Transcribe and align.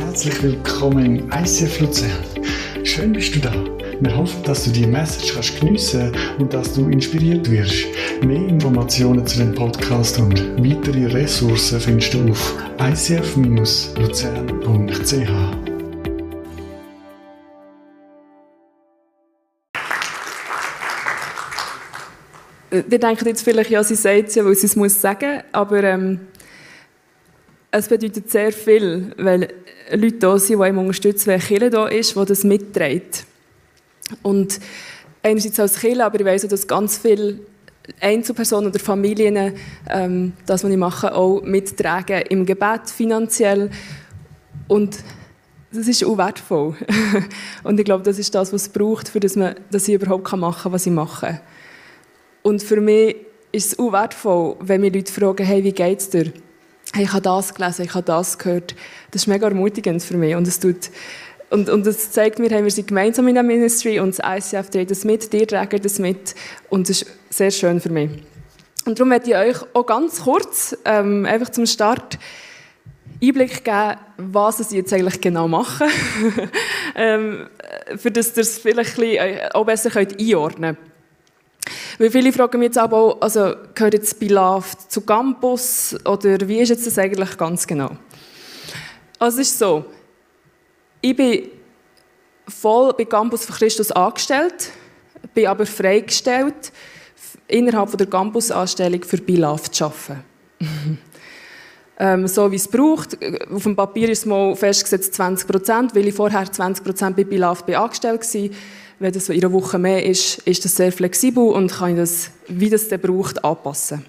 Herzlich 0.00 0.42
willkommen 0.42 1.04
im 1.04 1.30
ICF 1.30 1.80
Luzern. 1.80 2.24
Schön 2.84 3.12
bist 3.12 3.34
du 3.34 3.38
da. 3.38 3.52
Wir 4.00 4.16
hoffen, 4.16 4.42
dass 4.44 4.64
du 4.64 4.70
die 4.70 4.86
Message 4.86 5.34
kannst 5.34 5.60
geniessen 5.60 6.10
und 6.38 6.54
dass 6.54 6.72
du 6.72 6.88
inspiriert 6.88 7.50
wirst. 7.50 7.84
Mehr 8.24 8.48
Informationen 8.48 9.26
zu 9.26 9.36
dem 9.38 9.54
Podcast 9.54 10.18
und 10.18 10.40
weitere 10.56 11.04
Ressourcen 11.04 11.78
findest 11.80 12.14
du 12.14 12.30
auf 12.30 12.54
icf-luzern.ch. 12.78 14.00
Wir 22.70 22.98
denken 22.98 23.28
jetzt 23.28 23.42
vielleicht, 23.42 23.68
ja, 23.70 23.84
sie 23.84 23.96
sagt 23.96 24.28
es 24.28 24.34
ja, 24.34 24.46
weil 24.46 24.54
sie 24.54 24.66
es 24.66 24.76
muss 24.76 24.98
sagen, 24.98 25.42
aber 25.52 25.84
ähm, 25.84 26.20
es 27.70 27.86
bedeutet 27.88 28.30
sehr 28.30 28.50
viel, 28.52 29.14
weil 29.18 29.48
Leute 29.92 30.18
da 30.18 30.38
sind, 30.38 30.60
die 30.60 30.68
ihm 30.68 30.78
unterstützen, 30.78 31.28
wenn 31.28 31.40
Kirche 31.40 31.70
da 31.70 31.86
ist, 31.86 32.16
die 32.16 32.24
das 32.24 32.44
mitträgt. 32.44 33.24
Und 34.22 34.60
einerseits 35.22 35.60
als 35.60 35.78
Kirche, 35.78 36.04
aber 36.04 36.18
ich 36.20 36.26
weiss 36.26 36.44
auch, 36.44 36.48
dass 36.48 36.66
ganz 36.66 36.98
viele 36.98 37.40
Einzelpersonen 38.00 38.70
oder 38.70 38.78
Familien 38.78 39.54
ähm, 39.88 40.32
das, 40.46 40.64
was 40.64 40.70
ich 40.70 40.76
mache, 40.76 41.14
auch 41.14 41.42
mittragen 41.42 42.22
im 42.28 42.46
Gebet, 42.46 42.88
finanziell. 42.94 43.70
Und 44.68 44.98
das 45.72 45.88
ist 45.88 46.04
auch 46.04 46.18
wertvoll. 46.18 46.74
Und 47.62 47.78
ich 47.78 47.84
glaube, 47.84 48.04
das 48.04 48.18
ist 48.18 48.34
das, 48.34 48.52
was 48.52 48.62
es 48.62 48.68
braucht, 48.68 49.08
für 49.08 49.20
das 49.20 49.36
man, 49.36 49.54
dass 49.70 49.88
ich 49.88 49.94
überhaupt 49.94 50.32
machen 50.36 50.62
kann, 50.62 50.72
was 50.72 50.86
ich 50.86 50.92
mache. 50.92 51.40
Und 52.42 52.62
für 52.62 52.80
mich 52.80 53.16
ist 53.52 53.72
es 53.72 53.78
auch 53.78 53.92
wertvoll, 53.92 54.56
wenn 54.60 54.80
mir 54.80 54.90
Leute 54.90 55.12
fragen, 55.12 55.44
hey, 55.44 55.62
wie 55.62 55.72
geht 55.72 56.00
es 56.00 56.10
dir? 56.10 56.32
Hey, 56.92 57.04
ich 57.04 57.12
habe 57.12 57.22
das 57.22 57.54
gelesen, 57.54 57.84
ich 57.84 57.94
habe 57.94 58.04
das 58.04 58.38
gehört. 58.38 58.74
Das 59.10 59.22
ist 59.22 59.28
mega 59.28 59.46
ermutigend 59.48 60.02
für 60.02 60.16
mich 60.16 60.34
und 60.34 60.46
es 60.46 60.58
tut 60.60 60.90
und, 61.50 61.68
und 61.68 61.84
das 61.84 62.12
zeigt 62.12 62.38
mir, 62.38 62.48
hey, 62.48 62.62
wir 62.62 62.70
sind 62.70 62.88
gemeinsam 62.88 63.26
in 63.26 63.34
der 63.34 63.42
Ministry 63.42 63.98
und 63.98 64.16
das 64.16 64.52
ICF 64.52 64.70
trägt 64.70 64.92
das 64.92 65.04
mit, 65.04 65.32
dir 65.32 65.46
tragen 65.46 65.82
das 65.82 65.98
mit 65.98 66.36
und 66.68 66.88
das 66.88 67.02
ist 67.02 67.10
sehr 67.28 67.50
schön 67.50 67.80
für 67.80 67.90
mich. 67.90 68.10
Und 68.86 68.98
darum 68.98 69.08
möchte 69.08 69.30
ich 69.30 69.36
euch 69.36 69.56
auch 69.74 69.84
ganz 69.84 70.22
kurz, 70.22 70.76
ähm, 70.84 71.26
einfach 71.26 71.50
zum 71.50 71.66
Start, 71.66 72.18
Einblick 73.22 73.64
geben, 73.64 73.96
was 74.16 74.60
ich 74.60 74.70
jetzt 74.70 74.92
eigentlich 74.92 75.20
genau 75.20 75.46
mache, 75.48 75.84
ähm, 76.94 77.48
für 77.96 78.10
das 78.10 78.34
ihr 78.36 78.42
es 78.42 78.58
vielleicht 78.58 78.96
bisschen 78.96 79.50
auch 79.52 79.66
besser 79.66 79.90
einordnen 79.98 80.76
könnt. 80.76 80.89
Weil 82.00 82.10
viele 82.10 82.32
fragen 82.32 82.60
mich 82.60 82.68
jetzt 82.68 82.78
aber 82.78 82.96
auch, 82.96 83.20
also 83.20 83.54
gehört 83.74 83.92
jetzt 83.92 84.18
Beloved 84.18 84.90
zu 84.90 85.02
Campus 85.02 85.94
oder 86.06 86.48
wie 86.48 86.60
ist 86.60 86.70
jetzt 86.70 86.86
das 86.86 86.96
eigentlich 86.96 87.36
ganz 87.36 87.66
genau? 87.66 87.90
Also 89.18 89.42
es 89.42 89.50
ist 89.50 89.58
so, 89.58 89.84
ich 91.02 91.14
bin 91.14 91.50
voll 92.48 92.94
bei 92.94 93.04
Campus 93.04 93.44
für 93.44 93.52
Christus 93.52 93.92
angestellt, 93.92 94.70
bin 95.34 95.46
aber 95.46 95.66
freigestellt, 95.66 96.72
innerhalb 97.46 97.94
der 97.98 98.06
Campusanstellung 98.06 99.04
für 99.04 99.18
Beloved 99.18 99.74
zu 99.74 99.84
arbeiten. 99.84 100.24
ähm, 101.98 102.26
so 102.28 102.50
wie 102.50 102.56
es 102.56 102.66
braucht. 102.66 103.18
Auf 103.52 103.64
dem 103.64 103.76
Papier 103.76 104.08
ist 104.08 104.24
mal 104.24 104.56
festgesetzt 104.56 105.12
20 105.12 105.46
Prozent, 105.46 105.94
weil 105.94 106.08
ich 106.08 106.14
vorher 106.14 106.50
20 106.50 106.82
Prozent 106.82 107.16
bei 107.18 107.24
Beloved 107.24 107.68
angestellt 107.74 108.22
war 108.22 108.50
wenn 109.00 109.12
das 109.12 109.30
in 109.30 109.42
einer 109.42 109.52
Woche 109.52 109.78
mehr 109.78 110.04
ist, 110.04 110.38
ist 110.40 110.64
das 110.64 110.76
sehr 110.76 110.92
flexibel 110.92 111.42
und 111.42 111.72
kann 111.72 111.92
ich 111.92 111.96
das, 111.96 112.30
wie 112.48 112.68
das 112.68 112.88
der 112.88 112.98
braucht, 112.98 113.42
anpassen. 113.42 114.04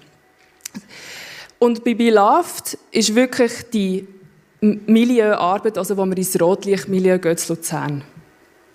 Und 1.58 1.82
bei 1.82 1.94
Beloved 1.94 2.78
ist 2.90 3.14
wirklich 3.14 3.52
die 3.72 4.06
Milieuarbeit, 4.60 5.78
also 5.78 5.96
wo 5.96 6.04
wir 6.04 6.16
ins 6.16 6.38
Rotlichtmilieu 6.38 7.18
gehen 7.18 7.36
zu 7.38 7.54
Luzern. 7.54 8.04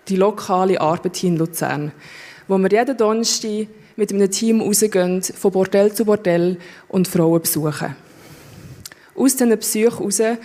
Die 0.08 0.16
lokale 0.16 0.82
Arbeit 0.82 1.18
hier 1.18 1.30
in 1.30 1.38
Luzern. 1.38 1.92
Wo 2.48 2.58
wir 2.58 2.70
jeden 2.70 2.98
Donnerstag 2.98 3.68
mit 3.96 4.12
einem 4.12 4.32
Team 4.32 4.62
rausgehen, 4.62 5.22
von 5.22 5.52
Bordell 5.52 5.94
zu 5.94 6.04
Bordell 6.04 6.58
und 6.88 7.08
Frauen 7.08 7.42
besuchen. 7.42 7.96
Aus 9.16 9.36
diesen 9.36 9.50
Besuchen 9.50 10.10
heraus 10.10 10.40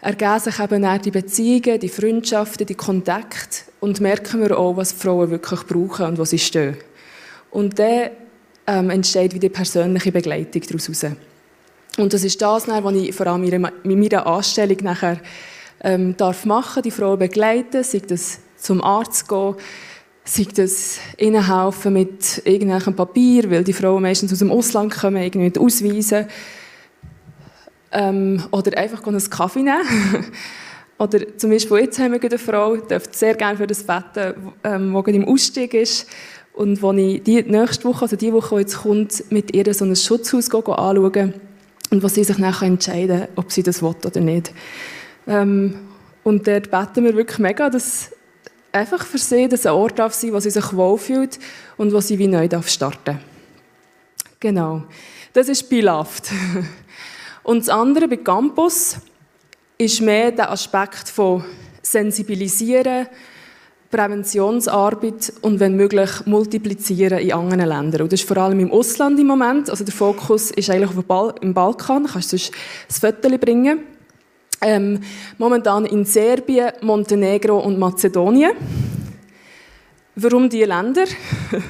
ergeben 0.00 0.40
sich 0.40 0.58
eben 0.58 0.84
auch 0.84 0.98
die 0.98 1.10
Beziehungen, 1.10 1.80
die 1.80 1.88
Freundschaften, 1.88 2.66
die 2.66 2.74
Kontakte 2.74 3.67
und 3.80 4.00
merken 4.00 4.40
wir 4.40 4.58
auch, 4.58 4.76
was 4.76 4.92
Frauen 4.92 5.30
wirklich 5.30 5.60
brauchen 5.64 6.06
und 6.06 6.18
wo 6.18 6.24
sie 6.24 6.38
stehen. 6.38 6.76
Und 7.50 7.78
dann 7.78 8.10
ähm, 8.66 8.90
entsteht 8.90 9.34
wieder 9.34 9.48
persönliche 9.48 10.12
Begleitung 10.12 10.62
daraus 10.62 10.88
heraus. 10.88 11.16
Und 11.96 12.12
das 12.12 12.24
ist 12.24 12.40
das, 12.40 12.68
was 12.68 12.94
ich 12.94 13.14
vor 13.14 13.26
allem 13.26 13.44
in 13.44 13.60
meiner 13.84 14.26
Anstellung 14.26 14.76
nachher 14.82 15.20
ähm, 15.82 16.16
darf 16.16 16.44
machen, 16.44 16.82
die 16.82 16.90
Frauen 16.90 17.18
begleiten, 17.18 17.82
sei 17.82 18.00
das 18.00 18.40
zum 18.56 18.82
Arzt 18.82 19.28
gehen, 19.28 19.54
sei 20.24 20.46
das 20.54 20.98
ihnen 21.16 21.46
helfen 21.46 21.92
mit 21.94 22.42
irgendwelchem 22.44 22.94
Papier, 22.94 23.50
weil 23.50 23.64
die 23.64 23.72
Frauen 23.72 24.02
meistens 24.02 24.32
aus 24.32 24.40
dem 24.40 24.52
Ausland 24.52 24.94
kommen, 24.94 25.22
irgendwie 25.22 25.46
mit 25.46 25.58
Ausweisen, 25.58 26.26
ähm, 27.92 28.44
oder 28.50 28.76
einfach 28.76 29.04
einen 29.06 29.30
Kaffee 29.30 29.62
nehmen. 29.62 29.78
oder 30.98 31.36
zum 31.36 31.50
Beispiel 31.50 31.78
jetzt 31.78 31.98
haben 31.98 32.12
wir 32.12 32.22
eine 32.22 32.38
Frau, 32.38 32.76
die 32.76 32.96
sehr 33.12 33.34
gerne 33.34 33.56
für 33.56 33.66
das 33.66 33.84
Betten, 33.84 34.34
ähm, 34.64 35.04
die 35.06 35.14
im 35.14 35.28
Ausstieg 35.28 35.74
ist. 35.74 36.08
Und 36.52 36.82
wo 36.82 36.92
ich 36.92 37.22
die 37.22 37.42
nächste 37.44 37.84
Woche, 37.84 38.02
also 38.02 38.16
die 38.16 38.32
Woche, 38.32 38.56
die 38.56 38.60
jetzt 38.62 38.78
kommt, 38.78 39.30
mit 39.30 39.54
ihr 39.54 39.72
so 39.72 39.84
ein 39.84 39.94
Schutzhaus 39.94 40.52
anschauen 40.52 41.34
und 41.90 42.02
wo 42.02 42.08
sie 42.08 42.24
sich 42.24 42.38
nachher 42.38 42.66
entscheiden 42.66 43.28
ob 43.36 43.52
sie 43.52 43.62
das 43.62 43.80
will 43.80 43.94
oder 44.04 44.20
nicht. 44.20 44.52
Ähm, 45.28 45.74
und 46.24 46.48
dort 46.48 46.70
beten 46.70 47.04
wir 47.04 47.14
wirklich 47.14 47.38
mega, 47.38 47.70
dass 47.70 48.10
einfach 48.72 49.06
für 49.06 49.18
sie 49.18 49.48
dass 49.48 49.66
ein 49.66 49.72
Ort 49.72 49.98
darf 49.98 50.14
sein, 50.14 50.32
wo 50.32 50.40
sie 50.40 50.50
sich 50.50 50.72
wohlfühlt 50.72 51.38
und 51.76 51.92
wo 51.92 52.00
sie 52.00 52.18
wie 52.18 52.26
neu 52.26 52.48
darf 52.48 52.68
starten 52.68 53.20
Genau. 54.40 54.82
Das 55.32 55.48
ist 55.48 55.68
Beloved. 55.68 56.30
Und 57.42 57.60
das 57.60 57.68
andere 57.68 58.08
bei 58.08 58.16
Campus 58.16 58.98
ist 59.78 60.00
mehr 60.00 60.32
der 60.32 60.50
Aspekt 60.50 61.08
von 61.08 61.44
Sensibilisieren, 61.82 63.06
Präventionsarbeit 63.90 65.32
und 65.40 65.60
wenn 65.60 65.76
möglich 65.76 66.10
multiplizieren 66.26 67.20
in 67.20 67.32
anderen 67.32 67.68
Ländern. 67.68 68.02
Und 68.02 68.12
das 68.12 68.20
ist 68.20 68.28
vor 68.28 68.36
allem 68.38 68.60
im 68.60 68.72
Ausland 68.72 69.18
im 69.18 69.28
Moment. 69.28 69.70
Also 69.70 69.84
der 69.84 69.94
Fokus 69.94 70.50
ist 70.50 70.68
eigentlich 70.68 70.90
auf 70.90 71.04
Bal 71.04 71.34
im 71.40 71.54
Balkan. 71.54 72.04
Du 72.04 72.12
kannst 72.12 72.30
sonst 72.30 72.52
das 72.88 72.98
Foto 72.98 73.38
bringen. 73.38 73.80
Ähm, 74.60 75.00
momentan 75.38 75.86
in 75.86 76.04
Serbien, 76.04 76.72
Montenegro 76.82 77.60
und 77.60 77.78
Mazedonien. 77.78 78.50
Warum 80.16 80.50
diese 80.50 80.66
Länder? 80.66 81.04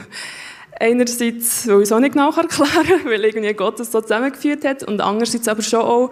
Einerseits 0.81 1.67
will 1.67 1.79
ich 1.79 1.83
es 1.83 1.93
auch 1.93 2.01
nicht 2.01 2.15
genau 2.15 2.31
erklären, 2.31 3.01
weil 3.05 3.25
irgendwie 3.25 3.53
Gott 3.53 3.79
das 3.79 3.93
so 3.93 4.01
zusammengeführt 4.01 4.65
hat 4.65 4.83
und 4.83 5.03
andererseits 5.03 5.47
aber 5.47 5.61
schon 5.61 5.81
auch, 5.81 6.11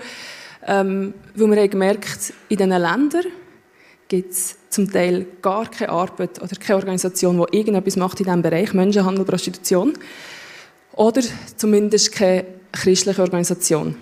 ähm, 0.67 1.15
weil 1.35 1.51
wir 1.51 1.63
haben 1.63 1.71
gemerkt, 1.71 2.33
in 2.49 2.57
diesen 2.57 2.71
Ländern 2.71 3.27
gibt 4.09 4.33
es 4.33 4.57
zum 4.69 4.91
Teil 4.91 5.27
gar 5.43 5.71
keine 5.71 5.91
Arbeit 5.91 6.41
oder 6.43 6.55
keine 6.57 6.77
Organisation, 6.77 7.45
die 7.51 7.59
irgendetwas 7.59 7.97
macht 7.97 8.21
in 8.21 8.27
diesem 8.27 8.43
Bereich, 8.43 8.73
Menschenhandel, 8.75 9.25
Prostitution. 9.25 9.95
Oder 10.93 11.23
zumindest 11.57 12.13
keine 12.13 12.45
christliche 12.73 13.23
Organisation. 13.23 13.97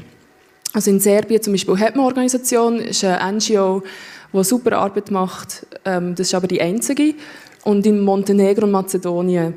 Also 0.72 0.90
in 0.90 1.00
Serbien 1.00 1.42
zum 1.42 1.52
Beispiel 1.52 1.78
hat 1.78 1.94
man 1.94 2.00
eine 2.00 2.06
Organisation, 2.06 2.80
ist 2.80 3.04
eine 3.04 3.38
NGO, 3.38 3.82
die 4.32 4.44
super 4.44 4.78
Arbeit 4.78 5.10
macht. 5.10 5.66
Ähm, 5.84 6.14
das 6.14 6.28
ist 6.28 6.34
aber 6.34 6.48
die 6.48 6.60
einzige. 6.60 7.14
Und 7.62 7.86
in 7.86 8.00
Montenegro 8.00 8.64
und 8.64 8.72
Mazedonien 8.72 9.54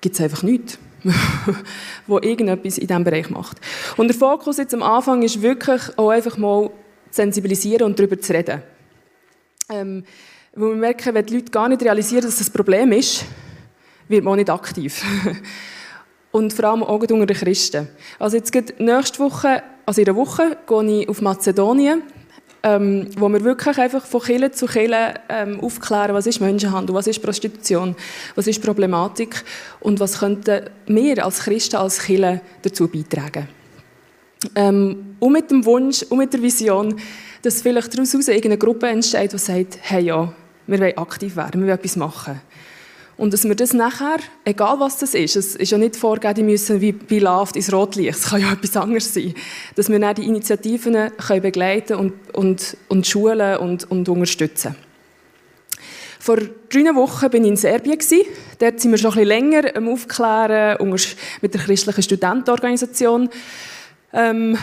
gibt 0.00 0.14
es 0.14 0.20
einfach 0.20 0.42
nichts, 0.42 0.78
wo 2.06 2.18
irgendetwas 2.18 2.78
in 2.78 2.86
diesem 2.86 3.04
Bereich 3.04 3.30
macht. 3.30 3.60
Und 3.96 4.08
der 4.08 4.16
Fokus 4.16 4.58
jetzt 4.58 4.74
am 4.74 4.82
Anfang 4.82 5.22
ist 5.22 5.42
wirklich 5.42 5.82
auch 5.96 6.10
einfach 6.10 6.36
mal 6.36 6.68
zu 6.68 6.72
sensibilisieren 7.10 7.86
und 7.86 7.98
darüber 7.98 8.20
zu 8.20 8.32
reden. 8.32 8.62
Ähm, 9.68 10.04
wo 10.54 10.68
wir 10.68 10.76
merken, 10.76 11.14
wenn 11.14 11.26
die 11.26 11.34
Leute 11.34 11.50
gar 11.50 11.68
nicht 11.68 11.82
realisieren, 11.82 12.24
dass 12.24 12.36
das 12.36 12.48
ein 12.48 12.52
Problem 12.52 12.92
ist, 12.92 13.24
wird 14.08 14.24
man 14.24 14.32
auch 14.32 14.36
nicht 14.36 14.50
aktiv. 14.50 15.02
und 16.32 16.52
vor 16.52 16.64
allem 16.66 16.82
auch 16.82 17.00
unter 17.00 17.26
den 17.26 17.36
Christen. 17.36 17.88
Also 18.18 18.36
jetzt 18.36 18.52
geht 18.52 18.78
nächste 18.78 19.18
Woche, 19.18 19.62
also 19.84 20.00
in 20.00 20.08
einer 20.08 20.16
Woche, 20.16 20.56
gehe 20.66 21.02
ich 21.02 21.08
auf 21.08 21.20
Mazedonien 21.20 22.02
ähm, 22.62 23.08
wo 23.16 23.28
wir 23.28 23.42
wirklich 23.44 23.78
einfach 23.78 24.04
von 24.04 24.20
Kille 24.20 24.50
zu 24.50 24.66
Kille 24.66 25.14
ähm, 25.28 25.60
aufklären, 25.60 26.14
was 26.14 26.26
ist 26.26 26.40
Menschenhandel, 26.40 26.94
was 26.94 27.06
ist 27.06 27.22
Prostitution, 27.22 27.94
was 28.34 28.46
ist 28.46 28.62
Problematik 28.62 29.44
und 29.80 30.00
was 30.00 30.18
könnten 30.18 30.70
wir 30.86 31.24
als 31.24 31.40
Christen, 31.40 31.76
als 31.76 31.98
Kille 31.98 32.40
dazu 32.62 32.88
beitragen. 32.88 33.48
Ähm, 34.54 35.16
und 35.18 35.32
mit 35.32 35.50
dem 35.50 35.64
Wunsch 35.64 36.02
und 36.02 36.18
mit 36.18 36.32
der 36.32 36.42
Vision, 36.42 36.98
dass 37.42 37.62
vielleicht 37.62 37.96
daraus 37.96 38.12
irgendeine 38.12 38.58
Gruppe 38.58 38.88
entsteht, 38.88 39.32
die 39.32 39.38
sagt, 39.38 39.78
hey 39.82 40.04
ja, 40.04 40.32
wir 40.66 40.80
wollen 40.80 40.98
aktiv 40.98 41.36
werden, 41.36 41.60
wir 41.60 41.68
wollen 41.68 41.78
etwas 41.78 41.96
machen. 41.96 42.40
Und 43.16 43.32
dass 43.32 43.44
wir 43.44 43.54
das 43.54 43.72
nachher, 43.72 44.18
egal 44.44 44.78
was 44.78 44.98
das 44.98 45.14
ist, 45.14 45.36
es 45.36 45.56
ist 45.56 45.70
ja 45.70 45.78
nicht 45.78 45.96
vorgegeben, 45.96 46.34
die 46.34 46.42
müssen 46.42 46.80
wie 46.82 46.92
Beloved 46.92 47.56
ins 47.56 47.72
Rotlicht, 47.72 48.10
es 48.10 48.28
kann 48.28 48.42
ja 48.42 48.52
etwas 48.52 48.76
anderes 48.76 49.14
sein, 49.14 49.34
dass 49.74 49.88
wir 49.88 49.98
dann 49.98 50.14
die 50.14 50.26
Initiativen 50.26 51.10
können 51.16 51.42
begleiten 51.42 51.94
und, 51.94 52.12
und, 52.34 52.76
und 52.88 53.06
schulen 53.06 53.56
und, 53.56 53.90
und 53.90 54.08
unterstützen. 54.08 54.76
Vor 56.26 56.38
drei 56.68 56.94
Wochen 56.96 57.22
war 57.22 57.34
ich 57.34 57.40
in 57.40 57.56
Serbien. 57.56 57.98
Dort 58.58 58.80
sind 58.80 58.90
wir 58.90 58.98
schon 58.98 59.16
ein 59.16 59.26
länger 59.26 59.76
am 59.76 59.88
Aufklären 59.88 60.76
mit 61.40 61.54
der 61.54 61.60
christlichen 61.60 62.02
Studentenorganisation. 62.02 63.28
Ähm, 64.12 64.58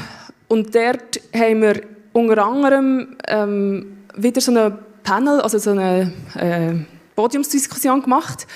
und 0.49 0.75
dort 0.75 1.21
haben 1.33 1.61
wir 1.61 1.81
unter 2.11 2.45
anderem 2.45 3.15
ähm, 3.27 3.97
wieder 4.15 4.41
so 4.41 4.51
eine 4.51 4.77
Panel, 5.03 5.39
also 5.41 5.57
so 5.57 5.71
eine 5.71 6.11
äh, 6.35 6.73
Podiumsdiskussion 7.15 8.01
gemacht. 8.01 8.47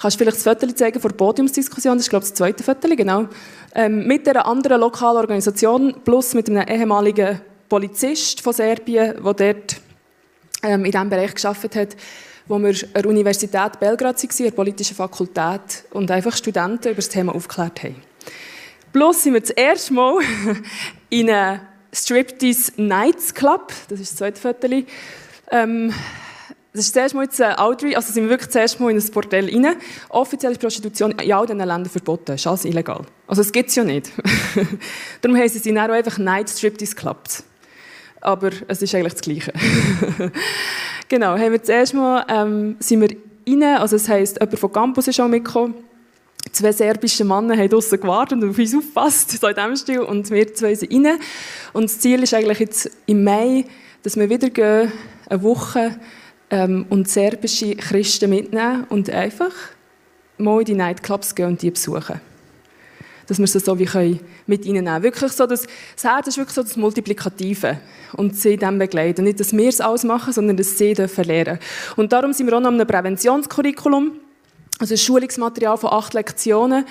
Kannst 0.00 0.16
du 0.16 0.24
vielleicht 0.24 0.38
das 0.38 0.42
Foto 0.44 0.66
zeigen 0.72 1.00
vor 1.00 1.10
der 1.10 1.16
Podiumsdiskussion? 1.16 1.96
Das 1.96 2.06
ist, 2.06 2.10
glaube 2.10 2.24
ich, 2.24 2.30
das 2.30 2.36
zweite 2.36 2.64
Foto, 2.64 2.88
genau. 2.96 3.28
Ähm, 3.74 4.06
mit 4.06 4.28
einer 4.28 4.46
anderen 4.46 4.80
lokalen 4.80 5.18
Organisation 5.18 5.94
plus 6.04 6.34
mit 6.34 6.48
einem 6.48 6.66
ehemaligen 6.66 7.40
Polizist 7.68 8.40
von 8.40 8.52
Serbien, 8.52 9.14
der 9.22 9.34
dort 9.34 9.80
ähm, 10.62 10.84
in 10.84 10.90
diesem 10.90 11.08
Bereich 11.08 11.34
gearbeitet 11.34 11.76
hat, 11.76 11.96
wo 12.48 12.58
wir 12.58 12.70
an 12.70 13.02
der 13.02 13.06
Universität 13.06 13.78
Belgrad 13.78 14.22
waren, 14.22 14.30
an 14.30 14.44
der 14.44 14.50
politischen 14.50 14.96
Fakultät, 14.96 15.84
und 15.92 16.10
einfach 16.10 16.36
Studenten 16.36 16.88
über 16.88 16.96
das 16.96 17.08
Thema 17.08 17.34
aufgeklärt 17.34 17.84
haben. 17.84 17.96
Plus 18.92 19.22
sind 19.22 19.34
wir 19.34 19.40
das 19.40 19.50
erste 19.50 19.94
Mal 19.94 20.18
in 21.10 21.30
einem 21.30 21.60
Striptease 21.92 22.72
Nights 22.76 23.32
Club, 23.34 23.72
das 23.88 24.00
ist 24.00 24.12
das 24.12 24.18
zweite 24.18 24.40
Foto, 24.40 24.82
ähm, 25.50 25.94
das 26.74 26.86
ist 26.86 26.96
das 26.96 27.02
erste 27.02 27.16
Mal 27.16 27.24
jetzt 27.24 27.40
ein 27.40 27.54
Outreach, 27.56 27.96
also 27.96 28.12
sind 28.12 28.24
wir 28.24 28.30
wirklich 28.30 28.46
das 28.46 28.56
erste 28.56 28.82
Mal 28.82 28.92
in 28.92 28.96
ein 28.96 29.10
Bordell 29.10 29.44
rein. 29.44 29.76
Offiziell 30.08 30.52
ist 30.52 30.60
Prostitution 30.60 31.12
in 31.12 31.32
all 31.32 31.44
diesen 31.44 31.58
Ländern 31.58 31.84
verboten, 31.84 32.32
ist 32.32 32.46
alles 32.46 32.64
illegal. 32.64 33.02
Also 33.26 33.42
es 33.42 33.52
gibt 33.52 33.68
es 33.68 33.74
ja 33.74 33.84
nicht. 33.84 34.10
Darum 35.20 35.36
heißen 35.36 35.60
sie 35.60 35.74
dann 35.74 35.90
auch 35.90 35.94
einfach 35.94 36.16
Night 36.16 36.48
Striptease 36.48 36.94
Clubs. 36.94 37.44
Aber 38.22 38.50
es 38.68 38.80
ist 38.80 38.94
eigentlich 38.94 39.12
das 39.12 39.20
Gleiche. 39.20 39.52
genau, 41.08 41.36
haben 41.36 41.52
wir 41.52 41.58
das 41.58 41.68
erste 41.68 41.96
Mal 41.96 42.24
ähm, 42.28 42.76
sind 42.78 43.02
wir 43.02 43.16
rein, 43.46 43.62
also 43.78 43.96
das 43.96 44.08
heisst, 44.08 44.40
jemand 44.40 44.58
vom 44.58 44.72
Campus 44.72 45.08
ist 45.08 45.20
auch 45.20 45.28
mitgekommen. 45.28 45.74
Zwei 46.52 46.72
serbische 46.72 47.24
Männer 47.24 47.56
haben 47.56 47.68
draußen 47.68 48.00
gewartet 48.00 48.42
und 48.42 48.48
auf 48.48 48.58
uns 48.58 48.74
aufgepasst, 48.74 49.30
so 49.32 49.46
in 49.46 49.54
diesem 49.54 49.76
Stil, 49.76 50.00
und 50.00 50.30
wir 50.30 50.54
zwei 50.54 50.74
sind 50.74 50.92
rein. 50.92 51.18
Und 51.74 51.84
das 51.84 52.00
Ziel 52.00 52.22
ist 52.22 52.32
eigentlich 52.32 52.60
jetzt 52.60 52.90
im 53.06 53.24
Mai, 53.24 53.66
dass 54.02 54.16
wir 54.16 54.28
wieder 54.30 54.48
gehen, 54.48 54.90
eine 55.28 55.42
Woche 55.42 55.96
ähm, 56.52 56.84
und 56.90 57.08
serbische 57.08 57.74
Christen 57.74 58.30
mitnehmen 58.30 58.84
und 58.90 59.10
einfach 59.10 59.52
mal 60.36 60.60
in 60.60 60.66
die 60.66 60.74
Nightclubs 60.74 61.34
gehen 61.34 61.46
und 61.46 61.62
die 61.62 61.70
besuchen. 61.70 62.20
Dass 63.26 63.38
wir 63.38 63.46
sie 63.46 63.60
so 63.60 63.78
wie 63.78 63.86
können 63.86 64.20
mit 64.46 64.66
ihnen 64.66 64.84
nehmen 64.84 65.02
Wirklich 65.02 65.32
so, 65.32 65.46
das, 65.46 65.66
das 65.94 66.04
Herz 66.04 66.26
ist 66.26 66.36
wirklich 66.36 66.54
so 66.54 66.62
das 66.62 66.76
Multiplikative 66.76 67.78
und 68.12 68.36
sie 68.36 68.56
dann 68.56 68.78
begleiten. 68.78 69.24
Nicht, 69.24 69.40
dass 69.40 69.56
wir 69.56 69.68
es 69.68 69.80
alles 69.80 70.04
machen, 70.04 70.32
sondern 70.32 70.56
dass 70.56 70.76
sie 70.76 70.92
dürfen 70.92 71.24
lernen. 71.24 71.58
Und 71.96 72.12
darum 72.12 72.32
sind 72.34 72.46
wir 72.46 72.56
auch 72.56 72.60
noch 72.60 72.70
einem 72.70 72.86
Präventionskurriculum, 72.86 74.12
also 74.78 74.94
ein 74.94 74.98
Schulungsmaterial 74.98 75.78
von 75.78 75.90
acht 75.90 76.12
Lektionen 76.12 76.84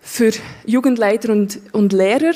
für 0.00 0.32
Jugendleiter 0.64 1.30
und, 1.30 1.60
und 1.72 1.92
Lehrer, 1.92 2.32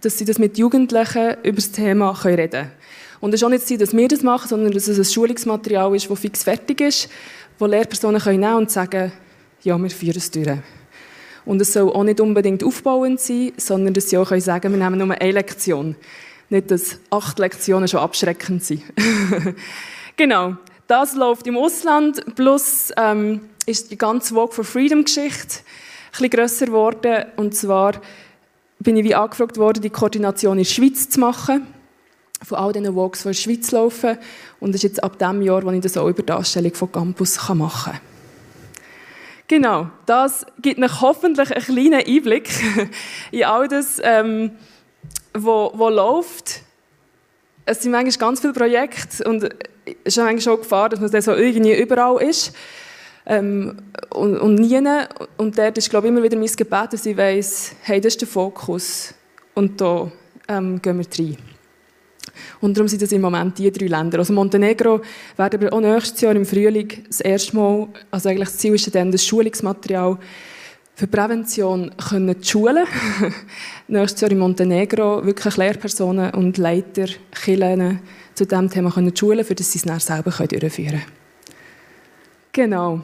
dass 0.00 0.18
sie 0.18 0.24
das 0.24 0.38
mit 0.38 0.58
Jugendlichen 0.58 1.36
über 1.42 1.56
das 1.56 1.72
Thema 1.72 2.12
reden 2.12 2.50
können. 2.50 2.77
Und 3.20 3.34
es 3.34 3.40
ist 3.40 3.44
auch 3.44 3.50
nicht 3.50 3.66
so, 3.66 3.76
dass 3.76 3.96
wir 3.96 4.08
das 4.08 4.22
machen, 4.22 4.48
sondern 4.48 4.72
dass 4.72 4.86
es 4.88 4.98
ein 4.98 5.04
Schulungsmaterial 5.04 5.94
ist, 5.94 6.08
das 6.08 6.18
fix 6.18 6.44
fertig 6.44 6.80
ist, 6.80 7.08
wo 7.58 7.66
Lehrpersonen 7.66 8.20
können 8.20 8.40
nehmen 8.40 8.56
und 8.56 8.70
sagen, 8.70 9.12
ja, 9.62 9.76
wir 9.76 9.90
führen 9.90 10.16
es 10.16 10.30
durch. 10.30 10.58
Und 11.44 11.60
es 11.60 11.72
soll 11.72 11.90
auch 11.90 12.04
nicht 12.04 12.20
unbedingt 12.20 12.62
aufbauend 12.62 13.20
sein, 13.20 13.52
sondern 13.56 13.94
dass 13.94 14.10
sie 14.10 14.18
auch 14.18 14.28
können 14.28 14.40
sagen, 14.40 14.72
wir 14.72 14.78
nehmen 14.78 14.98
nur 14.98 15.20
eine 15.20 15.32
Lektion. 15.32 15.96
Nicht, 16.50 16.70
dass 16.70 16.98
acht 17.10 17.38
Lektionen 17.38 17.88
schon 17.88 18.00
abschreckend 18.00 18.64
sind. 18.64 18.82
genau. 20.16 20.56
Das 20.86 21.14
läuft 21.14 21.46
im 21.46 21.56
Ausland, 21.58 22.34
plus 22.34 22.92
ähm, 22.96 23.40
ist 23.66 23.90
die 23.90 23.98
ganze 23.98 24.34
Walk 24.34 24.54
for 24.54 24.64
Freedom 24.64 25.04
Geschichte 25.04 25.58
ein 25.58 26.12
bisschen 26.12 26.30
grösser 26.30 26.66
geworden. 26.66 27.24
Und 27.36 27.54
zwar 27.54 28.00
bin 28.78 28.96
ich 28.96 29.04
wie 29.04 29.14
angefragt 29.14 29.58
worden, 29.58 29.82
die 29.82 29.90
Koordination 29.90 30.56
in 30.56 30.64
der 30.64 30.70
Schweiz 30.70 31.10
zu 31.10 31.20
machen 31.20 31.66
von 32.42 32.58
all 32.58 32.72
diesen 32.72 32.94
Walks, 32.94 33.24
in 33.24 33.30
der 33.30 33.34
Schweiz 33.34 33.70
laufen. 33.72 34.18
Und 34.60 34.70
das 34.72 34.76
ist 34.76 34.90
jetzt 34.90 35.04
ab 35.04 35.18
dem 35.18 35.42
Jahr, 35.42 35.62
wo 35.64 35.70
ich 35.70 35.80
das 35.80 35.96
auch 35.96 36.08
über 36.08 36.22
die 36.22 36.26
Darstellung 36.26 36.74
von 36.74 36.90
Campus 36.92 37.36
machen 37.50 37.92
kann. 37.92 38.00
Genau, 39.48 39.88
das 40.04 40.44
gibt 40.60 40.78
euch 40.78 41.00
hoffentlich 41.00 41.50
einen 41.50 41.64
kleinen 41.64 42.06
Einblick 42.06 42.50
in 43.32 43.44
all 43.44 43.66
das, 43.66 43.98
ähm, 44.04 44.50
wo, 45.32 45.72
wo 45.74 45.88
läuft. 45.88 46.60
Es 47.64 47.82
sind 47.82 47.92
manchmal 47.92 48.28
ganz 48.28 48.40
viele 48.40 48.52
Projekte 48.52 49.24
und 49.24 49.44
es 49.44 49.50
ist 50.04 50.16
manchmal 50.18 50.40
schon 50.40 50.58
Gefahr, 50.58 50.90
dass 50.90 51.00
man 51.00 51.10
dann 51.10 51.22
so 51.22 51.34
irgendwie 51.34 51.74
überall 51.74 52.22
ist 52.22 52.54
ähm, 53.24 53.78
und, 54.10 54.38
und 54.38 54.56
nie. 54.56 54.78
Und 55.38 55.56
dort 55.56 55.78
ist, 55.78 55.88
glaube 55.88 56.06
ich, 56.06 56.12
immer 56.12 56.22
wieder 56.22 56.36
mein 56.36 56.46
Gebet, 56.54 56.92
dass 56.92 57.06
ich 57.06 57.16
weiss, 57.16 57.72
hey, 57.82 58.00
das 58.00 58.14
ist 58.14 58.20
der 58.20 58.28
Fokus 58.28 59.14
und 59.54 59.80
da 59.80 60.10
ähm, 60.48 60.82
gehen 60.82 60.98
wir 60.98 61.26
rein. 61.26 61.57
Und 62.60 62.76
darum 62.76 62.88
sind 62.88 63.02
das 63.02 63.12
im 63.12 63.20
Moment 63.20 63.58
die 63.58 63.70
drei 63.70 63.86
Länder. 63.86 64.18
Also 64.18 64.32
Montenegro 64.32 65.00
werden 65.36 65.60
wir 65.60 65.72
auch 65.72 65.80
nächstes 65.80 66.20
Jahr 66.20 66.34
im 66.34 66.46
Frühling 66.46 67.04
das 67.06 67.20
erste 67.20 67.56
Mal, 67.56 67.88
also 68.10 68.28
eigentlich 68.28 68.48
das 68.48 68.58
Ziel 68.58 68.74
ist 68.74 68.94
dann 68.94 69.12
das 69.12 69.26
Schulungsmaterial 69.26 70.18
für 70.98 71.06
Prävention 71.06 71.92
können 71.96 72.34
die 72.40 72.44
Schulen 72.44 72.84
nächstes 73.88 74.20
Jahr 74.20 74.32
in 74.32 74.38
Montenegro 74.40 75.24
wirklich 75.24 75.56
Lehrpersonen 75.56 76.34
und 76.34 76.58
Leiter, 76.58 77.06
Kirchen 77.30 78.00
zu 78.34 78.44
diesem 78.44 78.68
Thema 78.68 78.90
können 78.90 79.14
schulen, 79.16 79.44
für 79.44 79.54
das 79.54 79.70
sie 79.70 79.78
es 79.78 79.84
dann 79.84 80.00
selber 80.00 80.32
durchführen 80.32 80.70
können. 80.90 81.02
Genau. 82.52 83.00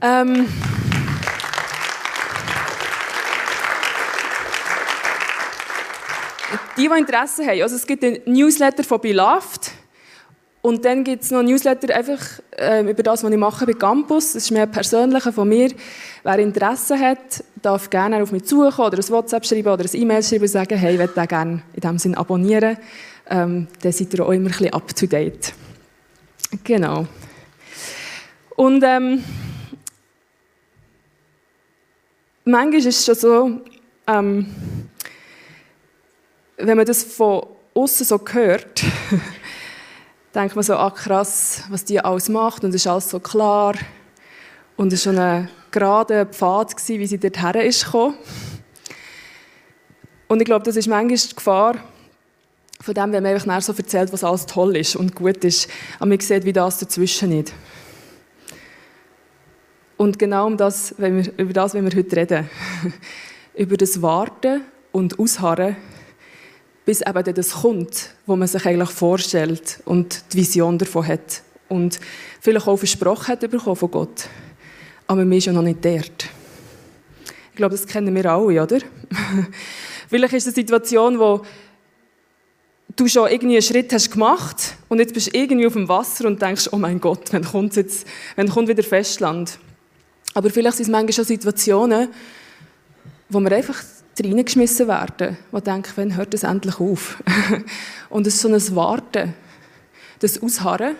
Ähm 0.00 0.46
die, 6.78 6.88
die 6.88 6.98
Interesse 6.98 7.46
haben, 7.46 7.62
also 7.62 7.76
es 7.76 7.86
gibt 7.86 8.04
einen 8.04 8.20
Newsletter 8.24 8.84
von 8.84 9.00
Beloved 9.00 9.72
und 10.60 10.84
dann 10.84 11.04
gibt 11.04 11.22
es 11.22 11.30
noch 11.30 11.38
einen 11.38 11.48
Newsletter 11.48 11.94
einfach 11.94 12.20
äh, 12.58 12.82
über 12.82 13.02
das, 13.02 13.22
was 13.22 13.30
ich 13.30 13.36
mache 13.36 13.64
bei 13.64 13.72
Campus. 13.74 14.32
Das 14.32 14.44
ist 14.44 14.50
mehr 14.50 14.66
persönlicher 14.66 15.32
von 15.32 15.48
mir. 15.48 15.70
Wer 16.24 16.38
Interesse 16.40 16.98
hat, 16.98 17.44
darf 17.62 17.88
gerne 17.90 18.22
auf 18.22 18.32
mich 18.32 18.44
zukommen 18.44 18.88
oder 18.88 18.98
ein 18.98 19.08
WhatsApp 19.08 19.46
schreiben 19.46 19.68
oder 19.68 19.84
ein 19.84 20.00
E-Mail 20.00 20.22
schreiben 20.22 20.42
und 20.42 20.48
sagen, 20.48 20.76
hey, 20.76 20.94
ich 20.94 20.98
möchte 20.98 21.14
den 21.14 21.28
gerne 21.28 21.62
in 21.74 21.80
diesem 21.80 21.98
Sinne 21.98 22.18
abonnieren. 22.18 22.76
Ähm, 23.30 23.68
dann 23.82 23.92
seid 23.92 24.12
ihr 24.14 24.24
auch 24.24 24.30
immer 24.30 24.46
ein 24.46 24.52
bisschen 24.52 24.72
up 24.72 24.94
to 24.94 25.06
date. 25.06 25.52
Genau. 26.64 27.06
Und 28.56 28.82
ähm, 28.84 29.24
manchmal 32.44 32.78
ist 32.78 32.86
es 32.86 33.04
schon 33.04 33.14
so, 33.14 33.60
ähm, 34.06 34.46
wenn 36.58 36.76
man 36.76 36.86
das 36.86 37.04
von 37.04 37.46
außen 37.74 38.04
so 38.04 38.20
hört, 38.32 38.82
denkt 40.34 40.54
man 40.54 40.62
so, 40.62 40.74
ah 40.76 40.90
krass, 40.90 41.62
was 41.68 41.84
die 41.84 42.00
alles 42.00 42.28
macht 42.28 42.64
und 42.64 42.70
es 42.70 42.76
ist 42.76 42.86
alles 42.86 43.10
so 43.10 43.20
klar. 43.20 43.74
Und 44.76 44.92
es 44.92 45.06
war 45.06 45.12
schon 45.12 45.22
ein 45.22 45.48
gerader 45.70 46.26
Pfad, 46.26 46.76
gewesen, 46.76 46.98
wie 46.98 47.06
sie 47.06 47.18
dorthin 47.18 47.62
ist 47.62 47.84
gekommen. 47.84 48.16
Und 50.28 50.40
ich 50.40 50.46
glaube, 50.46 50.64
das 50.64 50.76
ist 50.76 50.88
manchmal 50.88 51.16
die 51.16 51.34
Gefahr 51.34 51.76
von 52.80 52.94
dem, 52.94 53.12
wenn 53.12 53.22
man 53.22 53.34
einfach 53.34 53.62
so 53.62 53.72
erzählt, 53.72 54.12
was 54.12 54.22
alles 54.22 54.46
toll 54.46 54.76
ist 54.76 54.94
und 54.94 55.14
gut 55.14 55.42
ist. 55.44 55.68
Aber 55.98 56.06
man 56.06 56.20
sieht, 56.20 56.44
wie 56.44 56.52
das 56.52 56.78
dazwischen 56.78 57.30
nicht. 57.30 57.52
Und 59.96 60.18
genau 60.18 60.46
um 60.46 60.56
das, 60.56 60.94
wenn 60.98 61.24
wir, 61.24 61.38
über 61.38 61.52
das 61.52 61.74
wollen 61.74 61.90
wir 61.90 61.98
heute 61.98 62.16
reden. 62.16 62.50
über 63.54 63.76
das 63.76 64.00
Warten 64.00 64.62
und 64.92 65.18
Ausharren 65.18 65.76
bis 66.88 67.02
eben 67.02 67.34
das 67.34 67.50
kommt, 67.50 68.14
wo 68.24 68.34
man 68.34 68.48
sich 68.48 68.64
eigentlich 68.64 68.88
vorstellt 68.88 69.82
und 69.84 70.22
die 70.32 70.38
Vision 70.38 70.78
davon 70.78 71.06
hat. 71.06 71.42
Und 71.68 72.00
vielleicht 72.40 72.66
auch 72.66 72.78
versprochen 72.78 73.26
hat 73.26 73.40
bekommen 73.40 73.76
von 73.76 73.90
Gott. 73.90 74.26
Aber 75.06 75.22
man 75.22 75.36
ist 75.36 75.44
ja 75.44 75.52
noch 75.52 75.60
nicht 75.60 75.84
dort. 75.84 76.30
Ich 77.50 77.56
glaube, 77.56 77.76
das 77.76 77.86
kennen 77.86 78.14
wir 78.14 78.24
alle, 78.24 78.62
oder? 78.62 78.78
vielleicht 80.08 80.32
ist 80.32 80.46
es 80.46 80.54
eine 80.54 80.54
Situation, 80.54 81.18
wo 81.18 81.42
du 82.96 83.06
schon 83.06 83.28
irgendwie 83.28 83.56
einen 83.56 83.62
Schritt 83.62 83.92
hast 83.92 84.10
gemacht 84.10 84.74
und 84.88 84.98
jetzt 84.98 85.12
bist 85.12 85.26
du 85.26 85.38
irgendwie 85.38 85.66
auf 85.66 85.74
dem 85.74 85.90
Wasser 85.90 86.26
und 86.26 86.40
denkst, 86.40 86.70
oh 86.72 86.78
mein 86.78 87.02
Gott, 87.02 87.30
wann 87.32 87.44
kommt 87.44 87.76
jetzt, 87.76 88.06
wann 88.34 88.48
kommt 88.48 88.68
wieder 88.68 88.82
Festland? 88.82 89.58
Aber 90.32 90.48
vielleicht 90.48 90.78
sind 90.78 90.86
es 90.86 90.90
manchmal 90.90 91.12
schon 91.12 91.24
Situationen, 91.26 92.08
wo 93.28 93.40
man 93.40 93.52
einfach 93.52 93.76
reingeschmissen 94.24 94.88
werden, 94.88 95.36
die 95.52 95.60
denken, 95.60 95.92
wann 95.96 96.16
hört 96.16 96.34
das 96.34 96.42
endlich 96.42 96.80
auf? 96.80 97.22
und 98.10 98.26
es 98.26 98.34
ist 98.34 98.40
so 98.42 98.48
ein 98.48 98.76
Warten, 98.76 99.34
das 100.20 100.42
Ausharren. 100.42 100.96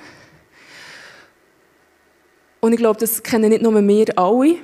Und 2.61 2.73
ich 2.73 2.79
glaube, 2.79 2.99
das 2.99 3.23
kennen 3.23 3.51
nicht 3.51 3.63
nur 3.63 3.87
wir 3.87 4.19
alle, 4.19 4.57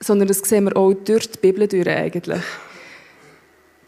sondern 0.00 0.28
das 0.28 0.38
sehen 0.38 0.64
wir 0.64 0.76
auch 0.76 0.94
durch 0.94 1.30
die 1.30 1.38
Bibel 1.38 1.66
durch 1.66 1.88
eigentlich. 1.88 2.42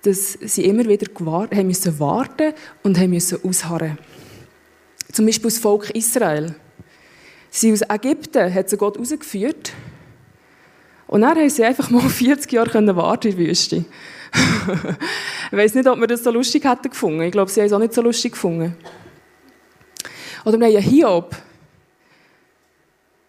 Dass 0.03 0.33
sie 0.33 0.65
immer 0.65 0.85
wieder 0.87 1.07
gewahrt, 1.13 1.55
haben 1.55 1.67
müssen 1.67 1.99
warten 1.99 2.53
und 2.83 2.99
haben 2.99 3.11
müssen 3.11 3.39
ausharren. 3.45 3.99
Zum 5.13 5.27
Beispiel 5.27 5.51
das 5.51 5.59
Volk 5.59 5.91
Israel. 5.91 6.55
Sie 7.51 7.73
aus 7.73 7.83
Ägypten 7.89 8.53
hat 8.53 8.71
sie 8.71 8.77
Gott 8.77 8.99
rausgeführt. 8.99 9.73
Und 11.11 11.23
dann 11.23 11.37
haben 11.37 11.51
sie 11.51 11.65
einfach 11.65 11.91
mal 11.91 12.01
40 12.09 12.53
Jahre 12.53 12.97
warten 12.97 13.29
in 13.29 13.37
der 13.37 13.47
Wüste. 13.47 13.85
ich 15.51 15.57
weiß 15.59 15.75
nicht, 15.75 15.89
ob 15.89 15.99
wir 15.99 16.07
das 16.07 16.23
so 16.23 16.31
lustig 16.31 16.65
hätten 16.65 16.89
gefunden. 16.89 17.23
Ich 17.23 17.33
glaube, 17.33 17.51
sie 17.51 17.61
haben 17.61 17.67
es 17.67 17.73
auch 17.73 17.81
nicht 17.81 17.95
so 17.95 18.01
lustig 18.01 18.33
gefunden. 18.33 18.77
Oder 20.45 20.61
wir 20.61 20.69
haben 20.69 20.81
Hiob. 20.81 21.35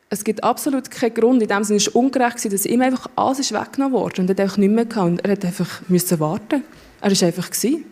Es 0.09 0.23
gibt 0.23 0.43
absolut 0.43 0.91
keinen 0.91 1.15
Grund, 1.15 1.41
in 1.41 1.47
dem 1.47 1.63
Sinne 1.63 1.77
ist 1.77 1.87
es 1.87 1.95
ungerecht 1.95 2.53
dass 2.53 2.65
ihm 2.67 2.81
einfach 2.81 3.07
alles 3.15 3.39
ist 3.39 3.51
weggenommen 3.51 3.97
wurde 3.97 4.21
und 4.21 4.29
er 4.29 4.35
hat 4.35 4.41
einfach 4.41 4.57
nicht 4.57 4.71
mehr 4.71 4.85
gehabt. 4.85 5.09
Und 5.09 5.25
er 5.25 5.31
hat 5.31 5.43
einfach 5.43 5.81
müssen 5.87 6.19
warten. 6.19 6.63
Er 7.01 7.09
war 7.09 7.27
einfach 7.27 7.49
gewesen. 7.49 7.85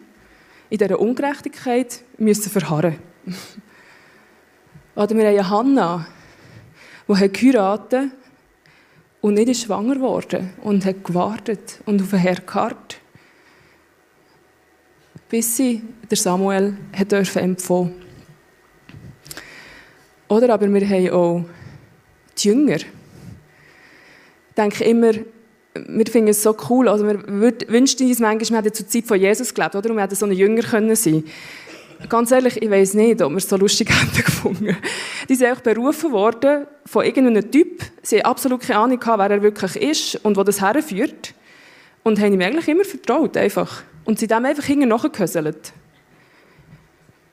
In 0.70 0.78
dieser 0.78 1.00
Ungerechtigkeit 1.00 2.04
müssen 2.20 2.52
verharren. 2.52 2.98
Oder 4.96 5.16
wir 5.16 5.48
haben 5.48 5.50
Hannah, 5.50 6.08
die 7.08 7.32
geheiratet 7.32 8.12
und 9.22 9.34
nicht 9.34 9.50
ist 9.50 9.64
schwanger 9.64 9.96
geworden 9.96 10.52
und 10.62 10.86
hat 10.86 11.04
gewartet 11.04 11.82
und 11.86 12.02
auf 12.02 12.10
den 12.12 12.20
Herrn 12.20 12.46
geharrt, 12.46 13.00
bis 15.30 15.58
sie 15.58 15.82
der 16.10 16.18
Samuel 16.18 16.78
hat 16.94 17.14
empfangen 17.14 17.94
Oder 20.28 20.54
aber 20.54 20.74
wir 20.74 20.88
haben 20.88 21.10
auch 21.10 21.46
die 22.38 22.48
Jünger. 22.48 22.78
Ich 22.78 22.86
denke 24.56 24.84
immer, 24.84 25.12
wir 25.74 26.06
finden 26.08 26.30
es 26.30 26.42
so 26.42 26.56
cool, 26.70 26.90
also 26.90 27.06
wir 27.06 27.22
wünschen 27.28 28.08
uns 28.08 28.20
manchmal, 28.20 28.64
wir 28.64 28.66
hätten 28.66 28.74
zur 28.74 28.88
Zeit 28.88 29.06
von 29.06 29.20
Jesus 29.20 29.54
gelebt, 29.54 29.76
oder? 29.76 29.90
Und 29.90 29.98
wir 29.98 30.04
hätten 30.04 30.16
so 30.16 30.26
ein 30.26 30.32
Jünger 30.32 30.64
können 30.64 30.96
sein 30.96 31.24
Ganz 32.08 32.32
ehrlich, 32.32 32.62
ich 32.62 32.70
weiß 32.70 32.94
nicht, 32.94 33.22
ob 33.22 33.32
wir 33.32 33.38
es 33.38 33.50
so 33.50 33.58
lustig 33.58 33.90
hätten 34.02 34.24
gefunden. 34.24 34.78
Die 35.28 35.36
sind 35.36 35.52
auch 35.52 35.60
berufen 35.60 36.12
worden 36.14 36.66
von 36.86 37.04
irgendeinem 37.04 37.52
Typ. 37.52 37.84
Sie 38.02 38.20
haben 38.20 38.26
absolut 38.26 38.62
keine 38.62 38.80
Ahnung 38.80 39.00
gehabt, 39.00 39.20
wer 39.20 39.32
er 39.32 39.42
wirklich 39.42 39.76
ist 39.76 40.16
und 40.24 40.38
wo 40.38 40.44
das 40.44 40.62
herführt. 40.62 41.34
Und 42.04 42.20
haben 42.20 42.34
ihm 42.34 42.42
eigentlich 42.42 42.70
immer 42.70 42.86
vertraut, 42.86 43.36
einfach. 43.36 43.84
Und 44.06 44.18
sie 44.18 44.28
haben 44.28 44.44
dem 44.44 44.50
einfach 44.50 44.64
hinten 44.64 44.88
nachgehöselt. 44.88 45.74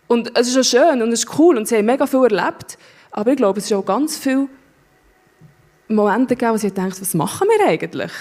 Und 0.09 0.37
es 0.37 0.49
ist 0.49 0.59
auch 0.59 0.79
schön 0.79 1.01
und 1.01 1.13
es 1.13 1.21
ist 1.21 1.39
cool 1.39 1.57
und 1.57 1.69
sie 1.69 1.77
haben 1.77 1.87
mega 1.87 2.07
viel 2.07 2.25
erlebt. 2.25 2.77
Aber 3.13 3.31
ich 3.31 3.37
glaube, 3.37 3.61
es 3.61 3.67
ist 3.67 3.73
auch 3.73 3.85
ganz 3.85 4.19
viele 4.19 4.49
Momente 5.89 6.35
gegeben, 6.35 6.55
wo 6.55 6.57
sie 6.57 6.73
denkt, 6.73 7.01
was 7.01 7.15
machen 7.15 7.49
wir 7.49 7.67
eigentlich? 7.67 8.13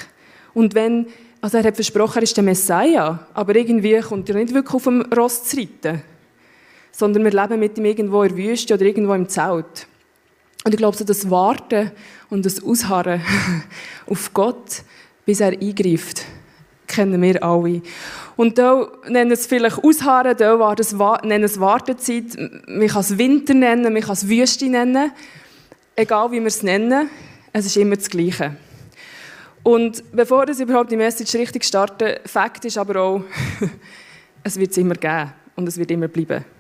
Und 0.54 0.76
wenn, 0.76 1.08
also 1.42 1.58
er 1.58 1.64
hat 1.64 1.76
versprochen, 1.76 2.18
er 2.18 2.24
ist 2.24 2.38
der 2.38 2.44
Messiah, 2.44 3.28
aber 3.34 3.56
irgendwie 3.56 4.00
kommt 4.00 4.30
er 4.30 4.36
nicht 4.36 4.54
wirklich 4.54 4.74
auf 4.74 4.84
dem 4.84 5.02
Ross 5.12 5.44
zu 5.44 5.58
reiten 5.58 6.04
sondern 6.96 7.26
wir 7.26 7.32
leben 7.32 7.60
mit 7.60 7.78
ihm 7.78 7.86
irgendwo 7.86 8.24
in 8.24 8.36
der 8.36 8.38
Wüste 8.38 8.74
oder 8.74 8.86
irgendwo 8.86 9.14
im 9.14 9.28
Zelt. 9.28 9.88
Und 10.64 10.74
ich 10.74 10.78
glaube, 10.78 10.96
so 10.96 11.04
das 11.04 11.30
Warten 11.30 11.92
und 12.30 12.46
das 12.46 12.64
Ausharren 12.64 13.22
auf 14.08 14.34
Gott, 14.34 14.84
bis 15.26 15.42
er 15.42 15.52
eingreift, 15.52 16.24
kennen 16.88 17.22
wir 17.22 17.44
alle. 17.44 17.82
Und 18.38 18.58
da 18.58 18.88
nennen 19.10 19.32
es 19.32 19.46
vielleicht 19.46 19.84
Ausharren, 19.84 20.38
da 20.38 21.18
nennen 21.24 21.44
es 21.44 21.60
Wartezeit, 21.60 22.38
man 22.68 22.88
kann 22.88 23.02
es 23.02 23.18
Winter 23.18 23.54
nennen, 23.54 23.92
man 23.92 24.02
kann 24.02 24.14
es 24.14 24.28
Wüste 24.30 24.70
nennen. 24.70 25.12
Egal 25.98 26.32
wie 26.32 26.40
wir 26.40 26.48
es 26.48 26.64
nennen, 26.64 27.10
es 27.52 27.66
ist 27.66 27.78
immer 27.78 27.98
das 27.98 28.10
Gleiche. 28.10 28.56
Und 29.64 30.02
bevor 30.14 30.46
das 30.46 30.60
überhaupt 30.62 30.92
die 30.92 30.98
Message 30.98 31.36
richtig 31.36 31.66
startet, 31.66 32.22
Fakt 32.26 32.64
ist 32.64 32.78
aber 32.78 33.02
auch, 33.02 33.22
es 34.44 34.58
wird 34.58 34.72
es 34.72 34.78
immer 34.78 34.96
geben 34.96 35.34
und 35.58 35.68
es 35.68 35.78
wird 35.78 35.92
immer 35.92 36.08
bleiben. 36.08 36.55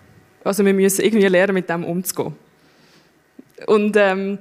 Also 0.45 0.63
wir 0.63 0.73
müssen 0.75 1.03
irgendwie 1.03 1.25
lernen, 1.27 1.55
mit 1.55 1.67
dem 1.69 1.83
umzugehen. 1.83 2.35
Und 3.65 3.97
ähm, 3.97 4.37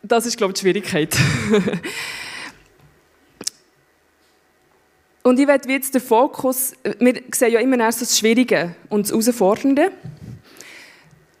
das 0.00 0.26
ist, 0.26 0.36
glaube 0.36 0.52
ich, 0.52 0.60
die 0.60 0.60
Schwierigkeit. 0.60 1.16
und 5.24 5.40
ich 5.40 5.46
werde 5.48 5.68
jetzt 5.72 5.92
den 5.92 6.00
Fokus, 6.00 6.72
wir 7.00 7.20
sehen 7.34 7.52
ja 7.52 7.58
immer 7.58 7.80
erst 7.80 8.02
das 8.02 8.16
Schwierige 8.16 8.76
und 8.88 9.10
das 9.10 9.10
Herausfordernde. 9.10 9.90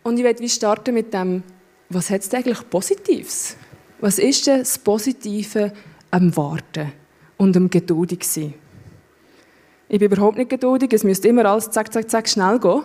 Und 0.02 0.18
ich 0.18 0.24
werde 0.24 0.48
starten 0.48 0.92
mit 0.94 1.14
dem, 1.14 1.44
was 1.88 2.10
hat 2.10 2.22
es 2.22 2.34
eigentlich 2.34 2.68
Positives? 2.68 3.56
Was 4.00 4.18
ist 4.18 4.48
denn 4.48 4.58
das 4.60 4.76
Positive 4.76 5.72
am 6.10 6.36
Warten 6.36 6.92
und 7.36 7.56
am 7.56 7.70
geduldig 7.70 8.24
sein? 8.24 8.54
Ich 9.88 10.00
bin 10.00 10.10
überhaupt 10.10 10.36
nicht 10.36 10.50
geduldig, 10.50 10.92
es 10.92 11.04
müsste 11.04 11.28
immer 11.28 11.44
alles 11.44 11.70
zack, 11.70 11.92
zack, 11.92 12.10
zack 12.10 12.28
schnell 12.28 12.58
gehen. 12.58 12.82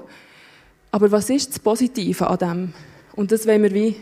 Aber 0.95 1.11
was 1.11 1.29
ist 1.29 1.49
das 1.49 1.59
Positive 1.59 2.25
an 2.25 2.37
dem? 2.37 2.73
Und 3.17 3.33
das 3.33 3.45
wollen 3.45 3.63
wir 3.63 3.73
wie 3.73 3.97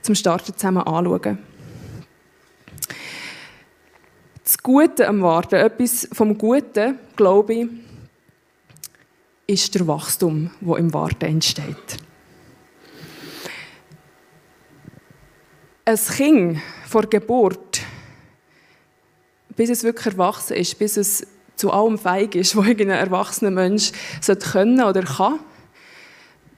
zum 0.00 0.16
Starten 0.16 0.56
zusammen 0.56 0.82
anschauen. 0.82 1.38
Das 4.42 4.58
Gute 4.60 5.06
am 5.06 5.22
Warten, 5.22 5.54
etwas 5.54 6.08
vom 6.12 6.36
Guten, 6.36 6.98
glaube 7.14 7.54
ich, 7.54 7.68
ist 9.46 9.72
der 9.76 9.86
Wachstum, 9.86 10.50
wo 10.60 10.74
im 10.74 10.92
Warten 10.92 11.26
entsteht. 11.26 11.76
Ein 15.84 15.96
Kind 15.96 16.58
vor 16.88 17.06
Geburt, 17.06 17.82
bis 19.54 19.70
es 19.70 19.84
wirklich 19.84 20.06
erwachsen 20.06 20.56
ist, 20.56 20.76
bis 20.76 20.96
es 20.96 21.24
zu 21.54 21.70
allem 21.70 21.98
fähig 21.98 22.34
ist, 22.34 22.56
was 22.56 22.66
ein 22.66 22.90
erwachsener 22.90 23.52
Mensch 23.52 23.92
können 24.50 24.82
oder 24.82 25.02
kann, 25.02 25.38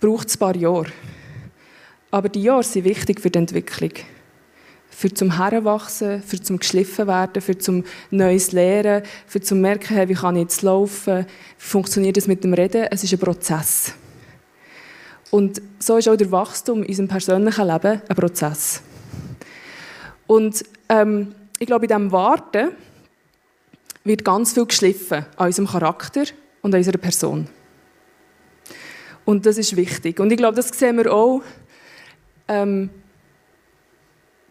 braucht 0.01 0.29
es 0.29 0.37
ein 0.37 0.39
paar 0.39 0.57
Jahre. 0.57 0.87
Aber 2.11 2.29
die 2.29 2.43
Jahre 2.43 2.63
sind 2.63 2.85
wichtig 2.85 3.21
für 3.21 3.31
die 3.31 3.39
Entwicklung. 3.39 3.93
Für 4.89 5.13
zum 5.13 5.37
Heranwachsen, 5.37 6.23
für 6.23 6.41
zum 6.41 6.59
geschliffen 6.59 7.09
werden, 7.09 7.43
für 7.43 7.59
zum 7.59 7.85
Neues 8.11 8.53
lernen, 8.53 9.03
für 9.27 9.41
zum 9.41 9.61
merken, 9.61 9.95
hey, 9.97 10.09
wie 10.09 10.15
kann 10.15 10.37
ich 10.37 10.43
jetzt 10.43 10.63
laufen, 10.63 11.27
wie 11.27 11.65
funktioniert 11.65 12.17
das 12.17 12.29
mit 12.29 12.45
dem 12.45 12.55
Reden. 12.55 12.87
Es 12.91 13.03
ist 13.03 13.13
ein 13.13 13.19
Prozess. 13.19 13.95
Und 15.33 15.61
so 15.81 15.97
ist 15.97 16.09
auch 16.09 16.15
der 16.15 16.31
Wachstum 16.31 16.85
in 16.85 16.89
unserem 16.89 17.09
persönlichen 17.09 17.67
Leben 17.67 18.03
ein 18.09 18.17
Prozess. 18.17 18.83
Und 20.29 20.65
ähm, 20.89 21.35
ich 21.59 21.67
glaube, 21.67 21.87
in 21.87 21.89
diesem 21.89 22.13
Warten 22.13 22.69
wird 24.05 24.25
ganz 24.25 24.53
viel 24.53 24.67
geschliffen 24.67 25.27
an 25.37 25.47
unserem 25.47 25.67
Charakter 25.67 26.23
und 26.63 26.73
an 26.73 26.79
unserer 26.79 26.99
Person. 26.99 27.49
Und 29.25 29.47
das 29.47 29.59
ist 29.59 29.77
wichtig. 29.77 30.21
Und 30.21 30.31
ich 30.31 30.37
glaube, 30.37 30.57
das 30.57 30.69
sehen 30.69 30.97
wir 30.99 31.13
auch 31.13 31.43
ähm, 32.49 32.91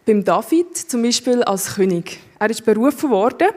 beim 0.06 0.24
David 0.24 0.76
zum 0.76 1.04
Beispiel 1.04 1.44
als 1.44 1.76
König. 1.76 2.20
Er 2.40 2.50
ist 2.50 2.66
berufen 2.66 3.10
worden 3.10 3.50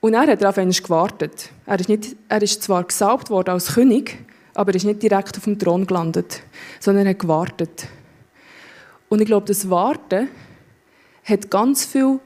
und 0.00 0.14
er 0.14 0.26
hat 0.26 0.40
darauf 0.40 0.56
gewartet. 0.56 1.50
Er 1.66 1.78
ist, 1.78 1.88
nicht, 1.88 2.16
er 2.28 2.42
ist 2.42 2.62
zwar 2.62 2.84
gesalbt 2.84 3.30
worden 3.30 3.50
als 3.50 3.74
König, 3.74 4.18
aber 4.54 4.72
er 4.72 4.76
ist 4.76 4.84
nicht 4.84 5.02
direkt 5.02 5.36
auf 5.36 5.44
dem 5.44 5.58
Thron 5.58 5.86
gelandet, 5.86 6.42
sondern 6.80 7.06
er 7.06 7.10
hat 7.10 7.18
gewartet. 7.18 7.86
Und 9.08 9.20
ich 9.20 9.26
glaube, 9.26 9.46
das 9.46 9.68
Warten 9.68 10.28
hat 11.24 11.50
ganz 11.50 11.84
viel 11.84 12.20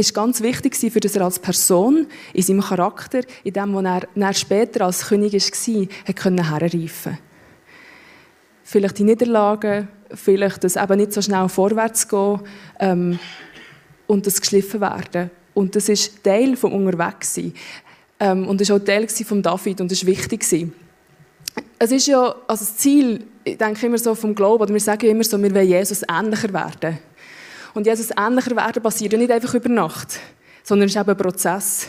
ist 0.00 0.14
ganz 0.14 0.40
wichtig 0.40 0.76
für 0.76 1.00
das 1.00 1.16
er 1.16 1.22
als 1.22 1.38
Person, 1.38 2.06
in 2.32 2.42
seinem 2.42 2.60
Charakter, 2.60 3.20
in 3.44 3.52
dem, 3.52 3.74
was 3.74 3.84
er, 3.84 4.08
er 4.14 4.34
später 4.34 4.84
als 4.86 5.06
König 5.06 5.32
war, 5.32 5.86
hat 6.06 6.50
herreifen 6.50 7.18
Vielleicht 8.62 8.98
die 8.98 9.04
Niederlagen, 9.04 9.88
vielleicht 10.14 10.62
das 10.64 10.76
eben 10.76 10.96
nicht 10.96 11.12
so 11.12 11.22
schnell 11.22 11.48
vorwärts 11.48 12.08
gehen 12.08 12.40
ähm, 12.78 13.18
und 14.06 14.26
das 14.26 14.40
geschliffen 14.40 14.80
werden. 14.80 15.30
Und 15.54 15.74
das 15.74 15.88
ist 15.88 16.22
Teil 16.22 16.56
vom 16.56 16.72
Unterwegssein. 16.72 17.52
Ähm, 18.20 18.46
und 18.46 18.60
das 18.60 18.68
war 18.68 18.76
auch 18.76 18.84
Teil 18.84 19.08
von 19.08 19.42
David 19.42 19.80
und 19.80 19.90
das 19.90 20.06
war 20.06 20.12
wichtig. 20.12 20.44
Es 21.78 21.92
ist 21.92 22.06
ja, 22.06 22.34
also 22.46 22.64
das 22.64 22.76
Ziel, 22.76 23.24
ich 23.42 23.58
denke 23.58 23.86
immer 23.86 23.98
so 23.98 24.14
vom 24.14 24.34
Glauben, 24.34 24.62
oder 24.62 24.72
wir 24.72 24.80
sagen 24.80 25.06
immer 25.06 25.24
so, 25.24 25.40
wir 25.42 25.54
wollen 25.54 25.66
Jesus 25.66 26.02
ähnlicher 26.08 26.52
werden. 26.52 26.98
Und 27.74 27.86
Jesus 27.86 28.10
ähnlicher 28.16 28.56
werden 28.56 28.82
passiert 28.82 29.12
ja 29.12 29.18
nicht 29.18 29.30
einfach 29.30 29.54
über 29.54 29.68
Nacht, 29.68 30.18
sondern 30.62 30.86
es 30.86 30.94
ist 30.94 31.00
eben 31.00 31.10
ein 31.10 31.16
Prozess. 31.16 31.88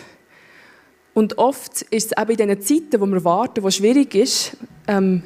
Und 1.13 1.37
oft 1.37 1.81
ist 1.83 2.11
es 2.11 2.17
eben 2.17 2.31
in 2.39 2.59
diesen 2.59 2.89
Zeiten, 2.91 3.01
wo 3.01 3.05
wir 3.05 3.23
warten, 3.23 3.63
wo 3.63 3.69
schwierig 3.69 4.15
ist, 4.15 4.55
ähm, 4.87 5.23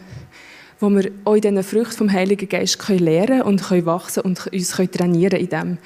wo 0.79 0.89
wir 0.89 1.11
auch 1.23 1.35
in 1.35 1.41
diesen 1.41 1.63
Früchten 1.63 1.97
vom 1.97 2.11
Heiligen 2.11 2.49
Geist 2.49 2.79
können 2.79 2.99
lernen 2.99 3.41
und 3.43 3.63
können 3.63 3.85
wachsen 3.85 4.23
und 4.23 4.47
uns 4.47 4.75
können 4.75 4.91
trainieren 4.91 5.39
in 5.39 5.49
dem. 5.49 5.77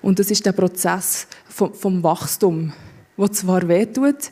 Und 0.00 0.18
das 0.18 0.30
ist 0.30 0.46
der 0.46 0.52
Prozess 0.52 1.26
vom, 1.48 1.74
vom 1.74 2.02
Wachstum, 2.02 2.72
der 3.16 3.32
zwar 3.32 3.66
wehtut, 3.66 4.30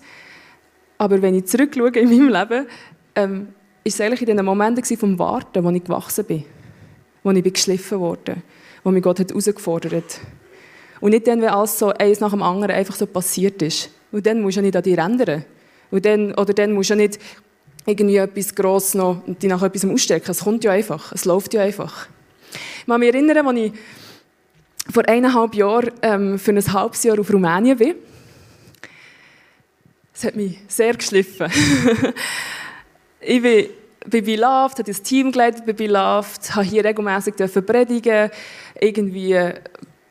aber 0.98 1.20
wenn 1.20 1.34
ich 1.34 1.46
zurückschaue 1.46 1.90
in 1.90 2.08
meinem 2.08 2.28
Leben, 2.28 2.66
ähm, 3.14 3.48
ist 3.84 3.94
es 3.94 4.00
eigentlich 4.00 4.22
in 4.22 4.26
diesen 4.26 4.44
Momenten 4.44 4.96
vom 4.96 5.18
Warten, 5.18 5.62
wo 5.62 5.70
ich 5.70 5.84
gewachsen 5.84 6.24
bin. 6.24 6.44
wo 7.26 7.32
ich 7.32 7.52
geschliffen 7.52 7.98
wurde, 7.98 8.36
wo 8.86 8.92
mich 8.92 9.02
Gott 9.02 9.18
hat 9.18 9.30
herausgefordert 9.30 9.92
hat. 9.92 10.20
Und 11.00 11.10
nicht 11.10 11.26
dann, 11.26 11.42
wenn 11.42 11.48
alles 11.48 11.76
so 11.76 11.88
eins 11.88 12.20
nach 12.20 12.30
dem 12.30 12.40
anderen 12.40 12.76
einfach 12.76 12.94
so 12.94 13.04
passiert 13.04 13.60
ist. 13.60 13.90
Und 14.12 14.24
dann 14.24 14.40
musst 14.40 14.56
du 14.56 14.60
ja 14.60 14.62
nicht 14.62 14.76
an 14.76 14.82
dich 14.84 14.96
ändern. 14.96 15.44
Und 15.90 16.04
dann, 16.04 16.32
oder 16.34 16.54
dann 16.54 16.72
musst 16.72 16.90
du 16.90 16.94
ja 16.94 16.98
nicht 16.98 17.18
irgendwie 17.84 18.18
etwas 18.18 18.54
gross 18.54 18.94
noch 18.94 19.26
und 19.26 19.42
dich 19.42 19.50
nach 19.50 19.60
etwas 19.60 19.84
ausstecken. 19.84 20.30
Es 20.30 20.44
kommt 20.44 20.62
ja 20.62 20.70
einfach. 20.70 21.10
Es 21.10 21.24
läuft 21.24 21.52
ja 21.52 21.62
einfach. 21.62 22.06
Ich 22.78 22.86
kann 22.86 23.00
mich 23.00 23.12
erinnern, 23.12 23.44
als 23.44 23.58
ich 23.58 23.72
vor 24.88 25.08
eineinhalb 25.08 25.56
Jahren 25.56 25.90
ähm, 26.02 26.38
für 26.38 26.52
ein 26.52 26.72
halbes 26.72 27.02
Jahr 27.02 27.18
auf 27.18 27.32
Rumänien 27.32 27.80
war. 27.80 27.94
Es 30.14 30.22
hat 30.22 30.36
mich 30.36 30.58
sehr 30.68 30.94
geschliffen. 30.94 31.50
ich 33.20 33.42
bin 33.42 33.66
bei 34.10 34.20
Beloved, 34.20 34.78
habe 34.78 34.84
das 34.84 35.02
Team 35.02 35.32
geleitet 35.32 35.66
bei 35.66 35.72
Beloved, 35.72 36.54
habe 36.54 36.66
hier 36.66 36.84
regelmässig 36.84 37.34
predigen 37.66 38.30
irgendwie 38.80 39.52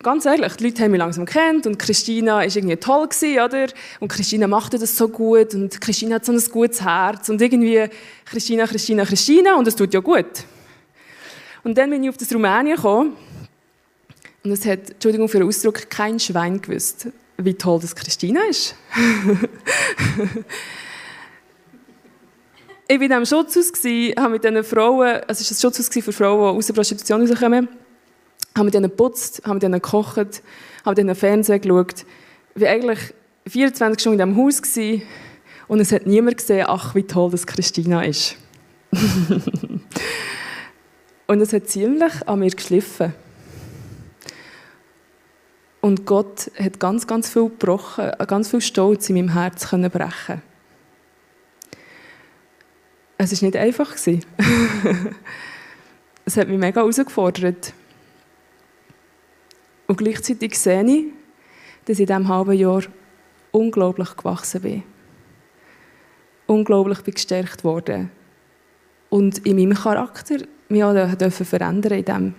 ganz 0.06 0.26
ehrlich, 0.26 0.54
die 0.58 0.66
Leute 0.66 0.84
haben 0.84 0.92
mich 0.92 1.00
langsam 1.00 1.26
kennt 1.26 1.66
und 1.66 1.80
Christina 1.80 2.36
war 2.36 2.44
irgendwie 2.46 2.76
toll 2.76 3.08
gewesen, 3.08 3.40
oder? 3.40 3.68
Und 4.00 4.08
Christina 4.10 4.46
machte 4.46 4.78
das 4.78 4.96
so 4.96 5.08
gut 5.08 5.56
und 5.56 5.82
Christina 5.82 6.16
hat 6.16 6.26
so 6.26 6.32
ein 6.32 6.40
gutes 6.52 6.84
Herz 6.84 7.28
und 7.30 7.42
irgendwie 7.42 7.90
Christina, 8.26 8.68
Christina, 8.68 9.04
Christina 9.04 9.56
und 9.56 9.68
es 9.68 9.76
tut 9.76 9.94
ja 9.96 10.02
gut. 10.02 10.44
Und 11.64 11.76
dann 11.76 11.90
bin 11.90 12.04
ich 12.04 12.10
auf 12.10 12.18
das 12.18 12.32
Rumänien 12.32 12.76
gekommen 12.76 13.14
und 14.44 14.52
es 14.52 14.64
hat, 14.68 14.92
Entschuldigung 14.92 15.28
für 15.28 15.40
den 15.40 15.48
Ausdruck, 15.48 15.90
kein 15.90 16.20
Schwein 16.20 16.62
gewusst, 16.62 17.08
wie 17.38 17.56
toll 17.56 17.80
das 17.82 17.96
Christina 17.96 18.42
ist. 18.48 18.76
ich 22.88 23.00
war 23.00 23.04
in 23.04 23.10
diesem 23.10 23.26
Schutzhaus, 23.26 23.84
habe 24.18 24.30
mit 24.30 24.44
diesen 24.44 24.64
Frauen, 24.64 25.22
es 25.28 25.42
war 25.42 25.52
ein 25.52 25.60
Schutzhaus 25.60 25.90
für 25.90 26.14
Frauen, 26.14 26.54
die 26.54 26.58
aus 26.60 26.68
der 26.68 26.74
Prostitution 26.74 27.28
rauskommen, 27.28 27.68
habe 28.56 28.66
mit 28.66 28.74
denen 28.74 28.90
geputzt, 28.90 29.42
habe 29.44 29.56
mit 29.56 29.64
denen 29.64 29.82
gekocht, 29.82 30.18
habe 30.18 30.92
mit 30.92 30.98
denen 30.98 31.16
Fernsehen 31.16 31.62
geschaut. 31.62 32.06
Ich 32.54 32.62
war 32.62 32.70
eigentlich 32.70 33.00
24 33.48 34.00
Stunden 34.00 34.20
in 34.20 34.28
diesem 34.30 34.44
Haus 34.44 34.62
und 35.68 35.80
es 35.80 35.92
hat 35.92 36.06
niemand 36.06 36.38
gesehen, 36.38 36.66
ach, 36.68 36.94
wie 36.94 37.04
toll 37.04 37.32
das 37.32 37.48
Christina 37.48 38.04
ist. 38.04 38.38
und 41.28 41.42
es 41.42 41.54
hat 41.54 41.68
ziemlich 41.68 42.28
an 42.28 42.40
mir 42.40 42.52
geschliffen. 42.52 43.14
Und 45.82 46.06
Gott 46.06 46.52
hat 46.58 46.80
ganz, 46.80 47.08
ganz 47.08 47.30
viel 47.30 47.44
gebrochen, 47.44 48.12
ganz 48.28 48.50
viel 48.50 48.62
Stolz 48.62 49.10
in 49.10 49.16
meinem 49.16 49.34
Herz 49.34 49.70
können 49.70 49.90
brechen. 49.90 50.42
Es 53.18 53.42
war 53.42 53.48
nicht 53.48 53.58
einfach. 53.58 53.94
es 56.26 56.38
hat 56.38 56.48
mich 56.48 56.58
mega 56.58 56.82
herausgefordert. 56.82 57.74
Und 59.88 59.98
gleichzeitig 59.98 60.58
sehe 60.58 60.84
ich, 60.84 61.06
dass 61.86 62.00
ich 62.00 62.02
in 62.02 62.08
diesem 62.08 62.28
halben 62.28 62.54
Jahr 62.54 62.82
unglaublich 63.52 64.16
gewachsen 64.18 64.62
bin. 64.62 64.84
Unglaublich 66.48 67.02
bin 67.02 67.14
gestärkt 67.14 67.64
worden. 67.64 68.12
Und 69.10 69.46
in 69.46 69.56
meinem 69.56 69.78
Charakter 69.78 70.38
mich 70.68 70.84
auch 70.84 70.94
verändern 71.46 71.94
in 71.94 72.06
dem. 72.06 72.36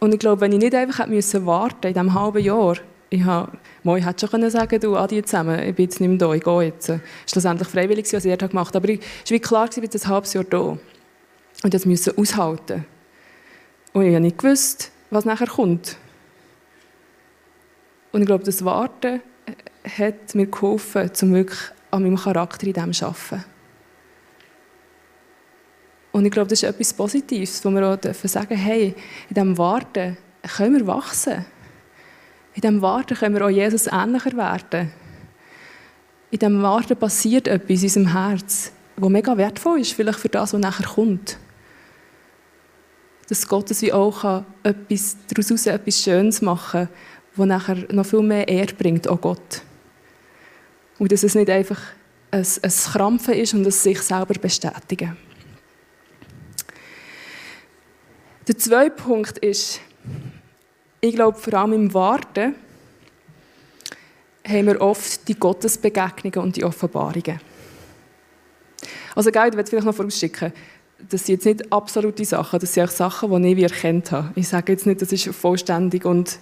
Und 0.00 0.14
ich 0.14 0.20
glaube, 0.20 0.42
wenn 0.42 0.52
ich 0.52 0.58
nicht 0.58 0.74
einfach 0.74 1.08
warten 1.08 1.88
in 1.88 1.94
diesem 1.94 2.14
halben 2.14 2.42
Jahr, 2.42 2.76
ich 3.10 3.24
habe, 3.24 3.52
ich 3.84 4.04
hätte 4.04 4.28
schon 4.28 4.50
sagen 4.50 4.80
du, 4.80 4.96
Adi 4.96 5.22
zusammen, 5.22 5.60
ich 5.60 5.74
bin 5.74 5.84
jetzt 5.84 6.00
nicht 6.00 6.08
mehr 6.08 6.18
da, 6.18 6.32
ich 6.34 6.44
gehe 6.44 6.62
jetzt. 6.62 6.92
Schlussendlich 7.26 7.68
freiwillig, 7.68 8.12
was 8.12 8.24
ich 8.24 8.38
gemacht 8.38 8.74
habe. 8.74 8.92
Aber 8.92 9.02
es 9.24 9.30
war 9.30 9.38
klar, 9.38 9.68
ich 9.70 9.80
bin 9.80 9.90
ein 9.90 10.08
halbes 10.08 10.34
Jahr 10.34 10.44
da. 10.44 10.78
Und 11.62 11.74
das 11.74 11.86
müssen 11.86 12.16
aushalten. 12.16 12.84
Und 13.92 14.02
ich 14.02 14.14
habe 14.14 14.20
nicht 14.20 14.38
gewusst, 14.38 14.92
was 15.10 15.24
nachher 15.24 15.46
kommt. 15.46 15.96
Und 18.12 18.20
ich 18.20 18.26
glaube, 18.26 18.44
das 18.44 18.64
Warten 18.64 19.20
hat 19.84 20.34
mir 20.34 20.46
geholfen, 20.46 21.10
um 21.22 21.34
wirklich 21.34 21.60
an 21.90 22.02
meinem 22.02 22.16
Charakter 22.16 22.66
in 22.66 22.74
dem 22.74 22.92
zu 22.92 23.06
arbeiten. 23.06 23.44
Und 26.12 26.26
ich 26.26 26.32
glaube, 26.32 26.48
das 26.48 26.62
ist 26.62 26.68
etwas 26.68 26.92
Positives, 26.92 27.64
wo 27.64 27.70
wir 27.70 27.86
auch 27.86 27.98
sagen 28.02 28.48
dürfen, 28.48 28.56
hey, 28.56 28.94
in 29.28 29.34
diesem 29.34 29.56
Warten 29.56 30.16
können 30.42 30.76
wir 30.78 30.86
wachsen. 30.86 31.46
In 32.54 32.60
diesem 32.60 32.82
Warten 32.82 33.16
können 33.16 33.34
wir 33.34 33.46
auch 33.46 33.50
Jesus 33.50 33.86
ähnlicher 33.86 34.36
werden. 34.36 34.92
In 36.30 36.38
diesem 36.38 36.62
Warten 36.62 36.96
passiert 36.96 37.48
etwas 37.48 37.82
in 37.82 37.84
unserem 37.84 38.12
Herz, 38.12 38.72
das 38.96 39.08
mega 39.08 39.36
wertvoll 39.36 39.80
ist, 39.80 39.92
vielleicht 39.92 40.18
für 40.18 40.28
das, 40.28 40.52
was 40.52 40.60
nachher 40.60 40.86
kommt 40.86 41.38
dass 43.28 43.46
Gott 43.46 43.70
wie 43.82 43.92
auch 43.92 44.22
kann, 44.22 44.46
etwas, 44.62 45.16
daraus 45.28 45.66
etwas 45.66 46.02
Schönes 46.02 46.40
machen 46.42 46.88
kann, 46.88 46.88
das 47.36 47.46
nachher 47.46 47.92
noch 47.92 48.06
viel 48.06 48.22
mehr 48.22 48.48
Ehre 48.48 48.74
bringt, 48.74 49.06
auch 49.06 49.20
Gott. 49.20 49.62
Und 50.98 51.12
dass 51.12 51.22
es 51.22 51.34
nicht 51.34 51.50
einfach 51.50 51.80
ein, 52.30 52.46
ein 52.62 52.70
Krampfen 52.70 53.34
ist 53.34 53.54
und 53.54 53.66
es 53.66 53.82
sich 53.82 54.00
selber 54.00 54.34
bestätigen. 54.34 55.16
Der 58.48 58.56
zweite 58.56 58.96
Punkt 58.96 59.38
ist, 59.38 59.80
ich 61.00 61.14
glaube, 61.14 61.38
vor 61.38 61.54
allem 61.54 61.72
im 61.72 61.94
Warten 61.94 62.54
haben 64.46 64.66
wir 64.66 64.80
oft 64.80 65.28
die 65.28 65.34
Gottesbegegnungen 65.34 66.40
und 66.40 66.56
die 66.56 66.64
Offenbarungen. 66.64 67.40
Also, 69.14 69.30
gell, 69.30 69.48
ich 69.48 69.56
will 69.56 69.66
vielleicht 69.66 69.86
noch 69.86 69.94
vorausschicken 69.94 70.52
das 71.08 71.24
sind 71.24 71.36
jetzt 71.36 71.44
nicht 71.44 71.72
absolute 71.72 72.24
Sachen, 72.24 72.58
das 72.58 72.74
sind 72.74 72.84
auch 72.84 72.90
Sachen, 72.90 73.42
die 73.42 73.50
ich 73.50 73.56
wie 73.56 73.62
erkannt 73.62 74.10
habe. 74.10 74.30
Ich 74.34 74.48
sage 74.48 74.72
jetzt 74.72 74.86
nicht, 74.86 75.00
das 75.00 75.12
ist 75.12 75.28
vollständig 75.28 76.04
und 76.04 76.38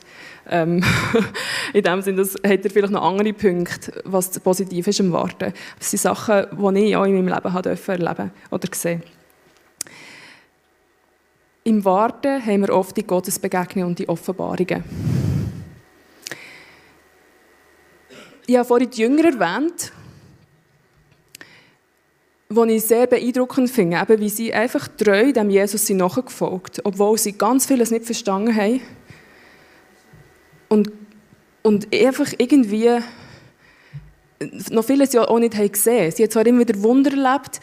ähm, 0.49 0.83
in 1.73 1.83
dem 1.83 2.01
Sinne, 2.03 2.19
das 2.19 2.35
hat 2.35 2.64
er 2.64 2.71
vielleicht 2.71 2.92
noch 2.92 3.03
andere 3.03 3.33
Punkte, 3.33 4.01
was 4.05 4.31
positiv 4.40 4.87
ist 4.87 5.01
im 5.01 5.12
Warten. 5.12 5.53
Das 5.79 5.90
sind 5.90 6.01
Sachen, 6.01 6.47
die 6.53 6.85
ich 6.85 6.97
auch 6.97 7.05
in 7.05 7.14
meinem 7.14 7.29
Leben 7.29 7.53
habe 7.53 7.77
erleben 7.87 8.31
oder 8.51 8.69
gesehen 8.69 9.03
Im 11.66 11.85
Warten 11.85 12.46
haben 12.46 12.61
wir 12.61 12.72
oft 12.72 12.96
die 12.96 13.05
Gottesbegegnungen 13.05 13.88
und 13.88 13.98
die 13.98 14.09
Offenbarungen. 14.09 14.85
Ich 18.46 18.57
habe 18.57 18.64
vorhin 18.64 18.88
die 18.88 19.00
Jünger 19.00 19.24
erwähnt 19.24 19.90
was 22.48 22.68
ich 22.68 22.85
sehr 22.85 23.09
beeindruckend 23.09 23.68
finde, 23.68 23.98
eben 24.00 24.20
wie 24.20 24.29
sie 24.29 24.55
einfach 24.55 24.87
treu 24.87 25.33
dem 25.33 25.50
Jesus 25.50 25.85
sind 25.85 25.96
nachgefolgt, 25.96 26.83
obwohl 26.85 27.18
sie 27.18 27.33
ganz 27.33 27.66
vieles 27.66 27.90
nicht 27.90 28.05
verstanden 28.05 28.55
haben. 28.55 28.81
Und, 30.68 30.92
und 31.64 31.92
einfach 31.92 32.33
irgendwie 32.38 33.00
noch 34.70 34.85
vieles 34.85 35.12
ja 35.12 35.26
auch 35.26 35.40
nicht 35.40 35.57
haben 35.57 35.72
gesehen. 35.72 36.12
Sie 36.12 36.22
haben 36.22 36.31
zwar 36.31 36.46
immer 36.46 36.61
wieder 36.61 36.81
Wunder 36.81 37.11
erlebt, 37.11 37.61